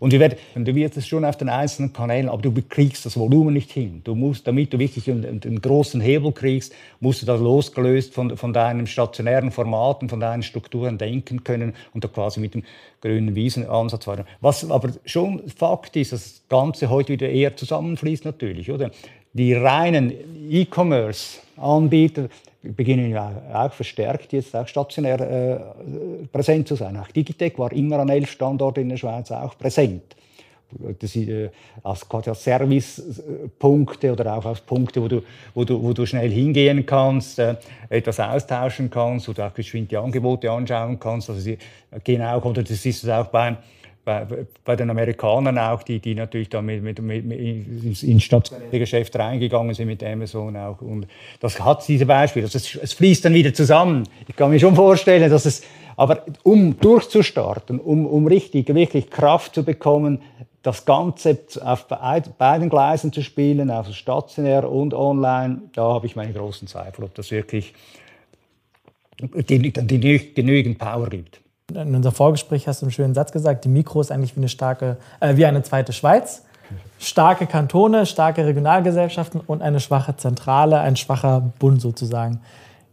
und 0.00 0.10
wir 0.10 0.18
werden, 0.18 0.36
du 0.56 0.74
wirst 0.74 0.96
es 0.96 1.06
schon 1.06 1.24
auf 1.24 1.36
den 1.36 1.48
einzelnen 1.48 1.92
Kanälen, 1.92 2.28
aber 2.28 2.42
du 2.42 2.52
kriegst 2.68 3.06
das 3.06 3.16
Volumen 3.16 3.54
nicht 3.54 3.70
hin. 3.70 4.00
Du 4.02 4.16
musst, 4.16 4.48
damit 4.48 4.72
du 4.72 4.80
wirklich 4.80 5.08
einen, 5.08 5.40
einen 5.44 5.60
großen 5.60 6.00
Hebel 6.00 6.32
kriegst, 6.32 6.74
musst 6.98 7.22
du 7.22 7.26
das 7.26 7.40
losgelöst 7.40 8.12
von, 8.12 8.36
von 8.36 8.52
deinen 8.52 8.88
stationären 8.88 9.52
Formaten, 9.52 10.08
von 10.08 10.18
deinen 10.18 10.42
Strukturen 10.42 10.98
denken 10.98 11.44
können 11.44 11.74
und 11.94 12.02
da 12.02 12.08
quasi 12.08 12.40
mit 12.40 12.54
dem 12.54 12.64
grünen 13.00 13.34
Wiesenansatz 13.34 14.06
weiter. 14.06 14.24
Was 14.40 14.68
aber 14.68 14.90
schon 15.04 15.42
Fakt 15.48 15.96
ist, 15.96 16.12
dass 16.12 16.22
das 16.22 16.42
Ganze 16.48 16.88
heute 16.88 17.12
wieder 17.12 17.28
eher 17.28 17.54
zusammenfließt 17.92 18.24
natürlich, 18.24 18.70
oder? 18.70 18.90
Die 19.32 19.54
reinen 19.54 20.12
E-Commerce-Anbieter 20.50 22.28
beginnen 22.62 23.10
ja 23.10 23.32
auch 23.54 23.72
verstärkt 23.72 24.32
jetzt 24.32 24.54
auch 24.54 24.68
stationär 24.68 25.20
äh, 25.20 26.26
präsent 26.30 26.68
zu 26.68 26.76
sein. 26.76 26.96
Auch 26.96 27.08
Digitec 27.08 27.58
war 27.58 27.72
immer 27.72 27.98
an 27.98 28.08
elf 28.08 28.30
Standorten 28.30 28.82
in 28.82 28.88
der 28.90 28.98
Schweiz 28.98 29.30
auch 29.30 29.56
präsent. 29.58 30.16
Das 31.00 31.16
äh, 31.16 31.50
als, 31.82 32.08
quasi 32.08 32.30
als 32.30 32.44
Servicepunkte 32.44 34.12
oder 34.12 34.36
auch 34.36 34.46
als 34.46 34.60
Punkte, 34.60 35.02
wo 35.02 35.08
du, 35.08 35.22
wo 35.54 35.64
du, 35.64 35.82
wo 35.82 35.92
du 35.92 36.06
schnell 36.06 36.30
hingehen 36.30 36.86
kannst, 36.86 37.38
äh, 37.38 37.56
etwas 37.88 38.20
austauschen 38.20 38.88
kannst, 38.90 39.28
du 39.28 39.32
auch 39.42 39.54
geschwind 39.54 39.90
die 39.90 39.96
Angebote 39.96 40.50
anschauen 40.50 40.98
kannst. 40.98 41.28
Also 41.28 41.40
sie 41.40 41.58
gehen 42.04 42.22
auch, 42.22 42.44
oder 42.44 42.62
das 42.62 42.86
ist 42.86 43.04
es 43.04 43.08
auch 43.08 43.26
beim 43.26 43.56
bei, 44.04 44.26
bei, 44.64 44.76
den 44.76 44.90
Amerikanern 44.90 45.58
auch, 45.58 45.82
die, 45.82 46.00
die 46.00 46.14
natürlich 46.14 46.48
da 46.48 46.60
mit, 46.60 46.82
mit, 46.82 47.00
mit, 47.00 47.24
mit 47.24 47.38
ins 48.02 48.22
stationäre 48.22 48.78
Geschäft 48.78 49.14
reingegangen 49.16 49.74
sind 49.74 49.86
mit 49.86 50.02
Amazon 50.02 50.56
auch. 50.56 50.80
Und 50.80 51.06
das 51.40 51.60
hat 51.60 51.86
diese 51.86 52.06
Beispiele. 52.06 52.46
Also 52.46 52.58
es, 52.58 52.74
es 52.74 52.92
fließt 52.94 53.24
dann 53.24 53.34
wieder 53.34 53.54
zusammen. 53.54 54.08
Ich 54.26 54.34
kann 54.34 54.50
mir 54.50 54.58
schon 54.58 54.74
vorstellen, 54.74 55.30
dass 55.30 55.44
es, 55.44 55.62
aber 55.96 56.24
um 56.42 56.78
durchzustarten, 56.80 57.78
um, 57.78 58.06
um 58.06 58.26
richtig, 58.26 58.74
wirklich 58.74 59.08
Kraft 59.08 59.54
zu 59.54 59.64
bekommen, 59.64 60.20
das 60.62 60.84
Ganze 60.84 61.38
auf 61.60 61.86
beiden 61.86 62.70
Gleisen 62.70 63.12
zu 63.12 63.22
spielen, 63.22 63.70
auf 63.70 63.92
stationär 63.92 64.70
und 64.70 64.94
online, 64.94 65.62
da 65.74 65.94
habe 65.94 66.06
ich 66.06 66.16
meine 66.16 66.32
großen 66.32 66.66
Zweifel, 66.68 67.04
ob 67.04 67.14
das 67.14 67.30
wirklich 67.30 67.74
genügend 69.34 70.78
Power 70.78 71.08
gibt 71.08 71.41
in 71.76 71.94
unserem 71.94 72.14
Vorgespräch 72.14 72.68
hast 72.68 72.82
du 72.82 72.86
einen 72.86 72.92
schönen 72.92 73.14
Satz 73.14 73.32
gesagt, 73.32 73.64
die 73.64 73.68
Mikro 73.68 74.00
ist 74.00 74.10
eigentlich 74.10 74.36
wie 74.36 74.40
eine 74.40 74.48
starke, 74.48 74.96
äh, 75.20 75.36
wie 75.36 75.46
eine 75.46 75.62
zweite 75.62 75.92
Schweiz. 75.92 76.44
Starke 76.98 77.46
Kantone, 77.46 78.06
starke 78.06 78.46
Regionalgesellschaften 78.46 79.40
und 79.40 79.60
eine 79.60 79.80
schwache 79.80 80.16
Zentrale, 80.16 80.80
ein 80.80 80.96
schwacher 80.96 81.52
Bund 81.58 81.80
sozusagen. 81.80 82.40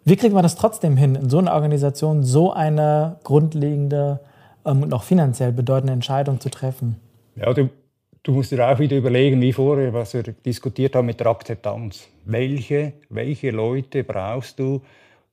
Wie 0.04 0.16
kriegt 0.16 0.34
man 0.34 0.44
das 0.44 0.56
trotzdem 0.56 0.98
hin, 0.98 1.16
in 1.16 1.30
so 1.30 1.38
einer 1.38 1.54
Organisation 1.54 2.24
so 2.24 2.52
eine 2.52 3.18
grundlegende 3.24 4.20
ähm, 4.66 4.84
und 4.84 4.94
auch 4.94 5.04
finanziell 5.04 5.52
bedeutende 5.52 5.94
Entscheidung 5.94 6.40
zu 6.40 6.50
treffen? 6.50 6.96
Ja, 7.36 7.54
du, 7.54 7.70
du 8.24 8.32
musst 8.32 8.52
dir 8.52 8.68
auch 8.68 8.80
wieder 8.80 8.98
überlegen, 8.98 9.42
wie 9.42 9.54
vorher, 9.54 9.94
was 9.94 10.14
wir 10.14 10.24
diskutiert 10.24 10.96
haben 10.96 11.06
mit 11.06 11.20
der 11.20 11.28
Akzeptanz. 11.28 12.08
Welche, 12.26 12.94
welche 13.10 13.52
Leute 13.52 14.04
brauchst 14.04 14.60
du, 14.60 14.82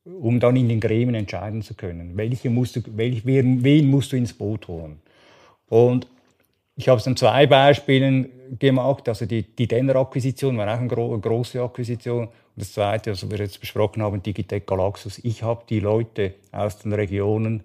um 0.07 0.39
dann 0.41 0.57
in 0.57 0.69
den 0.69 0.81
Gremien 0.81 1.15
entscheiden 1.15 1.63
zu 1.63 1.75
können. 1.75 2.17
Welche 2.17 2.51
musst 2.51 2.77
du, 2.77 2.81
welch, 2.97 3.27
wen, 3.27 3.65
wen 3.65 3.91
musst 3.91 4.13
du 4.13 4.17
ins 4.17 4.33
Boot 4.33 4.69
holen? 4.69 5.01
Und 5.69 6.07
ich 6.77 6.89
habe 6.89 7.01
es 7.01 7.07
an 7.07 7.17
zwei 7.17 7.47
Beispielen 7.47 8.31
gemacht. 8.59 9.09
Also 9.09 9.27
die, 9.27 9.43
die 9.43 9.67
Denner-Akquisition 9.67 10.57
war 10.59 10.73
auch 10.73 10.79
eine, 10.79 10.89
gro 10.89 11.13
eine 11.13 11.21
große 11.21 11.61
Akquisition. 11.61 12.27
Und 12.27 12.33
das 12.55 12.73
zweite, 12.73 13.11
was 13.13 13.29
wir 13.29 13.39
jetzt 13.39 13.61
besprochen 13.61 14.03
haben, 14.03 14.23
Digitec 14.23 14.67
Galaxus. 14.67 15.19
Ich 15.25 15.43
habe 15.43 15.65
die 15.69 15.81
Leute 15.81 16.35
aus 16.53 16.79
den 16.79 16.93
Regionen 16.93 17.65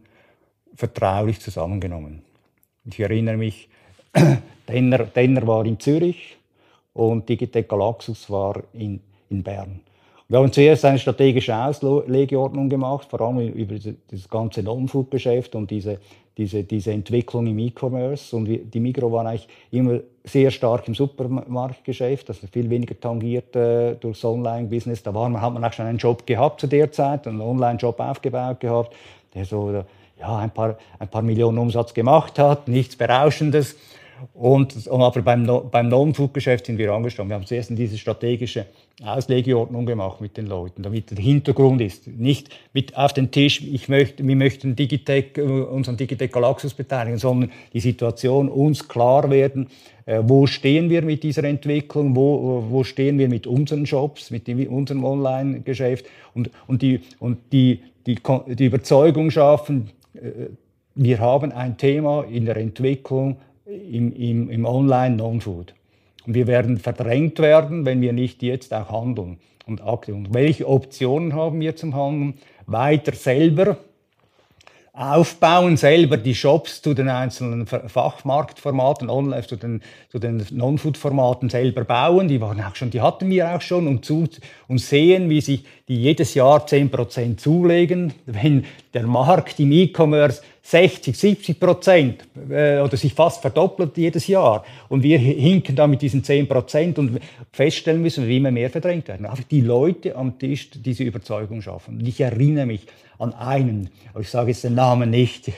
vertraulich 0.75 1.39
zusammengenommen. 1.39 2.23
Ich 2.85 2.99
erinnere 2.99 3.37
mich, 3.37 3.69
Denner, 4.67 4.99
Denner 5.05 5.45
war 5.45 5.65
in 5.65 5.79
Zürich 5.79 6.37
und 6.93 7.29
Digitec 7.29 7.69
Galaxus 7.69 8.29
war 8.29 8.63
in, 8.73 9.01
in 9.29 9.43
Bern. 9.43 9.81
Wir 10.31 10.39
haben 10.39 10.53
zuerst 10.53 10.85
eine 10.85 10.97
strategische 10.97 11.53
Auslegeordnung 11.53 12.69
gemacht, 12.69 13.05
vor 13.09 13.19
allem 13.19 13.49
über 13.49 13.75
das 13.75 14.29
ganze 14.29 14.63
Non-Food-Geschäft 14.63 15.55
und 15.55 15.69
diese, 15.69 15.97
diese, 16.37 16.63
diese 16.63 16.93
Entwicklung 16.93 17.47
im 17.47 17.59
E-Commerce. 17.59 18.33
Und 18.33 18.45
die 18.45 18.79
Migro 18.79 19.11
war 19.11 19.25
eigentlich 19.25 19.49
immer 19.71 19.99
sehr 20.23 20.49
stark 20.49 20.87
im 20.87 20.95
Supermarktgeschäft, 20.95 22.29
also 22.29 22.47
viel 22.47 22.69
weniger 22.69 22.97
tangiert 22.97 23.53
äh, 23.57 23.95
durchs 23.95 24.23
Online-Business. 24.23 25.03
Da 25.03 25.13
war 25.13 25.27
man, 25.27 25.41
hat 25.41 25.53
man 25.53 25.65
auch 25.65 25.73
schon 25.73 25.85
einen 25.85 25.97
Job 25.97 26.25
gehabt 26.25 26.61
zu 26.61 26.67
der 26.67 26.89
Zeit, 26.93 27.27
einen 27.27 27.41
Online-Job 27.41 27.99
aufgebaut 27.99 28.61
gehabt, 28.61 28.95
der 29.35 29.43
so 29.43 29.83
ja, 30.17 30.37
ein, 30.37 30.51
paar, 30.51 30.77
ein 30.97 31.09
paar 31.09 31.23
Millionen 31.23 31.57
Umsatz 31.57 31.93
gemacht 31.93 32.39
hat, 32.39 32.69
nichts 32.69 32.95
Berauschendes. 32.95 33.75
Und, 34.33 34.87
aber 34.89 35.21
beim, 35.21 35.47
beim 35.71 35.89
Non-Food-Geschäft 35.89 36.65
sind 36.65 36.77
wir 36.77 36.91
angestorben. 36.91 37.29
Wir 37.29 37.35
haben 37.35 37.45
zuerst 37.45 37.69
diese 37.71 37.97
strategische 37.97 38.65
Auslegeordnung 39.03 39.85
gemacht 39.85 40.21
mit 40.21 40.37
den 40.37 40.47
Leuten, 40.47 40.83
damit 40.83 41.11
der 41.11 41.17
Hintergrund 41.17 41.81
ist. 41.81 42.07
Nicht 42.07 42.49
mit 42.73 42.95
auf 42.95 43.13
den 43.13 43.31
Tisch, 43.31 43.61
ich 43.61 43.89
möchte, 43.89 44.25
wir 44.25 44.35
möchten 44.35 44.75
Digitec, 44.75 45.37
äh, 45.37 45.41
unseren 45.41 45.97
Digitec 45.97 46.31
Galaxus 46.31 46.73
beteiligen, 46.73 47.17
sondern 47.17 47.51
die 47.73 47.79
Situation 47.79 48.47
uns 48.47 48.87
klar 48.87 49.29
werden, 49.31 49.67
äh, 50.05 50.21
wo 50.23 50.45
stehen 50.45 50.89
wir 50.89 51.01
mit 51.01 51.23
dieser 51.23 51.43
Entwicklung, 51.43 52.15
wo, 52.15 52.65
wo 52.69 52.83
stehen 52.83 53.17
wir 53.17 53.27
mit 53.27 53.47
unseren 53.47 53.85
Jobs, 53.85 54.29
mit 54.29 54.47
dem, 54.47 54.67
unserem 54.67 55.03
Online-Geschäft 55.03 56.05
und, 56.35 56.51
und, 56.67 56.81
die, 56.81 56.99
und 57.19 57.39
die, 57.51 57.81
die, 58.05 58.17
die 58.47 58.65
Überzeugung 58.65 59.31
schaffen, 59.31 59.89
äh, 60.13 60.49
wir 60.93 61.19
haben 61.19 61.51
ein 61.53 61.77
Thema 61.77 62.25
in 62.25 62.45
der 62.45 62.57
Entwicklung 62.57 63.37
im, 63.71 64.13
im, 64.15 64.49
im 64.49 64.65
Online-Non-Food. 64.65 65.73
Und 66.25 66.33
wir 66.35 66.47
werden 66.47 66.77
verdrängt 66.77 67.39
werden, 67.39 67.85
wenn 67.85 68.01
wir 68.01 68.13
nicht 68.13 68.43
jetzt 68.43 68.73
auch 68.73 68.91
handeln 68.91 69.39
und 69.65 69.83
aktiv. 69.83 70.15
Und 70.15 70.33
welche 70.33 70.67
Optionen 70.67 71.33
haben 71.33 71.59
wir 71.59 71.75
zum 71.75 71.95
Handeln? 71.95 72.35
Weiter 72.67 73.13
selber 73.13 73.77
aufbauen, 74.93 75.77
selber 75.77 76.17
die 76.17 76.35
Shops 76.35 76.81
zu 76.81 76.93
den 76.93 77.07
einzelnen 77.07 77.65
Fachmarktformaten, 77.65 79.09
online 79.09 79.47
zu 79.47 79.55
den, 79.55 79.81
zu 80.09 80.19
den 80.19 80.45
Non-Food-Formaten 80.51 81.49
selber 81.49 81.85
bauen. 81.85 82.27
Die 82.27 82.41
waren 82.41 82.61
auch 82.61 82.75
schon, 82.75 82.91
die 82.91 82.99
hatten 82.99 83.29
wir 83.29 83.55
auch 83.55 83.61
schon 83.61 83.87
und, 83.87 84.03
zu, 84.03 84.27
und 84.67 84.79
sehen, 84.79 85.29
wie 85.29 85.39
sich 85.39 85.63
die 85.87 85.95
jedes 85.95 86.33
Jahr 86.33 86.65
10% 86.65 87.37
zulegen. 87.37 88.13
Wenn 88.25 88.65
der 88.93 89.07
Markt 89.07 89.59
im 89.59 89.71
E-Commerce 89.71 90.41
60, 90.63 91.17
70 91.17 91.59
Prozent 91.59 92.27
äh, 92.49 92.79
oder 92.79 92.95
sich 92.95 93.13
fast 93.13 93.41
verdoppelt 93.41 93.97
jedes 93.97 94.27
Jahr. 94.27 94.63
Und 94.89 95.01
wir 95.01 95.17
hinken 95.17 95.75
da 95.75 95.87
mit 95.87 96.01
diesen 96.01 96.23
10 96.23 96.47
Prozent 96.47 96.99
und 96.99 97.19
feststellen 97.51 98.01
müssen, 98.01 98.27
wie 98.27 98.37
immer 98.37 98.51
mehr 98.51 98.69
verdrängt 98.69 99.07
werden. 99.07 99.25
Einfach 99.25 99.43
die 99.43 99.61
Leute 99.61 100.15
am 100.15 100.37
Tisch 100.37 100.69
diese 100.71 101.03
Überzeugung 101.03 101.61
schaffen. 101.61 101.97
Und 101.99 102.07
ich 102.07 102.21
erinnere 102.21 102.67
mich 102.67 102.85
an 103.17 103.33
einen, 103.33 103.89
ich 104.19 104.29
sage 104.29 104.49
jetzt 104.49 104.63
den 104.63 104.75
Namen 104.75 105.09
nicht, 105.09 105.51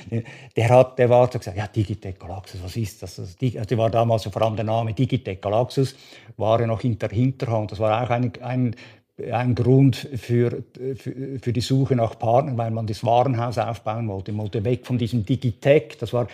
der, 0.56 0.68
hat, 0.68 0.98
der 0.98 1.10
war 1.10 1.30
so 1.30 1.38
gesagt, 1.38 1.56
ja, 1.56 1.66
Digitec 1.66 2.18
Galaxus, 2.18 2.60
was 2.62 2.76
ist 2.76 3.02
das? 3.02 3.18
Also, 3.18 3.36
der 3.40 3.78
war 3.78 3.90
damals 3.90 4.24
vor 4.24 4.42
allem 4.42 4.56
der 4.56 4.64
Name 4.64 4.94
Digitec 4.94 5.40
Galaxus, 5.40 5.94
war 6.36 6.60
ja 6.60 6.66
noch 6.66 6.82
in 6.82 6.98
der 6.98 7.10
Hinterhand. 7.10 7.72
Das 7.72 7.78
war 7.78 8.02
auch 8.02 8.10
ein, 8.10 8.32
ein 8.40 8.74
ein 9.32 9.54
Grund 9.54 9.96
für, 9.96 10.64
für, 10.96 11.38
für, 11.40 11.52
die 11.52 11.60
Suche 11.60 11.94
nach 11.94 12.18
Partnern, 12.18 12.58
weil 12.58 12.70
man 12.70 12.86
das 12.86 13.04
Warenhaus 13.04 13.58
aufbauen 13.58 14.08
wollte. 14.08 14.32
Man 14.32 14.42
wollte 14.42 14.64
weg 14.64 14.86
von 14.86 14.98
diesem 14.98 15.24
Digitech, 15.24 15.96
das 15.98 16.12
war 16.12 16.26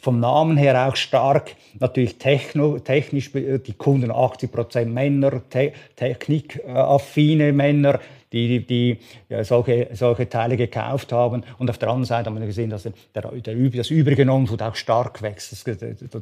vom 0.00 0.18
Namen 0.20 0.56
her 0.56 0.88
auch 0.88 0.96
stark, 0.96 1.56
natürlich 1.78 2.16
techno, 2.16 2.78
technisch, 2.78 3.32
die 3.32 3.72
Kunden 3.74 4.10
80 4.10 4.50
Prozent 4.50 4.94
Männer, 4.94 5.42
te, 5.48 5.72
technikaffine 5.96 7.52
Männer, 7.52 8.00
die, 8.32 8.64
die 8.66 8.98
ja, 9.28 9.44
solche, 9.44 9.88
solche 9.92 10.28
Teile 10.28 10.56
gekauft 10.56 11.12
haben. 11.12 11.42
Und 11.58 11.68
auf 11.68 11.78
der 11.78 11.88
anderen 11.88 12.06
Seite 12.06 12.30
haben 12.30 12.38
wir 12.38 12.46
gesehen, 12.46 12.70
dass 12.70 12.84
der, 12.84 12.92
der, 13.14 13.54
das 13.70 13.90
übrige 13.90 14.24
Non-Food 14.24 14.62
auch 14.62 14.74
stark 14.74 15.20
wächst. 15.20 15.52
Das, 15.52 15.78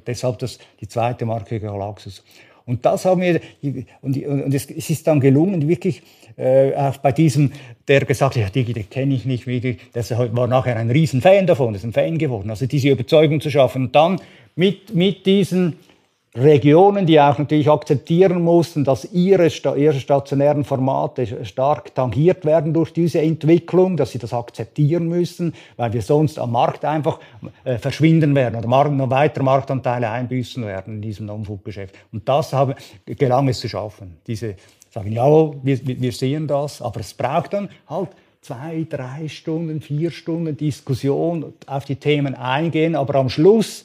deshalb 0.07 0.39
das, 0.39 0.59
die 0.81 0.89
zweite 0.89 1.27
Marke 1.27 1.61
Galaxus. 1.61 2.25
Und 2.69 2.85
das 2.85 3.07
haben 3.07 3.23
wir, 3.23 3.41
und, 4.03 4.17
und 4.27 4.55
es, 4.55 4.67
ist 4.67 5.07
dann 5.07 5.21
gelungen, 5.21 5.67
wirklich 5.67 6.03
äh, 6.37 6.75
auch 6.75 6.99
bei 6.99 7.13
diesem, 7.13 7.51
der 7.89 8.05
gesagt 8.05 8.37
hat, 8.37 8.55
ja, 8.55 8.63
den 8.63 8.91
kenne 8.91 9.15
ich 9.15 9.25
nicht 9.25 9.47
wirklich, 9.47 9.79
das 9.95 10.11
war 10.11 10.47
nachher 10.47 10.77
ein 10.77 10.91
Riesenfan 10.91 11.47
davon, 11.47 11.75
ist 11.75 11.85
ein 11.85 11.95
Fan 11.95 12.19
geworden. 12.19 12.51
Also 12.51 12.67
diese 12.67 12.91
Überzeugung 12.91 13.41
zu 13.41 13.51
schaffen. 13.51 13.87
Und 13.87 13.95
dann 13.95 14.21
mit, 14.55 14.95
mit 14.95 15.25
diesen 15.25 15.77
Regionen, 16.39 17.07
die 17.07 17.21
auch 17.21 17.39
natürlich 17.39 17.69
akzeptieren 17.71 18.43
mussten, 18.43 18.85
dass 18.85 19.13
ihre, 19.13 19.49
ihre 19.77 20.01
stationären 20.01 20.65
Formate 20.65 21.45
stark 21.45 21.95
tangiert 21.95 22.45
werden 22.45 22.73
durch 22.73 22.93
diese 22.93 23.21
Entwicklung, 23.21 23.97
dass 23.97 24.13
sie 24.13 24.19
das 24.19 24.33
akzeptieren 24.33 25.09
müssen, 25.09 25.55
weil 25.77 25.93
wir 25.93 26.03
sonst 26.03 26.39
am 26.39 26.53
Markt 26.53 26.85
einfach 26.85 27.19
äh, 27.65 27.79
verschwinden 27.79 28.35
werden 28.35 28.57
oder 28.57 28.91
noch 28.91 29.11
weitere 29.11 29.45
Marktanteile 29.45 30.11
einbüßen 30.11 30.65
werden 30.65 30.97
in 30.97 31.03
diesem 31.03 31.27
Non-Food-Geschäft. 31.27 31.95
Und 32.13 32.29
das 32.29 32.53
habe, 32.53 32.75
gelang 33.05 33.49
es 33.49 33.61
zu 33.61 33.69
schaffen. 33.69 34.17
Diese 34.27 34.55
sagen, 34.91 35.13
ja, 35.13 35.27
wir, 35.27 35.81
wir 35.85 36.13
sehen 36.13 36.47
das, 36.47 36.81
aber 36.83 37.01
es 37.01 37.15
braucht 37.15 37.53
dann 37.53 37.69
halt 37.89 38.11
zwei, 38.41 38.87
drei 38.89 39.29
Stunden, 39.29 39.81
vier 39.81 40.11
Stunden 40.11 40.57
Diskussion 40.57 41.53
auf 41.67 41.85
die 41.85 41.97
Themen 41.97 42.35
eingehen, 42.35 42.95
aber 42.95 43.17
am 43.17 43.29
Schluss 43.29 43.85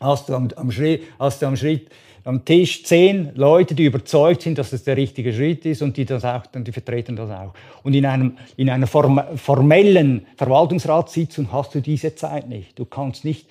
hast 0.00 0.28
du 0.28 0.34
am, 0.34 0.48
am, 0.56 0.72
Schritt, 0.72 1.02
hast 1.18 1.42
du 1.42 1.46
am 1.46 1.56
Schritt 1.56 1.88
am 2.24 2.44
Tisch 2.44 2.84
zehn 2.84 3.30
Leute, 3.34 3.74
die 3.74 3.84
überzeugt 3.84 4.42
sind, 4.42 4.58
dass 4.58 4.70
das 4.70 4.84
der 4.84 4.96
richtige 4.96 5.32
Schritt 5.32 5.64
ist 5.64 5.82
und 5.82 5.96
die 5.96 6.04
das 6.04 6.24
auch, 6.24 6.42
und 6.54 6.66
die 6.66 6.72
vertreten 6.72 7.16
das 7.16 7.30
auch. 7.30 7.54
Und 7.82 7.94
in, 7.94 8.04
einem, 8.04 8.36
in 8.56 8.68
einer 8.68 8.86
form, 8.86 9.20
formellen 9.36 10.26
Verwaltungsratssitzung 10.36 11.50
hast 11.52 11.74
du 11.74 11.80
diese 11.80 12.14
Zeit 12.14 12.48
nicht. 12.48 12.78
Du 12.78 12.84
kannst 12.84 13.24
nicht 13.24 13.46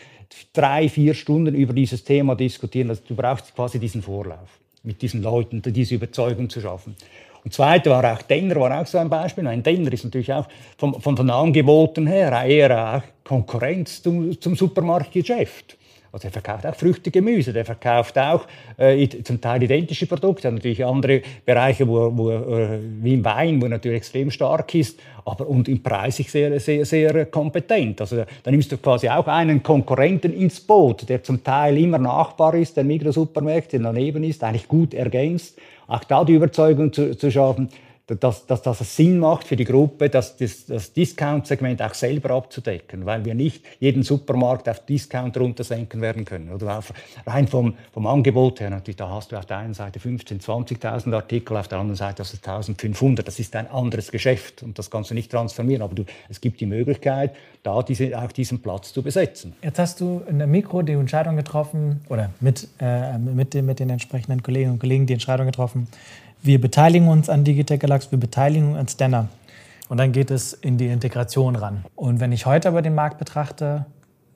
drei, 0.53 0.87
vier 0.87 1.13
Stunden 1.13 1.55
über 1.55 1.73
dieses 1.73 2.03
Thema 2.03 2.35
diskutieren. 2.35 2.89
Also 2.89 3.01
du 3.07 3.15
brauchst 3.15 3.55
quasi 3.55 3.79
diesen 3.79 4.01
Vorlauf, 4.01 4.59
mit 4.83 5.01
diesen 5.01 5.23
Leuten 5.23 5.61
diese 5.61 5.95
Überzeugung 5.95 6.49
zu 6.49 6.61
schaffen. 6.61 6.95
Und 7.43 7.53
zweite 7.53 7.89
war 7.89 8.03
auch 8.13 8.21
Denner, 8.21 8.57
war 8.57 8.81
auch 8.81 8.85
so 8.85 8.97
ein 8.97 9.09
Beispiel. 9.09 9.47
Ein 9.47 9.63
Denner 9.63 9.91
ist 9.91 10.03
natürlich 10.03 10.31
auch 10.31 10.47
von, 10.77 11.01
von 11.01 11.15
den 11.15 11.29
Angeboten 11.29 12.05
her 12.05 12.43
eher 12.45 12.97
auch 12.97 13.03
Konkurrenz 13.23 14.03
zum, 14.03 14.39
zum 14.39 14.55
Supermarktgeschäft. 14.55 15.78
Also 16.11 16.27
er 16.27 16.31
verkauft 16.31 16.65
auch 16.65 16.75
Früchte, 16.75 17.11
Gemüse, 17.11 17.53
der 17.53 17.65
verkauft 17.65 18.17
auch 18.17 18.45
äh, 18.77 19.07
zum 19.23 19.39
Teil 19.39 19.61
identische 19.61 20.07
Produkte, 20.07 20.47
hat 20.47 20.55
natürlich 20.55 20.83
andere 20.83 21.21
Bereiche, 21.45 21.87
wo, 21.87 22.15
wo 22.15 22.31
äh, 22.31 22.79
wie 23.01 23.13
im 23.13 23.23
Wein, 23.23 23.61
wo 23.61 23.65
er 23.65 23.69
natürlich 23.69 23.97
extrem 23.97 24.31
stark 24.31 24.73
ist, 24.73 24.99
aber 25.25 25.47
und 25.47 25.67
im 25.67 25.83
Preis 25.83 26.17
sehr, 26.17 26.59
sehr, 26.59 26.85
sehr 26.85 27.25
kompetent. 27.27 28.01
Also 28.01 28.23
da 28.43 28.51
nimmst 28.51 28.71
du 28.71 28.77
quasi 28.77 29.07
auch 29.07 29.27
einen 29.27 29.61
Konkurrenten 29.61 30.33
ins 30.33 30.59
Boot, 30.59 31.07
der 31.07 31.23
zum 31.23 31.43
Teil 31.43 31.77
immer 31.77 31.99
nachbar 31.99 32.55
ist, 32.55 32.75
der 32.75 32.83
Mikrosupermärkte 32.83 33.79
daneben 33.79 34.23
ist, 34.23 34.43
eigentlich 34.43 34.67
gut 34.67 34.93
ergänzt. 34.93 35.57
Auch 35.87 36.03
da 36.03 36.23
die 36.23 36.33
Überzeugung 36.33 36.91
zu, 36.91 37.15
zu 37.15 37.31
schaffen, 37.31 37.69
dass, 38.15 38.45
dass, 38.45 38.61
dass 38.61 38.81
es 38.81 38.95
Sinn 38.95 39.19
macht 39.19 39.47
für 39.47 39.55
die 39.55 39.65
Gruppe, 39.65 40.09
das, 40.09 40.37
das, 40.37 40.65
das 40.65 40.93
Discount-Segment 40.93 41.81
auch 41.81 41.93
selber 41.93 42.31
abzudecken, 42.31 43.05
weil 43.05 43.25
wir 43.25 43.35
nicht 43.35 43.63
jeden 43.79 44.03
Supermarkt 44.03 44.67
auf 44.67 44.85
Discount 44.85 45.37
runtersenken 45.37 46.01
werden 46.01 46.25
können. 46.25 46.51
Oder 46.51 46.79
auf, 46.79 46.93
rein 47.25 47.47
vom, 47.47 47.75
vom 47.93 48.07
Angebot 48.07 48.59
her, 48.59 48.69
natürlich, 48.69 48.97
da 48.97 49.09
hast 49.09 49.31
du 49.31 49.37
auf 49.37 49.45
der 49.45 49.57
einen 49.57 49.73
Seite 49.73 49.99
15.000, 49.99 50.79
20.000 50.79 51.13
Artikel, 51.13 51.57
auf 51.57 51.67
der 51.67 51.79
anderen 51.79 51.97
Seite 51.97 52.23
hast 52.23 52.33
du 52.33 52.49
1.500. 52.49 53.23
Das 53.23 53.39
ist 53.39 53.55
ein 53.55 53.69
anderes 53.69 54.11
Geschäft 54.11 54.63
und 54.63 54.79
das 54.79 54.89
kannst 54.89 55.11
du 55.11 55.13
nicht 55.13 55.31
transformieren. 55.31 55.81
Aber 55.81 55.95
du, 55.95 56.05
es 56.29 56.41
gibt 56.41 56.59
die 56.61 56.65
Möglichkeit, 56.65 57.35
da 57.63 57.83
diese, 57.83 58.17
auch 58.17 58.31
diesen 58.31 58.61
Platz 58.61 58.93
zu 58.93 59.03
besetzen. 59.03 59.53
Jetzt 59.61 59.79
hast 59.79 60.01
du 60.01 60.21
in 60.27 60.37
der 60.37 60.47
Mikro 60.47 60.81
die 60.81 60.93
Entscheidung 60.93 61.35
getroffen, 61.35 62.01
oder 62.09 62.31
mit, 62.39 62.67
äh, 62.79 63.17
mit, 63.17 63.53
den, 63.53 63.65
mit 63.65 63.79
den 63.79 63.89
entsprechenden 63.89 64.41
Kolleginnen 64.43 64.73
und 64.73 64.79
Kollegen 64.79 65.05
die 65.05 65.13
Entscheidung 65.13 65.45
getroffen, 65.47 65.87
wir 66.41 66.61
beteiligen 66.61 67.07
uns 67.07 67.29
an 67.29 67.43
Digitech 67.43 67.79
Galax, 67.79 68.11
wir 68.11 68.19
beteiligen 68.19 68.69
uns 68.69 68.77
an 68.77 68.87
Stenner. 68.87 69.27
Und 69.89 69.97
dann 69.97 70.11
geht 70.11 70.29
es 70.31 70.53
in 70.53 70.77
die 70.77 70.87
Integration 70.87 71.55
ran. 71.55 71.83
Und 71.95 72.19
wenn 72.19 72.31
ich 72.31 72.45
heute 72.45 72.67
aber 72.67 72.81
den 72.81 72.95
Markt 72.95 73.17
betrachte, 73.17 73.85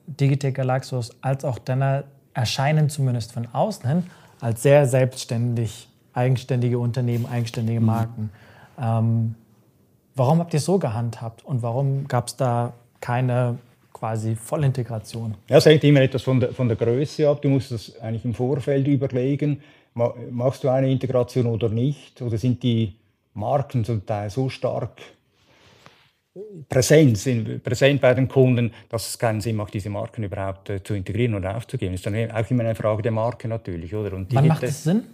Digitech 0.06 0.54
Galaxus 0.54 1.12
als 1.20 1.44
auch 1.44 1.58
Denner 1.58 2.04
erscheinen 2.34 2.90
zumindest 2.90 3.32
von 3.32 3.46
außen 3.52 3.88
hin 3.88 4.02
als 4.40 4.62
sehr 4.62 4.86
selbstständig, 4.86 5.88
eigenständige 6.12 6.78
Unternehmen, 6.78 7.26
eigenständige 7.26 7.80
mhm. 7.80 7.86
Marken. 7.86 8.22
Mhm. 8.76 8.82
Ähm, 8.82 9.34
warum 10.14 10.40
habt 10.40 10.52
ihr 10.52 10.58
es 10.58 10.64
so 10.64 10.78
gehandhabt 10.78 11.44
und 11.44 11.62
warum 11.62 12.06
gab 12.08 12.28
es 12.28 12.36
da 12.36 12.74
keine 13.00 13.58
quasi 13.92 14.34
Vollintegration? 14.34 15.34
Ja, 15.48 15.58
es 15.58 15.66
hängt 15.66 15.84
immer 15.84 16.00
etwas 16.00 16.22
von 16.22 16.40
der, 16.40 16.52
von 16.52 16.68
der 16.68 16.76
Größe 16.76 17.28
ab. 17.28 17.40
Du 17.40 17.48
musst 17.48 17.70
das 17.70 17.98
eigentlich 18.00 18.24
im 18.24 18.34
Vorfeld 18.34 18.86
überlegen. 18.86 19.60
Machst 19.94 20.64
du 20.64 20.68
eine 20.68 20.90
Integration 20.90 21.46
oder 21.46 21.68
nicht? 21.68 22.20
Oder 22.20 22.36
sind 22.36 22.62
die 22.62 22.94
Marken 23.34 23.84
zum 23.84 24.04
Teil 24.04 24.28
so 24.28 24.48
stark 24.48 25.00
präsent, 26.68 27.16
sind, 27.18 27.62
präsent 27.62 28.00
bei 28.00 28.12
den 28.14 28.28
Kunden, 28.28 28.72
dass 28.88 29.08
es 29.08 29.18
keinen 29.18 29.40
Sinn 29.40 29.56
macht, 29.56 29.74
diese 29.74 29.90
Marken 29.90 30.24
überhaupt 30.24 30.68
äh, 30.68 30.82
zu 30.82 30.94
integrieren 30.94 31.34
oder 31.34 31.56
aufzugeben. 31.56 31.92
Das 31.92 32.00
ist 32.00 32.06
dann 32.06 32.30
auch 32.30 32.50
immer 32.50 32.64
eine 32.64 32.74
Frage 32.74 33.02
der 33.02 33.12
Marke 33.12 33.46
natürlich. 33.46 33.94
Oder? 33.94 34.14
Und 34.14 34.34
Wann 34.34 34.48
macht 34.48 34.64
es 34.64 34.82
Sinn? 34.82 35.04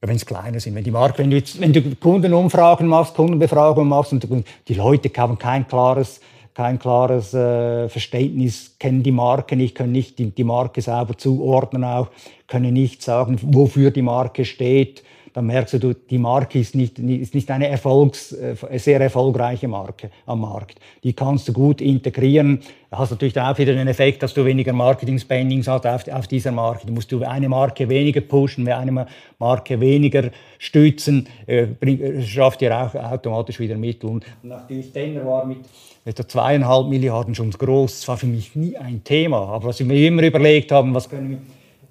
Wenn 0.00 0.16
es 0.16 0.24
kleine 0.24 0.60
sind, 0.60 0.74
wenn 0.74 0.84
die 0.84 0.90
Marke, 0.90 1.18
wenn 1.18 1.30
du, 1.30 1.36
jetzt, 1.36 1.60
wenn 1.60 1.74
du 1.74 1.94
Kundenumfragen 1.96 2.86
machst, 2.86 3.14
Kundenbefragungen 3.14 3.90
machst 3.90 4.14
und 4.14 4.26
die 4.66 4.74
Leute 4.74 5.10
haben 5.20 5.38
kein 5.38 5.68
klares 5.68 6.22
kein 6.60 6.78
klares 6.78 7.32
äh, 7.32 7.88
Verständnis, 7.88 8.76
kennen 8.78 9.02
die 9.02 9.12
Marke 9.12 9.56
nicht, 9.56 9.74
können 9.74 9.92
nicht 9.92 10.18
die, 10.18 10.26
die 10.26 10.44
Marke 10.44 10.82
sauber 10.82 11.16
zuordnen 11.16 11.84
auch, 11.84 12.08
können 12.48 12.74
nicht 12.74 13.00
sagen, 13.02 13.38
wofür 13.40 13.90
die 13.90 14.02
Marke 14.02 14.44
steht, 14.44 15.02
dann 15.32 15.46
merkst 15.46 15.82
du, 15.82 15.94
die 15.94 16.18
Marke 16.18 16.58
ist 16.58 16.74
nicht, 16.74 16.98
ist 16.98 17.34
nicht 17.34 17.50
eine 17.50 17.68
Erfolgs, 17.68 18.32
äh, 18.32 18.56
sehr 18.78 19.00
erfolgreiche 19.00 19.68
Marke 19.68 20.10
am 20.26 20.42
Markt. 20.42 20.80
Die 21.02 21.14
kannst 21.14 21.48
du 21.48 21.54
gut 21.54 21.80
integrieren. 21.80 22.60
Da 22.90 22.98
hast 22.98 23.10
natürlich 23.10 23.40
auch 23.40 23.56
wieder 23.56 23.72
den 23.72 23.88
Effekt, 23.88 24.22
dass 24.22 24.34
du 24.34 24.44
weniger 24.44 24.74
Marketing-Spendings 24.74 25.66
hast 25.66 25.86
auf, 25.86 26.06
auf 26.08 26.26
dieser 26.26 26.52
Marke. 26.52 26.86
Du 26.86 26.92
musst 26.92 27.10
du 27.10 27.22
eine 27.22 27.48
Marke 27.48 27.88
weniger 27.88 28.20
pushen, 28.20 28.68
eine 28.68 29.06
Marke 29.38 29.80
weniger 29.80 30.30
stützen, 30.58 31.26
äh, 31.46 31.68
bring, 31.68 32.20
schafft 32.20 32.60
dir 32.60 32.78
auch 32.78 32.94
automatisch 32.94 33.58
wieder 33.58 33.78
Mittel. 33.78 34.10
Und 34.10 34.26
natürlich 34.42 34.92
Denner 34.92 35.24
war 35.24 35.46
mit 35.46 35.60
etwa 36.04 36.26
zweieinhalb 36.26 36.88
Milliarden 36.88 37.34
schon 37.34 37.50
groß. 37.50 38.00
Das 38.00 38.08
war 38.08 38.16
für 38.16 38.26
mich 38.26 38.54
nie 38.56 38.76
ein 38.76 39.04
Thema. 39.04 39.48
Aber 39.48 39.68
was 39.68 39.78
wir 39.78 39.86
mir 39.86 40.08
immer 40.08 40.22
überlegt 40.22 40.72
haben, 40.72 40.94
was 40.94 41.08
können 41.08 41.40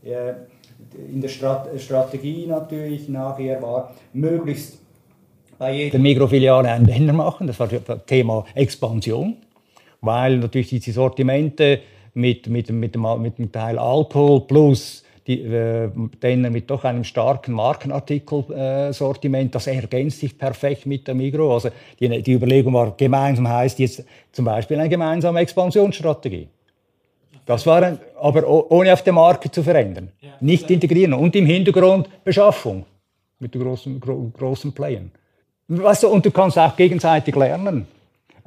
wir... 0.04 0.12
Äh, 0.12 0.34
in 1.12 1.22
der 1.22 1.30
Strategie 1.30 2.46
natürlich 2.48 3.10
nachher 3.10 3.62
war, 3.62 3.94
möglichst 4.14 4.80
bei 5.58 5.74
jeder 5.74 6.00
Mikrofiliale 6.00 6.72
einen 6.72 6.86
Banner 6.86 7.14
machen. 7.14 7.48
Das 7.48 7.60
war 7.60 7.68
das 7.68 8.06
Thema 8.06 8.46
Expansion, 8.56 9.38
weil 10.02 10.38
natürlich 10.38 10.70
diese 10.70 10.94
Sortimente 10.94 11.82
mit, 12.14 12.48
mit, 12.48 12.70
mit, 12.70 12.96
dem, 12.96 13.22
mit 13.22 13.38
dem 13.38 13.52
Teil 13.52 13.78
Alkohol 13.78 14.42
plus 14.42 15.04
die, 15.28 15.42
äh, 15.42 15.90
Denner 16.22 16.50
mit 16.50 16.70
doch 16.70 16.84
einem 16.84 17.04
starken 17.04 17.54
Markenartikelsortiment, 17.54 19.50
äh, 19.50 19.52
das 19.52 19.68
ergänzt 19.68 20.20
sich 20.20 20.38
perfekt 20.38 20.86
mit 20.86 21.08
der 21.08 21.16
Migro. 21.16 21.54
Also 21.54 21.70
die, 22.00 22.22
die 22.22 22.34
Überlegung 22.34 22.74
war, 22.74 22.96
gemeinsam 22.96 23.48
heißt 23.48 23.80
jetzt 23.80 24.04
zum 24.32 24.46
Beispiel 24.46 24.80
eine 24.80 24.90
gemeinsame 24.90 25.40
Expansionsstrategie. 25.40 26.48
Das 27.46 27.66
war 27.66 27.98
aber 28.22 28.72
ohne 28.72 28.94
auf 28.94 29.02
der 29.04 29.14
Marke 29.14 29.50
zu 29.50 29.64
verändern. 29.64 30.12
Ja, 30.22 30.30
Nicht 30.40 30.70
integrieren. 30.70 31.14
Und 31.14 31.36
im 31.36 31.48
Hintergrund 31.48 32.08
Beschaffung 32.24 32.86
mit 33.40 33.56
den 33.56 33.64
großen, 33.64 34.00
gro 34.00 34.32
großen 34.38 34.72
Playern. 34.72 35.12
Weißt 35.68 36.04
du, 36.04 36.10
und 36.10 36.26
du 36.26 36.32
kannst 36.32 36.60
auch 36.60 36.76
gegenseitig 36.76 37.36
lernen. 37.36 37.88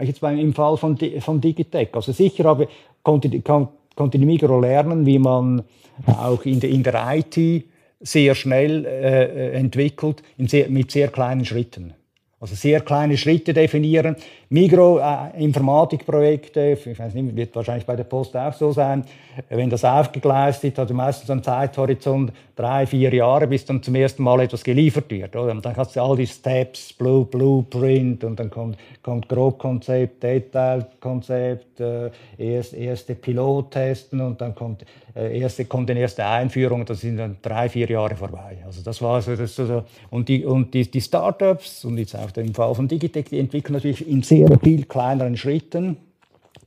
Jetzt 0.00 0.20
beim, 0.20 0.38
im 0.38 0.54
Fall 0.54 0.76
von, 0.76 0.98
von 1.20 1.40
Digitec. 1.40 1.94
Also 1.94 2.12
sicher 2.12 2.44
habe, 2.44 2.68
konnte, 3.02 3.28
konnte 3.40 3.72
die 3.96 4.18
Migro 4.18 4.60
lernen, 4.60 5.06
wie 5.06 5.18
man 5.18 5.62
auch 6.06 6.44
in 6.44 6.60
der, 6.60 6.70
in 6.70 6.82
der 6.82 6.94
IT 7.14 7.64
sehr 8.00 8.34
schnell 8.34 8.84
äh, 8.84 9.52
entwickelt, 9.52 10.22
sehr, 10.38 10.68
mit 10.68 10.90
sehr 10.90 11.08
kleinen 11.08 11.44
Schritten. 11.44 11.94
Also 12.42 12.56
sehr 12.56 12.80
kleine 12.80 13.16
Schritte 13.16 13.54
definieren. 13.54 14.16
Migro, 14.48 14.98
äh, 14.98 15.30
ich 15.38 16.98
weiß 16.98 17.14
nicht, 17.14 17.36
wird 17.36 17.54
wahrscheinlich 17.54 17.86
bei 17.86 17.94
der 17.94 18.02
Post 18.02 18.36
auch 18.36 18.52
so 18.52 18.72
sein. 18.72 19.04
Wenn 19.48 19.70
das 19.70 19.84
aufgegleist 19.84 20.64
hat 20.76 20.90
du 20.90 20.92
meistens 20.92 21.30
einen 21.30 21.44
Zeithorizont 21.44 22.32
drei, 22.56 22.84
vier 22.84 23.14
Jahre, 23.14 23.46
bis 23.46 23.64
dann 23.64 23.80
zum 23.80 23.94
ersten 23.94 24.24
Mal 24.24 24.40
etwas 24.40 24.64
geliefert 24.64 25.08
wird. 25.08 25.36
Oder? 25.36 25.52
Und 25.52 25.64
dann 25.64 25.76
hast 25.76 25.94
du 25.94 26.02
all 26.02 26.16
die 26.16 26.26
Steps, 26.26 26.92
Blue, 26.92 27.24
Blueprint 27.24 28.24
und 28.24 28.40
dann 28.40 28.50
kommt, 28.50 28.76
kommt 29.02 29.28
Grobkonzept, 29.28 30.20
Detailkonzept, 30.24 31.78
äh, 31.78 32.10
erst, 32.38 32.74
erste 32.74 33.14
Pilottesten 33.14 34.20
und 34.20 34.40
dann 34.40 34.56
kommt, 34.56 34.84
erste, 35.14 35.64
kommt 35.64 35.88
die 35.88 35.94
erste 35.94 36.24
Einführung. 36.24 36.84
Das 36.84 37.00
sind 37.00 37.16
dann 37.16 37.36
drei, 37.42 37.68
vier 37.68 37.88
Jahre 37.88 38.16
vorbei. 38.16 38.58
Also 38.64 38.82
das 38.82 39.00
war 39.02 39.20
so, 39.22 39.36
das 39.36 39.54
so 39.54 39.84
und 40.10 40.28
die, 40.28 40.44
und 40.44 40.72
die, 40.74 40.90
die 40.90 41.00
Startups 41.00 41.84
und 41.84 41.98
jetzt 41.98 42.14
auch 42.16 42.30
im 42.36 42.54
Fall 42.54 42.74
von 42.74 42.88
Digitec, 42.88 43.28
die 43.28 43.38
entwickeln 43.38 43.74
natürlich 43.74 44.08
in 44.08 44.22
sehr 44.22 44.48
viel 44.62 44.84
kleineren 44.84 45.36
Schritten 45.36 45.96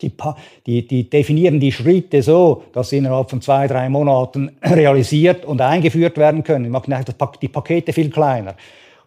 die, 0.02 0.12
die, 0.66 0.88
die, 0.88 1.10
definieren 1.10 1.60
die 1.60 1.72
Schritte 1.72 2.22
so, 2.22 2.64
dass 2.74 2.90
sie 2.90 2.98
innerhalb 2.98 3.30
von 3.30 3.42
zwei, 3.42 3.68
drei 3.68 3.88
Monaten 3.90 4.58
realisiert 4.62 5.46
und 5.46 5.62
eingeführt 5.62 6.18
werden 6.18 6.44
können. 6.44 6.66
Die 6.66 6.70
machen 6.70 6.94
die 7.42 7.48
Pakete 7.48 7.94
viel 7.94 8.10
kleiner. 8.10 8.56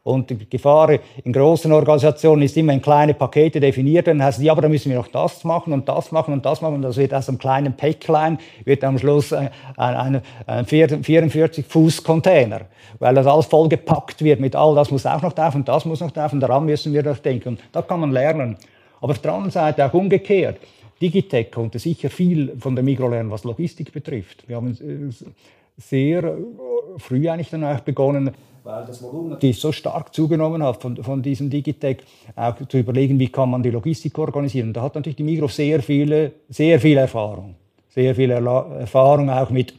Und 0.09 0.31
die 0.31 0.49
Gefahr 0.49 0.99
in 1.23 1.33
großen 1.35 1.71
Organisationen 1.71 2.41
ist 2.41 2.57
immer 2.57 2.73
in 2.73 2.81
kleine 2.81 3.13
Pakete 3.13 3.61
definiert. 3.61 4.07
Dann 4.07 4.23
heißt 4.23 4.39
es, 4.39 4.45
ja, 4.45 4.53
aber 4.53 4.63
dann 4.63 4.71
müssen 4.71 4.89
wir 4.89 4.97
noch 4.97 5.09
das 5.09 5.45
machen 5.45 5.75
und 5.75 5.87
das 5.87 6.11
machen 6.13 6.33
und 6.33 6.47
das 6.47 6.63
machen. 6.63 6.77
Und 6.77 6.83
das 6.83 6.97
wird 6.97 7.13
aus 7.13 7.29
einem 7.29 7.37
kleinen 7.37 7.75
Päcklein, 7.75 8.39
wird 8.65 8.83
am 8.85 8.99
Schluss 8.99 9.35
ein, 9.35 9.51
ein, 9.77 10.23
ein 10.47 10.65
44-Fuß-Container. 10.65 12.63
Weil 12.99 13.15
das 13.15 13.27
alles 13.27 13.45
vollgepackt 13.45 14.25
wird 14.25 14.41
mit 14.41 14.57
all 14.57 14.75
das 14.75 14.91
muss 14.91 15.05
auch 15.05 15.21
noch 15.21 15.35
drauf 15.35 15.55
und 15.55 15.69
das 15.69 15.85
muss 15.85 16.01
noch 16.01 16.11
drauf 16.11 16.33
und 16.33 16.41
daran 16.41 16.65
müssen 16.65 16.95
wir 16.95 17.03
doch 17.03 17.19
denken. 17.19 17.51
Und 17.51 17.61
da 17.71 17.83
kann 17.83 18.01
man 18.01 18.11
lernen. 18.11 18.57
Aber 19.03 19.11
auf 19.11 19.19
der 19.19 19.33
anderen 19.33 19.51
Seite 19.51 19.85
auch 19.85 19.93
umgekehrt. 19.93 20.57
Digitec 21.03 21.53
konnte 21.53 21.79
sicher 21.79 22.09
viel 22.09 22.57
von 22.59 22.75
der 22.75 22.83
Migro 22.83 23.09
lernen, 23.09 23.31
was 23.31 23.45
Logistik 23.45 23.93
betrifft. 23.93 24.49
Wir 24.49 24.57
haben 24.57 24.71
äh, 24.71 25.13
sehr 25.77 26.25
äh, 26.25 26.37
früh 26.97 27.29
eigentlich 27.29 27.51
dann 27.51 27.81
begonnen, 27.85 28.33
weil 28.69 28.85
das 28.85 29.03
Volumen 29.03 29.31
natürlich 29.31 29.59
so 29.59 29.73
stark 29.73 30.15
zugenommen 30.15 30.63
hat 30.63 30.83
von, 30.83 31.03
von 31.03 31.23
diesem 31.23 31.49
Digitec, 31.49 32.03
auch 32.37 32.55
zu 32.69 32.77
überlegen, 32.77 33.19
wie 33.19 33.29
kann 33.29 33.51
man 33.51 33.63
die 33.63 33.71
Logistik 33.71 34.19
organisieren. 34.19 34.75
Da 34.75 34.83
hat 34.83 34.95
natürlich 34.95 35.17
die 35.17 35.23
Migro 35.23 35.49
sehr 35.49 35.83
viele, 35.83 36.33
sehr 36.51 36.79
viel 36.79 36.99
Erfahrung. 36.99 37.55
Sehr 37.89 38.15
viel 38.15 38.31
Erfahrung 38.31 39.31
auch 39.31 39.49
mit 39.49 39.73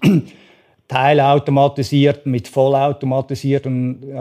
teilautomatisierten, 0.88 2.32
mit 2.32 2.48
vollautomatisierten 2.48 4.12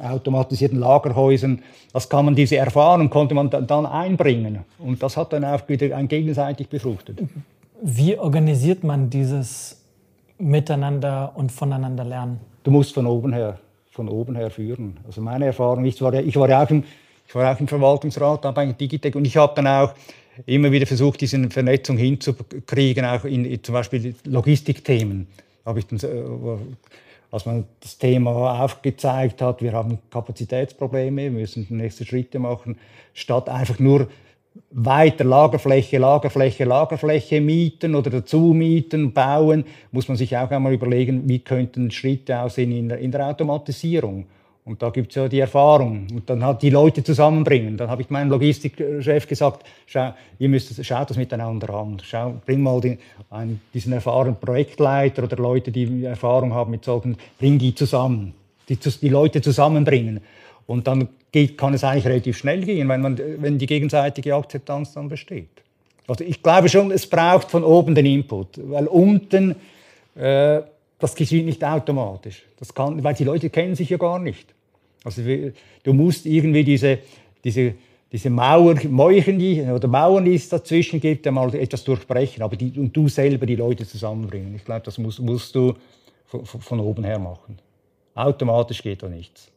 automatisierten 0.00 0.78
Lagerhäusern. 0.78 1.60
Das 1.92 2.08
kann 2.08 2.26
man, 2.26 2.36
diese 2.36 2.58
Erfahrung 2.58 3.10
konnte 3.10 3.34
man 3.34 3.50
dann 3.50 3.86
einbringen. 3.86 4.60
Und 4.78 5.02
das 5.02 5.16
hat 5.16 5.32
dann 5.32 5.44
auch 5.44 5.68
wieder 5.68 5.96
ein 5.96 6.06
gegenseitig 6.06 6.68
befruchtet. 6.68 7.18
Wie 7.82 8.16
organisiert 8.16 8.84
man 8.84 9.10
dieses 9.10 9.82
Miteinander 10.38 11.32
und 11.34 11.50
voneinander 11.50 12.04
lernen? 12.04 12.38
Du 12.68 12.72
musst 12.72 12.92
von 12.92 13.06
oben 13.06 13.32
her, 13.32 13.58
von 13.92 14.10
oben 14.10 14.36
her 14.36 14.50
führen. 14.50 14.98
Also 15.06 15.22
meine 15.22 15.46
Erfahrung, 15.46 15.86
ich 15.86 16.02
war 16.02 16.12
ich 16.12 16.36
war 16.36 16.50
ja 16.50 16.62
auch, 16.62 16.68
im, 16.68 16.84
ich 17.26 17.34
war 17.34 17.50
auch 17.50 17.58
im 17.58 17.66
Verwaltungsrat 17.66 18.42
bei 18.54 18.66
Digitec 18.72 19.16
und 19.16 19.24
ich 19.24 19.38
habe 19.38 19.54
dann 19.56 19.66
auch 19.66 19.94
immer 20.44 20.70
wieder 20.70 20.84
versucht, 20.84 21.22
diese 21.22 21.48
Vernetzung 21.48 21.96
hinzukriegen, 21.96 23.06
auch 23.06 23.24
in, 23.24 23.64
zum 23.64 23.72
Beispiel 23.72 24.14
Logistikthemen 24.24 25.28
habe 25.64 25.78
ich 25.78 25.86
dann, 25.86 25.98
äh, 25.98 26.58
als 27.30 27.46
man 27.46 27.64
das 27.80 27.96
Thema 27.96 28.62
aufgezeigt 28.62 29.40
hat, 29.40 29.62
wir 29.62 29.72
haben 29.72 29.98
Kapazitätsprobleme, 30.10 31.22
wir 31.22 31.30
müssen 31.30 31.66
nächste 31.70 32.04
Schritte 32.04 32.38
machen, 32.38 32.76
statt 33.14 33.48
einfach 33.48 33.78
nur 33.78 34.08
weiter 34.70 35.24
Lagerfläche, 35.24 35.98
Lagerfläche, 35.98 36.64
Lagerfläche 36.64 37.40
mieten 37.40 37.94
oder 37.94 38.10
dazu 38.10 38.52
mieten, 38.54 39.12
bauen, 39.12 39.64
muss 39.92 40.08
man 40.08 40.16
sich 40.16 40.36
auch 40.36 40.50
einmal 40.50 40.74
überlegen, 40.74 41.28
wie 41.28 41.38
könnten 41.38 41.90
Schritte 41.90 42.40
aussehen 42.40 42.72
in 42.72 42.88
der, 42.88 42.98
in 42.98 43.10
der 43.10 43.26
Automatisierung. 43.26 44.26
Und 44.68 44.82
da 44.82 44.90
gibt 44.90 45.12
es 45.12 45.14
ja 45.14 45.28
die 45.28 45.40
Erfahrung. 45.40 46.08
Und 46.12 46.28
dann 46.28 46.44
hat 46.44 46.60
die 46.60 46.68
Leute 46.68 47.02
zusammenbringen. 47.02 47.78
Dann 47.78 47.88
habe 47.88 48.02
ich 48.02 48.10
meinem 48.10 48.28
Logistikchef 48.28 49.26
gesagt, 49.26 49.64
schau, 49.86 50.12
ihr 50.38 50.50
müsst, 50.50 50.84
schaut 50.84 51.08
das 51.08 51.16
miteinander 51.16 51.72
an. 51.72 51.96
Schau, 52.02 52.34
bring 52.44 52.60
mal 52.60 52.78
den, 52.78 52.98
einen, 53.30 53.62
diesen 53.72 53.94
erfahrenen 53.94 54.36
Projektleiter 54.36 55.22
oder 55.22 55.38
Leute, 55.38 55.72
die 55.72 56.04
Erfahrung 56.04 56.52
haben 56.52 56.70
mit 56.70 56.84
solchen, 56.84 57.16
bring 57.38 57.58
die 57.58 57.74
zusammen. 57.74 58.34
Die, 58.68 58.76
die 58.76 59.08
Leute 59.08 59.40
zusammenbringen. 59.40 60.20
Und 60.66 60.86
dann 60.86 61.08
geht, 61.32 61.58
kann 61.58 61.74
es 61.74 61.84
eigentlich 61.84 62.06
relativ 62.06 62.38
schnell 62.38 62.64
gehen, 62.64 62.88
wenn, 62.88 63.00
man, 63.00 63.18
wenn 63.18 63.58
die 63.58 63.66
gegenseitige 63.66 64.34
Akzeptanz 64.34 64.94
dann 64.94 65.08
besteht. 65.08 65.48
Also 66.06 66.24
ich 66.24 66.42
glaube 66.42 66.68
schon, 66.68 66.90
es 66.90 67.06
braucht 67.06 67.50
von 67.50 67.62
oben 67.62 67.94
den 67.94 68.06
Input, 68.06 68.58
weil 68.70 68.86
unten, 68.86 69.54
äh, 70.14 70.62
das 70.98 71.14
geschieht 71.14 71.44
nicht 71.44 71.62
automatisch. 71.62 72.44
Das 72.58 72.72
kann, 72.72 73.02
weil 73.04 73.14
die 73.14 73.24
Leute 73.24 73.50
kennen 73.50 73.74
sich 73.74 73.90
ja 73.90 73.98
gar 73.98 74.18
nicht. 74.18 74.54
Also 75.04 75.22
du 75.82 75.92
musst 75.92 76.26
irgendwie 76.26 76.64
diese, 76.64 76.98
diese, 77.44 77.74
diese 78.10 78.30
Mauer, 78.30 78.74
Mäuchen, 78.88 79.38
die, 79.38 79.62
oder 79.62 79.86
Mauern, 79.86 80.24
die 80.24 80.34
es 80.34 80.48
dazwischen 80.48 80.98
gibt, 80.98 81.26
einmal 81.26 81.54
etwas 81.54 81.84
durchbrechen, 81.84 82.42
aber 82.42 82.56
die, 82.56 82.72
und 82.78 82.96
du 82.96 83.08
selber 83.08 83.44
die 83.44 83.56
Leute 83.56 83.86
zusammenbringen. 83.86 84.54
Ich 84.56 84.64
glaube, 84.64 84.82
das 84.84 84.98
musst, 84.98 85.20
musst 85.20 85.54
du 85.54 85.74
von, 86.26 86.44
von, 86.44 86.80
oben 86.80 87.04
her 87.04 87.18
machen. 87.18 87.58
Automatisch 88.14 88.82
geht 88.82 89.02
da 89.02 89.08
nichts. 89.08 89.50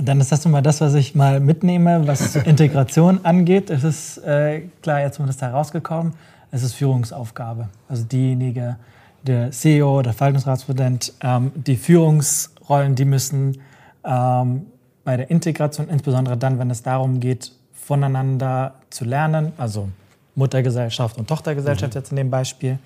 Dann 0.00 0.20
ist 0.20 0.30
das 0.30 0.44
nun 0.44 0.52
mal 0.52 0.62
das, 0.62 0.80
was 0.80 0.94
ich 0.94 1.14
mal 1.14 1.40
mitnehme, 1.40 2.06
was 2.06 2.36
Integration 2.44 3.24
angeht. 3.24 3.70
Es 3.70 3.84
ist 3.84 4.18
äh, 4.18 4.62
klar, 4.82 5.00
jetzt 5.00 5.18
ist 5.18 5.42
da 5.42 5.50
rausgekommen. 5.50 6.12
es 6.50 6.62
ist 6.62 6.74
Führungsaufgabe. 6.74 7.68
Also 7.88 8.04
diejenige, 8.04 8.76
der 9.22 9.50
CEO, 9.50 10.02
der 10.02 10.12
Verwaltungsratspräsident, 10.12 11.14
ähm, 11.22 11.52
die 11.54 11.76
Führungsrollen, 11.76 12.94
die 12.94 13.04
müssen 13.04 13.58
ähm, 14.04 14.66
bei 15.04 15.16
der 15.16 15.30
Integration, 15.30 15.88
insbesondere 15.88 16.36
dann, 16.36 16.58
wenn 16.58 16.70
es 16.70 16.82
darum 16.82 17.20
geht, 17.20 17.52
voneinander 17.72 18.74
zu 18.90 19.04
lernen, 19.04 19.52
also 19.56 19.88
Muttergesellschaft 20.34 21.16
und 21.16 21.28
Tochtergesellschaft 21.28 21.94
mhm. 21.94 21.98
jetzt 21.98 22.10
in 22.10 22.16
dem 22.16 22.30
Beispiel, 22.30 22.78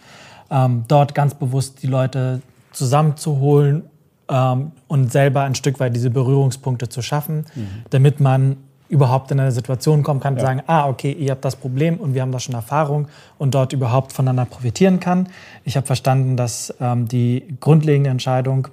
ähm, 0.51 0.85
dort 0.87 1.15
ganz 1.15 1.35
bewusst 1.35 1.83
die 1.83 1.87
Leute 1.87 2.41
zusammenzuholen 2.73 3.90
ähm, 4.31 4.73
und 4.89 5.13
selber 5.13 5.43
ein 5.43 5.55
Stück 5.55 5.81
weit 5.81 5.95
diese 5.95 6.11
Berührungspunkte 6.11 6.89
zu 6.89 7.03
schaffen, 7.03 7.45
mhm. 7.55 7.69
damit 7.91 8.21
man 8.21 8.57
überhaupt 8.89 9.31
in 9.31 9.39
eine 9.39 9.53
Situation 9.53 10.03
kommen 10.03 10.21
kann, 10.21 10.37
ja. 10.37 10.43
sagen, 10.43 10.63
ah, 10.67 10.89
okay, 10.89 11.13
ihr 11.13 11.31
habt 11.31 11.45
das 11.45 11.57
Problem 11.57 11.99
und 11.99 12.15
wir 12.15 12.23
haben 12.23 12.33
da 12.33 12.41
schon 12.41 12.55
Erfahrung 12.55 13.07
und 13.39 13.55
dort 13.55 13.73
überhaupt 13.73 14.13
voneinander 14.13 14.47
profitieren 14.47 14.99
kann. 14.99 15.29
Ich 15.65 15.77
habe 15.77 15.87
verstanden, 15.87 16.37
dass 16.37 16.75
ähm, 16.81 17.07
die 17.07 17.57
grundlegende 17.61 18.11
Entscheidung 18.11 18.69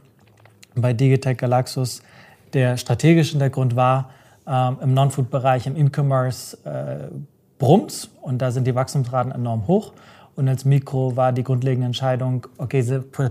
bei 0.75 0.93
Digitech 0.93 1.37
Galaxus 1.37 2.01
der 2.53 2.77
strategische 2.77 3.31
Hintergrund 3.31 3.75
war, 3.75 4.09
ähm, 4.47 4.77
im 4.81 4.93
Non-Food-Bereich, 4.93 5.67
im 5.67 5.75
E-Commerce 5.75 6.57
äh, 6.65 7.09
Brums 7.59 8.09
und 8.21 8.39
da 8.39 8.51
sind 8.51 8.65
die 8.65 8.73
Wachstumsraten 8.73 9.31
enorm 9.31 9.67
hoch. 9.67 9.93
Und 10.37 10.47
als 10.47 10.65
Mikro 10.65 11.15
war 11.15 11.33
die 11.33 11.43
grundlegende 11.43 11.87
Entscheidung, 11.87 12.45
okay, 12.59 12.83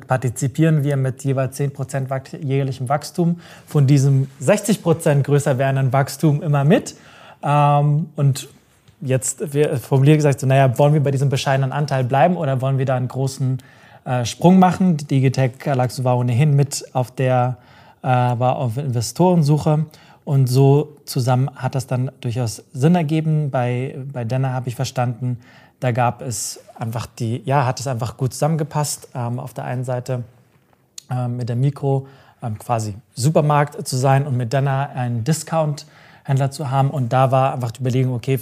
partizipieren 0.08 0.82
wir 0.82 0.96
mit 0.96 1.22
jeweils 1.22 1.56
10% 1.58 2.44
jährlichem 2.44 2.88
Wachstum 2.88 3.40
von 3.68 3.86
diesem 3.86 4.26
60% 4.42 5.22
größer 5.22 5.56
werdenden 5.56 5.92
Wachstum 5.92 6.42
immer 6.42 6.64
mit. 6.64 6.96
Ähm, 7.44 8.08
und 8.16 8.48
jetzt 9.00 9.44
formuliert 9.82 10.18
gesagt, 10.18 10.40
so, 10.40 10.48
naja, 10.48 10.76
wollen 10.80 10.94
wir 10.94 11.02
bei 11.02 11.12
diesem 11.12 11.28
bescheidenen 11.28 11.70
Anteil 11.70 12.02
bleiben 12.02 12.36
oder 12.36 12.60
wollen 12.60 12.76
wir 12.76 12.86
da 12.86 12.96
einen 12.96 13.06
großen 13.06 13.62
äh, 14.04 14.24
Sprung 14.24 14.58
machen? 14.58 14.96
Digitech 14.96 15.60
Galaxy 15.60 16.02
war 16.02 16.18
ohnehin 16.18 16.56
mit 16.56 16.86
auf 16.92 17.12
der, 17.12 17.58
äh, 18.02 18.08
war 18.08 18.56
auf 18.56 18.78
Investorensuche. 18.78 19.86
Und 20.24 20.48
so 20.48 20.96
zusammen 21.04 21.48
hat 21.54 21.76
das 21.76 21.86
dann 21.86 22.10
durchaus 22.20 22.64
Sinn 22.72 22.96
ergeben. 22.96 23.52
Bei, 23.52 23.96
bei 24.12 24.24
Denner 24.24 24.52
habe 24.52 24.68
ich 24.68 24.74
verstanden, 24.74 25.38
da 25.80 25.92
gab 25.92 26.22
es 26.22 26.60
einfach 26.78 27.06
die, 27.06 27.42
ja, 27.44 27.66
hat 27.66 27.80
es 27.80 27.86
einfach 27.86 28.16
gut 28.16 28.32
zusammengepasst. 28.32 29.08
Ähm, 29.14 29.38
auf 29.38 29.54
der 29.54 29.64
einen 29.64 29.84
Seite 29.84 30.24
ähm, 31.10 31.36
mit 31.36 31.48
der 31.48 31.56
Mikro 31.56 32.06
ähm, 32.42 32.58
quasi 32.58 32.94
Supermarkt 33.14 33.86
zu 33.86 33.96
sein 33.96 34.26
und 34.26 34.36
mit 34.36 34.52
Denner 34.52 34.90
einen 34.94 35.24
Discount-Händler 35.24 36.50
zu 36.50 36.70
haben. 36.70 36.90
Und 36.90 37.12
da 37.12 37.30
war 37.30 37.54
einfach 37.54 37.70
die 37.70 37.80
Überlegung, 37.80 38.14
okay, 38.14 38.40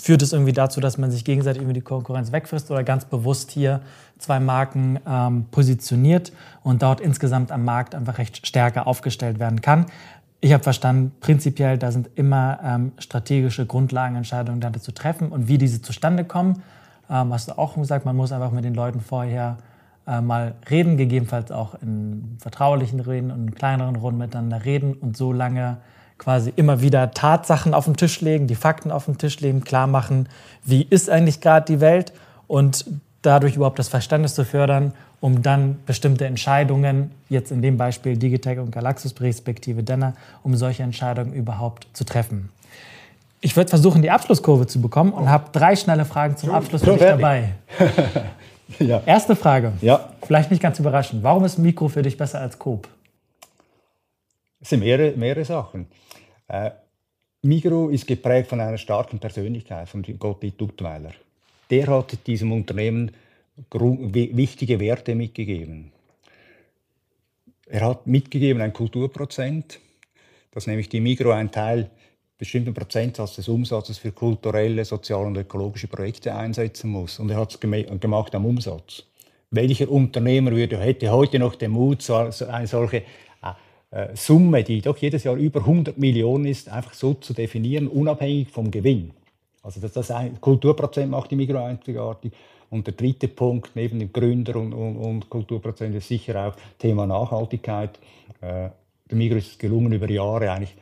führt 0.00 0.22
es 0.22 0.32
irgendwie 0.32 0.52
dazu, 0.52 0.80
dass 0.80 0.98
man 0.98 1.10
sich 1.10 1.24
gegenseitig 1.24 1.62
irgendwie 1.62 1.80
die 1.80 1.84
Konkurrenz 1.84 2.32
wegfrisst 2.32 2.70
oder 2.70 2.82
ganz 2.84 3.04
bewusst 3.04 3.50
hier 3.50 3.80
zwei 4.18 4.40
Marken 4.40 4.98
ähm, 5.06 5.46
positioniert 5.50 6.32
und 6.62 6.82
dort 6.82 7.00
insgesamt 7.00 7.52
am 7.52 7.64
Markt 7.64 7.94
einfach 7.94 8.18
recht 8.18 8.46
stärker 8.46 8.86
aufgestellt 8.86 9.38
werden 9.38 9.60
kann. 9.60 9.86
Ich 10.42 10.52
habe 10.54 10.62
verstanden, 10.62 11.12
prinzipiell, 11.20 11.76
da 11.76 11.92
sind 11.92 12.10
immer 12.14 12.60
ähm, 12.64 12.92
strategische 12.98 13.66
Grundlagenentscheidungen 13.66 14.60
da 14.60 14.72
zu 14.72 14.92
treffen 14.92 15.28
und 15.28 15.48
wie 15.48 15.58
diese 15.58 15.82
zustande 15.82 16.24
kommen. 16.24 16.62
Ähm, 17.10 17.32
hast 17.32 17.48
du 17.48 17.58
auch 17.58 17.74
gesagt, 17.74 18.06
man 18.06 18.16
muss 18.16 18.32
einfach 18.32 18.50
mit 18.50 18.64
den 18.64 18.74
Leuten 18.74 19.00
vorher 19.00 19.58
äh, 20.06 20.22
mal 20.22 20.54
reden, 20.70 20.96
gegebenenfalls 20.96 21.52
auch 21.52 21.74
in 21.82 22.36
vertraulichen 22.38 23.00
Reden 23.00 23.30
und 23.30 23.48
in 23.48 23.54
kleineren 23.54 23.96
Runden 23.96 24.18
miteinander 24.18 24.64
reden 24.64 24.94
und 24.94 25.14
so 25.16 25.32
lange 25.32 25.76
quasi 26.16 26.52
immer 26.56 26.80
wieder 26.80 27.10
Tatsachen 27.10 27.74
auf 27.74 27.84
den 27.84 27.96
Tisch 27.96 28.20
legen, 28.20 28.46
die 28.46 28.54
Fakten 28.54 28.90
auf 28.90 29.06
den 29.06 29.18
Tisch 29.18 29.40
legen, 29.40 29.62
klar 29.62 29.86
machen, 29.86 30.28
wie 30.64 30.82
ist 30.82 31.10
eigentlich 31.10 31.40
gerade 31.40 31.66
die 31.70 31.80
Welt 31.80 32.12
und 32.46 32.86
dadurch 33.22 33.56
überhaupt 33.56 33.78
das 33.78 33.88
Verständnis 33.88 34.34
zu 34.34 34.44
fördern 34.44 34.92
um 35.20 35.42
dann 35.42 35.78
bestimmte 35.84 36.24
Entscheidungen, 36.24 37.12
jetzt 37.28 37.52
in 37.52 37.62
dem 37.62 37.76
Beispiel 37.76 38.16
Digitech 38.16 38.58
und 38.58 38.72
Galaxus 38.72 39.14
respektive 39.20 39.82
Denner, 39.82 40.14
um 40.42 40.56
solche 40.56 40.82
Entscheidungen 40.82 41.34
überhaupt 41.34 41.86
zu 41.92 42.04
treffen. 42.04 42.48
Ich 43.42 43.56
würde 43.56 43.68
versuchen, 43.70 44.02
die 44.02 44.10
Abschlusskurve 44.10 44.66
zu 44.66 44.80
bekommen 44.80 45.12
und 45.12 45.30
habe 45.30 45.50
drei 45.52 45.76
schnelle 45.76 46.04
Fragen 46.04 46.36
zum 46.36 46.50
Abschluss 46.50 46.82
für 46.82 46.92
dich 46.92 47.00
dabei. 47.00 47.54
ja. 48.78 49.02
Erste 49.06 49.36
Frage, 49.36 49.72
ja. 49.80 50.10
vielleicht 50.22 50.50
nicht 50.50 50.62
ganz 50.62 50.78
überraschend. 50.78 51.22
Warum 51.22 51.44
ist 51.44 51.58
Mikro 51.58 51.88
für 51.88 52.02
dich 52.02 52.16
besser 52.16 52.40
als 52.40 52.58
Coop? 52.58 52.88
Es 54.60 54.68
sind 54.68 54.80
mehrere, 54.80 55.16
mehrere 55.16 55.44
Sachen. 55.44 55.86
Äh, 56.48 56.70
Migro 57.42 57.88
ist 57.88 58.06
geprägt 58.06 58.48
von 58.48 58.60
einer 58.60 58.76
starken 58.76 59.18
Persönlichkeit, 59.18 59.88
von 59.88 60.02
Gottlieb 60.18 60.58
Duttweiler. 60.58 61.12
Der 61.70 61.86
hat 61.86 62.26
diesem 62.26 62.52
Unternehmen 62.52 63.12
wichtige 63.72 64.80
Werte 64.80 65.14
mitgegeben. 65.14 65.92
Er 67.66 67.82
hat 67.82 68.06
mitgegeben 68.06 68.60
ein 68.62 68.72
Kulturprozent, 68.72 69.78
dass 70.50 70.66
nämlich 70.66 70.88
die 70.88 71.00
Migro 71.00 71.30
einen 71.30 71.50
Teil, 71.50 71.90
bestimmten 72.36 72.72
Prozentsatz 72.72 73.36
des 73.36 73.48
Umsatzes 73.48 73.98
für 73.98 74.12
kulturelle, 74.12 74.84
soziale 74.84 75.26
und 75.26 75.36
ökologische 75.36 75.88
Projekte 75.88 76.34
einsetzen 76.34 76.90
muss. 76.90 77.18
Und 77.18 77.30
er 77.30 77.36
hat 77.36 77.52
es 77.52 77.60
gemacht 77.60 78.34
am 78.34 78.46
Umsatz. 78.46 79.04
Welcher 79.50 79.90
Unternehmer 79.90 80.50
würde, 80.52 80.78
hätte 80.78 81.10
heute 81.10 81.38
noch 81.38 81.54
den 81.54 81.72
Mut, 81.72 82.02
so 82.02 82.14
eine 82.14 82.66
solche 82.66 83.02
äh, 83.90 84.16
Summe, 84.16 84.64
die 84.64 84.80
doch 84.80 84.96
jedes 84.96 85.24
Jahr 85.24 85.36
über 85.36 85.60
100 85.60 85.98
Millionen 85.98 86.46
ist, 86.46 86.68
einfach 86.68 86.94
so 86.94 87.14
zu 87.14 87.34
definieren, 87.34 87.88
unabhängig 87.88 88.48
vom 88.48 88.70
Gewinn? 88.70 89.10
Also 89.62 89.80
das, 89.80 89.92
das 89.92 90.12
Kulturprozent 90.40 91.10
macht 91.10 91.30
die 91.30 91.36
Migro 91.36 91.58
einzigartig. 91.64 92.32
Und 92.70 92.86
der 92.86 92.94
dritte 92.94 93.28
Punkt, 93.28 93.72
neben 93.74 93.98
dem 93.98 94.12
Gründer- 94.12 94.56
und, 94.56 94.72
und, 94.72 94.96
und 94.96 95.28
Kulturprozent, 95.28 95.94
ist 95.94 96.08
sicher 96.08 96.48
auch 96.48 96.54
Thema 96.78 97.06
Nachhaltigkeit. 97.06 97.98
Äh, 98.40 98.70
der 99.10 99.18
Migros 99.18 99.44
ist 99.44 99.52
es 99.52 99.58
gelungen, 99.58 99.92
über 99.92 100.08
Jahre 100.08 100.52
eigentlich 100.52 100.74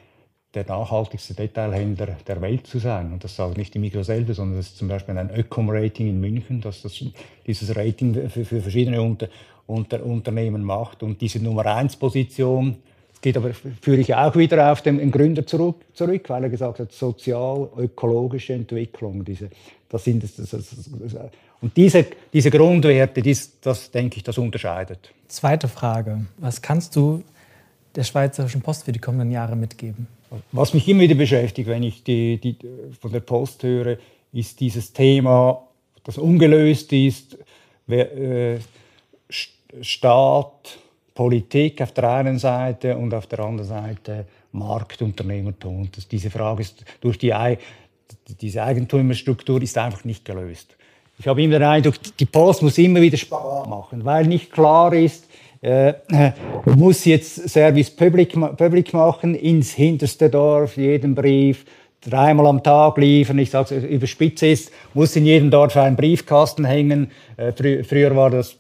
der 0.55 0.67
nachhaltigste 0.67 1.35
Detailhändler 1.35 2.17
der 2.27 2.41
Welt 2.41 2.67
zu 2.67 2.79
sein. 2.79 3.13
Und 3.13 3.25
das 3.25 3.37
sagt 3.37 3.57
nicht 3.57 3.75
die 3.75 3.79
Migros 3.79 4.07
selber, 4.07 4.35
sondern 4.35 4.59
das 4.59 4.69
ist 4.69 4.79
zum 4.79 4.89
Beispiel 4.89 5.17
ein 5.17 5.31
Ökom-Rating 5.31 6.09
in 6.09 6.21
München, 6.21 6.61
das, 6.61 6.83
das 6.83 7.05
dieses 7.47 7.75
Rating 7.77 8.29
für, 8.29 8.45
für 8.45 8.61
verschiedene 8.61 9.01
Unter, 9.03 9.29
Unter, 9.67 10.05
Unternehmen 10.05 10.63
macht. 10.63 11.03
Und 11.03 11.21
diese 11.21 11.43
Nummer 11.43 11.67
1 11.67 11.97
Position, 11.97 12.77
das 12.77 12.98
geht 13.21 13.37
aber, 13.37 13.53
führe 13.53 14.01
ich 14.01 14.15
auch 14.15 14.37
wieder 14.37 14.73
auf 14.73 14.83
den 14.83 15.11
Gründer 15.11 15.47
zurück, 15.47 15.85
zurück 15.95 16.29
weil 16.29 16.45
er 16.45 16.51
gesagt 16.51 16.79
hat, 16.79 16.93
sozial-ökologische 16.93 18.55
Entwicklung. 18.55 19.25
Diese, 19.25 19.51
das 19.89 20.05
sind, 20.05 20.23
das, 20.23 20.37
das, 20.37 20.51
das, 20.51 20.91
und 21.61 21.77
diese, 21.77 22.07
diese 22.33 22.51
Grundwerte, 22.51 23.21
dies, 23.23 23.61
das 23.61 23.91
denke 23.91 24.19
ich, 24.19 24.23
das 24.23 24.39
unterscheidet. 24.39 25.13
Zweite 25.27 25.69
Frage. 25.69 26.27
Was 26.39 26.63
kannst 26.63 26.95
du 26.95 27.23
der 27.95 28.05
Schweizerischen 28.05 28.63
Post 28.63 28.85
für 28.85 28.93
die 28.93 29.01
kommenden 29.01 29.31
Jahre 29.31 29.57
mitgeben? 29.57 30.07
Was 30.53 30.75
mich 30.75 30.87
immer 30.89 31.03
wieder 31.03 31.15
beschäftigt, 31.15 31.69
wenn 31.69 31.83
ich 31.83 32.05
die, 32.05 32.39
die, 32.39 32.57
von 33.01 33.13
der 33.13 33.21
Post 33.21 33.63
höre, 33.63 33.99
ist 34.33 34.61
dieses 34.61 34.93
Thema, 34.93 35.67
das 36.05 36.19
ungelöst 36.19 36.93
ist, 36.93 37.39
wer, 37.87 38.17
äh, 38.17 38.59
Staat, 39.83 40.79
Politik 41.19 41.83
auf 41.83 41.91
der 41.91 42.09
einen 42.11 42.39
Seite 42.39 42.97
und 42.97 43.13
auf 43.13 43.27
der 43.27 43.41
anderen 43.41 43.69
Seite 43.69 44.25
Marktunternehmertum. 44.53 45.89
Diese 46.13 46.31
Frage 46.31 46.63
ist 46.63 46.85
durch 47.01 47.19
die, 47.19 47.35
diese 48.41 48.63
Eigentümerstruktur 48.63 49.61
ist 49.61 49.77
einfach 49.79 50.05
nicht 50.05 50.25
gelöst. 50.25 50.77
Ich 51.19 51.27
habe 51.27 51.43
immer 51.43 51.59
den 51.59 51.65
Eindruck, 51.65 51.97
die 52.21 52.25
Post 52.25 52.63
muss 52.63 52.79
immer 52.79 53.01
wieder 53.01 53.17
Spagat 53.17 53.69
machen, 53.69 54.05
weil 54.05 54.29
nicht 54.29 54.53
klar 54.53 54.93
ist, 54.93 55.29
äh, 55.61 55.95
muss 56.67 57.05
jetzt 57.05 57.49
Service 57.49 57.91
Public, 57.91 58.35
Public 58.57 58.93
machen, 58.93 59.35
ins 59.35 59.73
hinterste 59.73 60.31
Dorf, 60.31 60.77
jeden 60.77 61.17
Brief, 61.17 61.65
dreimal 62.01 62.47
am 62.47 62.63
Tag 62.63 62.97
liefern. 62.99 63.39
Ich 63.39 63.51
sage 63.51 63.75
es 63.75 63.85
überspitzt 63.85 64.43
ist, 64.43 64.73
muss 64.95 65.17
in 65.17 65.27
jedem 65.27 65.51
Dorf 65.51 65.77
ein 65.77 65.97
Briefkasten 65.97 66.65
hängen. 66.65 67.11
Äh, 67.37 67.53
frü 67.53 67.83
früher 67.85 68.15
war 68.15 68.31
das 68.31 68.57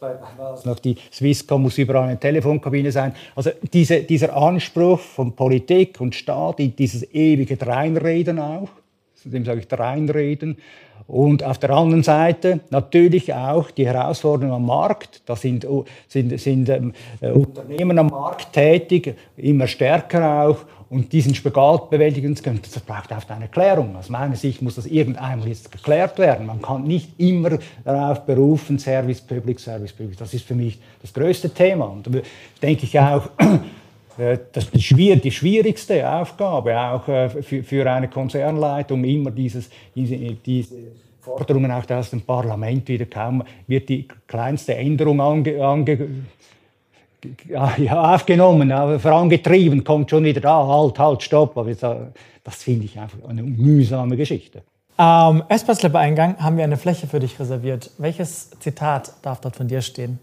noch 0.64 0.78
die 0.78 0.96
Swisscom, 1.12 1.62
muss 1.62 1.78
überall 1.78 2.04
eine 2.08 2.18
Telefonkabine 2.18 2.92
sein. 2.92 3.14
Also 3.34 3.50
diese, 3.72 4.02
dieser 4.02 4.36
Anspruch 4.36 4.98
von 4.98 5.32
Politik 5.32 6.00
und 6.00 6.14
Staat, 6.14 6.58
dieses 6.58 7.02
ewige 7.14 7.56
Dreinreden 7.56 8.38
auch, 8.38 8.68
dem 9.30 9.44
sage 9.44 9.60
ich 9.60 9.68
Dreinreden, 9.68 10.56
und 11.08 11.42
auf 11.42 11.56
der 11.58 11.70
anderen 11.70 12.02
Seite 12.02 12.60
natürlich 12.68 13.32
auch 13.32 13.70
die 13.70 13.86
Herausforderungen 13.86 14.54
am 14.54 14.66
Markt. 14.66 15.22
Da 15.24 15.36
sind, 15.36 15.66
sind, 16.06 16.38
sind 16.38 16.68
ähm, 16.68 16.92
äh, 17.22 17.30
Unternehmen 17.30 17.98
am 17.98 18.08
Markt 18.08 18.52
tätig, 18.52 19.16
immer 19.38 19.66
stärker 19.66 20.42
auch. 20.42 20.58
Und 20.90 21.12
diesen 21.12 21.34
Spagat 21.34 21.90
bewältigen 21.90 22.36
zu 22.36 22.42
können, 22.42 22.60
das 22.62 22.80
braucht 22.80 23.10
oft 23.12 23.30
eine 23.30 23.48
Klärung. 23.48 23.96
Aus 23.96 24.10
meiner 24.10 24.36
Sicht 24.36 24.60
muss 24.60 24.74
das 24.74 24.86
irgendeinmal 24.86 25.48
jetzt 25.48 25.72
geklärt 25.72 26.18
werden. 26.18 26.46
Man 26.46 26.60
kann 26.60 26.84
nicht 26.84 27.18
immer 27.18 27.58
darauf 27.84 28.24
berufen, 28.24 28.78
Service 28.78 29.20
Public, 29.20 29.60
Service 29.60 29.92
Public. 29.92 30.18
Das 30.18 30.32
ist 30.32 30.46
für 30.46 30.54
mich 30.54 30.78
das 31.00 31.12
größte 31.12 31.50
Thema. 31.50 31.86
Und 31.86 32.06
da 32.06 32.20
denke 32.62 32.84
ich 32.84 32.98
auch, 32.98 33.30
das 34.18 34.64
ist 34.64 34.74
die 34.74 35.30
schwierigste 35.30 36.10
Aufgabe 36.10 36.78
auch 36.78 37.06
äh, 37.06 37.28
für 37.62 37.90
eine 37.90 38.08
Konzernleitung, 38.08 39.04
immer 39.04 39.30
dieses, 39.30 39.70
diese, 39.94 40.16
diese 40.16 40.74
Forderungen 41.20 41.70
auch 41.70 41.88
aus 41.90 42.10
dem 42.10 42.22
Parlament 42.22 42.88
wieder 42.88 43.06
kaum, 43.06 43.44
wird 43.66 43.88
die 43.88 44.08
kleinste 44.26 44.74
Änderung 44.74 45.20
ange, 45.20 45.64
ange, 45.64 46.08
ja, 47.48 48.14
aufgenommen, 48.14 48.70
vorangetrieben, 48.98 49.84
kommt 49.84 50.10
schon 50.10 50.24
wieder 50.24 50.40
da, 50.40 50.66
halt, 50.66 50.98
halt, 50.98 51.22
stopp. 51.22 51.56
Aber 51.56 51.72
das 51.72 52.62
finde 52.62 52.86
ich 52.86 52.98
einfach 52.98 53.18
eine 53.28 53.42
mühsame 53.42 54.16
Geschichte. 54.16 54.62
Am 54.96 55.44
Espresso-Eingang 55.48 56.38
haben 56.38 56.56
wir 56.56 56.64
eine 56.64 56.76
Fläche 56.76 57.06
für 57.06 57.20
dich 57.20 57.38
reserviert. 57.38 57.90
Welches 57.98 58.50
Zitat 58.58 59.12
darf 59.22 59.40
dort 59.40 59.54
von 59.54 59.68
dir 59.68 59.80
stehen? 59.80 60.18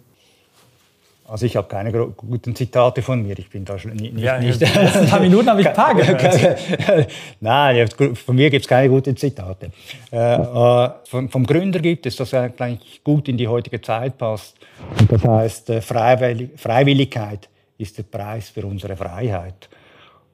Also 1.28 1.48
ich 1.48 1.56
habe 1.56 1.68
keine 1.68 1.92
guten 1.92 2.56
Zitate 2.56 3.02
von 3.02 3.24
mir. 3.24 3.38
Ich 3.40 3.50
bin 3.50 3.66
da 3.66 3.80
schon 3.80 3.94
nicht. 3.94 4.16
Ja, 4.20 4.38
nicht 4.38 4.62
in 4.62 4.68
ein 4.78 5.08
paar 5.08 5.20
Minuten 5.20 5.50
habe 5.50 5.62
ich 5.62 5.68
ein 5.68 5.74
paar 5.74 5.96
gehört. 5.96 7.12
Nein, 7.40 7.88
von 8.14 8.36
mir 8.36 8.52
gibt 8.52 8.66
es 8.66 8.70
keine 8.70 8.90
guten 8.90 9.18
Zitate. 9.18 9.72
Äh, 10.12 10.36
äh, 10.36 10.90
vom, 11.06 11.30
vom, 11.30 11.46
Gründer 11.46 11.80
gibt 11.80 12.06
es, 12.06 12.16
das 12.18 12.32
eigentlich 12.36 13.04
gut 13.04 13.28
in 13.28 13.38
die 13.38 13.48
heutige 13.48 13.82
Zeit 13.82 14.20
passt. 14.20 14.56
Und 15.00 15.12
das 15.12 15.24
heißt, 15.24 15.70
äh, 15.72 15.82
Freiwilligkeit 15.82 17.50
ist 17.80 17.98
der 17.98 18.04
Preis 18.04 18.50
für 18.50 18.66
unsere 18.66 18.96
Freiheit. 18.96 19.68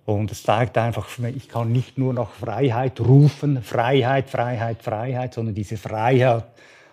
Und 0.06 0.30
es 0.32 0.44
zeigt 0.44 0.78
einfach, 0.78 1.08
ich 1.34 1.48
kann 1.48 1.72
nicht 1.72 1.98
nur 1.98 2.14
nach 2.14 2.32
Freiheit 2.32 3.00
rufen, 3.00 3.64
Freiheit, 3.64 4.30
Freiheit, 4.30 4.82
Freiheit, 4.82 5.36
sondern 5.36 5.56
diese 5.56 5.78
Freiheit 5.78 6.44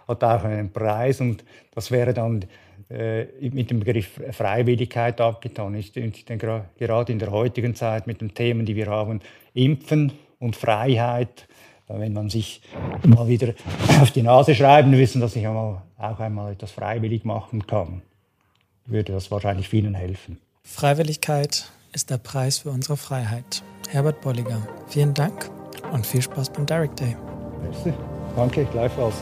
hat 0.07 0.25
auch 0.25 0.45
einen 0.45 0.71
Preis. 0.71 1.21
Und 1.21 1.43
das 1.75 1.91
wäre 1.91 2.15
dann 2.15 2.45
mit 2.89 3.70
dem 3.70 3.80
Begriff 3.80 4.20
Freiwilligkeit 4.32 5.20
abgetan. 5.20 5.74
Ich 5.74 5.93
denke, 5.93 6.64
gerade 6.78 7.12
in 7.12 7.18
der 7.18 7.30
heutigen 7.30 7.74
Zeit 7.74 8.07
mit 8.07 8.20
den 8.20 8.32
Themen, 8.34 8.64
die 8.64 8.76
wir 8.76 8.86
haben, 8.86 9.20
Impfen 9.55 10.12
und 10.39 10.57
Freiheit, 10.57 11.47
wenn 11.89 12.12
man 12.12 12.30
sich 12.30 12.62
mal 13.05 13.28
wieder 13.28 13.55
auf 14.01 14.11
die 14.11 14.22
Nase 14.22 14.55
schreiben 14.55 14.93
wissen, 14.93 15.20
dass 15.20 15.36
ich 15.36 15.47
auch 15.47 15.82
einmal 15.99 16.53
etwas 16.53 16.70
freiwillig 16.70 17.24
machen 17.24 17.66
kann, 17.66 18.03
würde 18.86 19.12
das 19.12 19.30
wahrscheinlich 19.30 19.68
vielen 19.68 19.95
helfen. 19.95 20.39
Freiwilligkeit 20.62 21.70
ist 21.93 22.11
der 22.11 22.18
Preis 22.18 22.59
für 22.59 22.70
unsere 22.70 22.97
Freiheit. 22.97 23.62
Herbert 23.89 24.20
Bolliger, 24.20 24.66
vielen 24.86 25.14
Dank 25.14 25.51
und 25.93 26.07
viel 26.07 26.22
Spaß 26.22 26.51
beim 26.51 26.66
Direct 26.66 27.01
Day. 27.01 27.16
Merci. 27.62 27.93
Danke, 28.36 28.66
gleichfalls. 28.66 29.16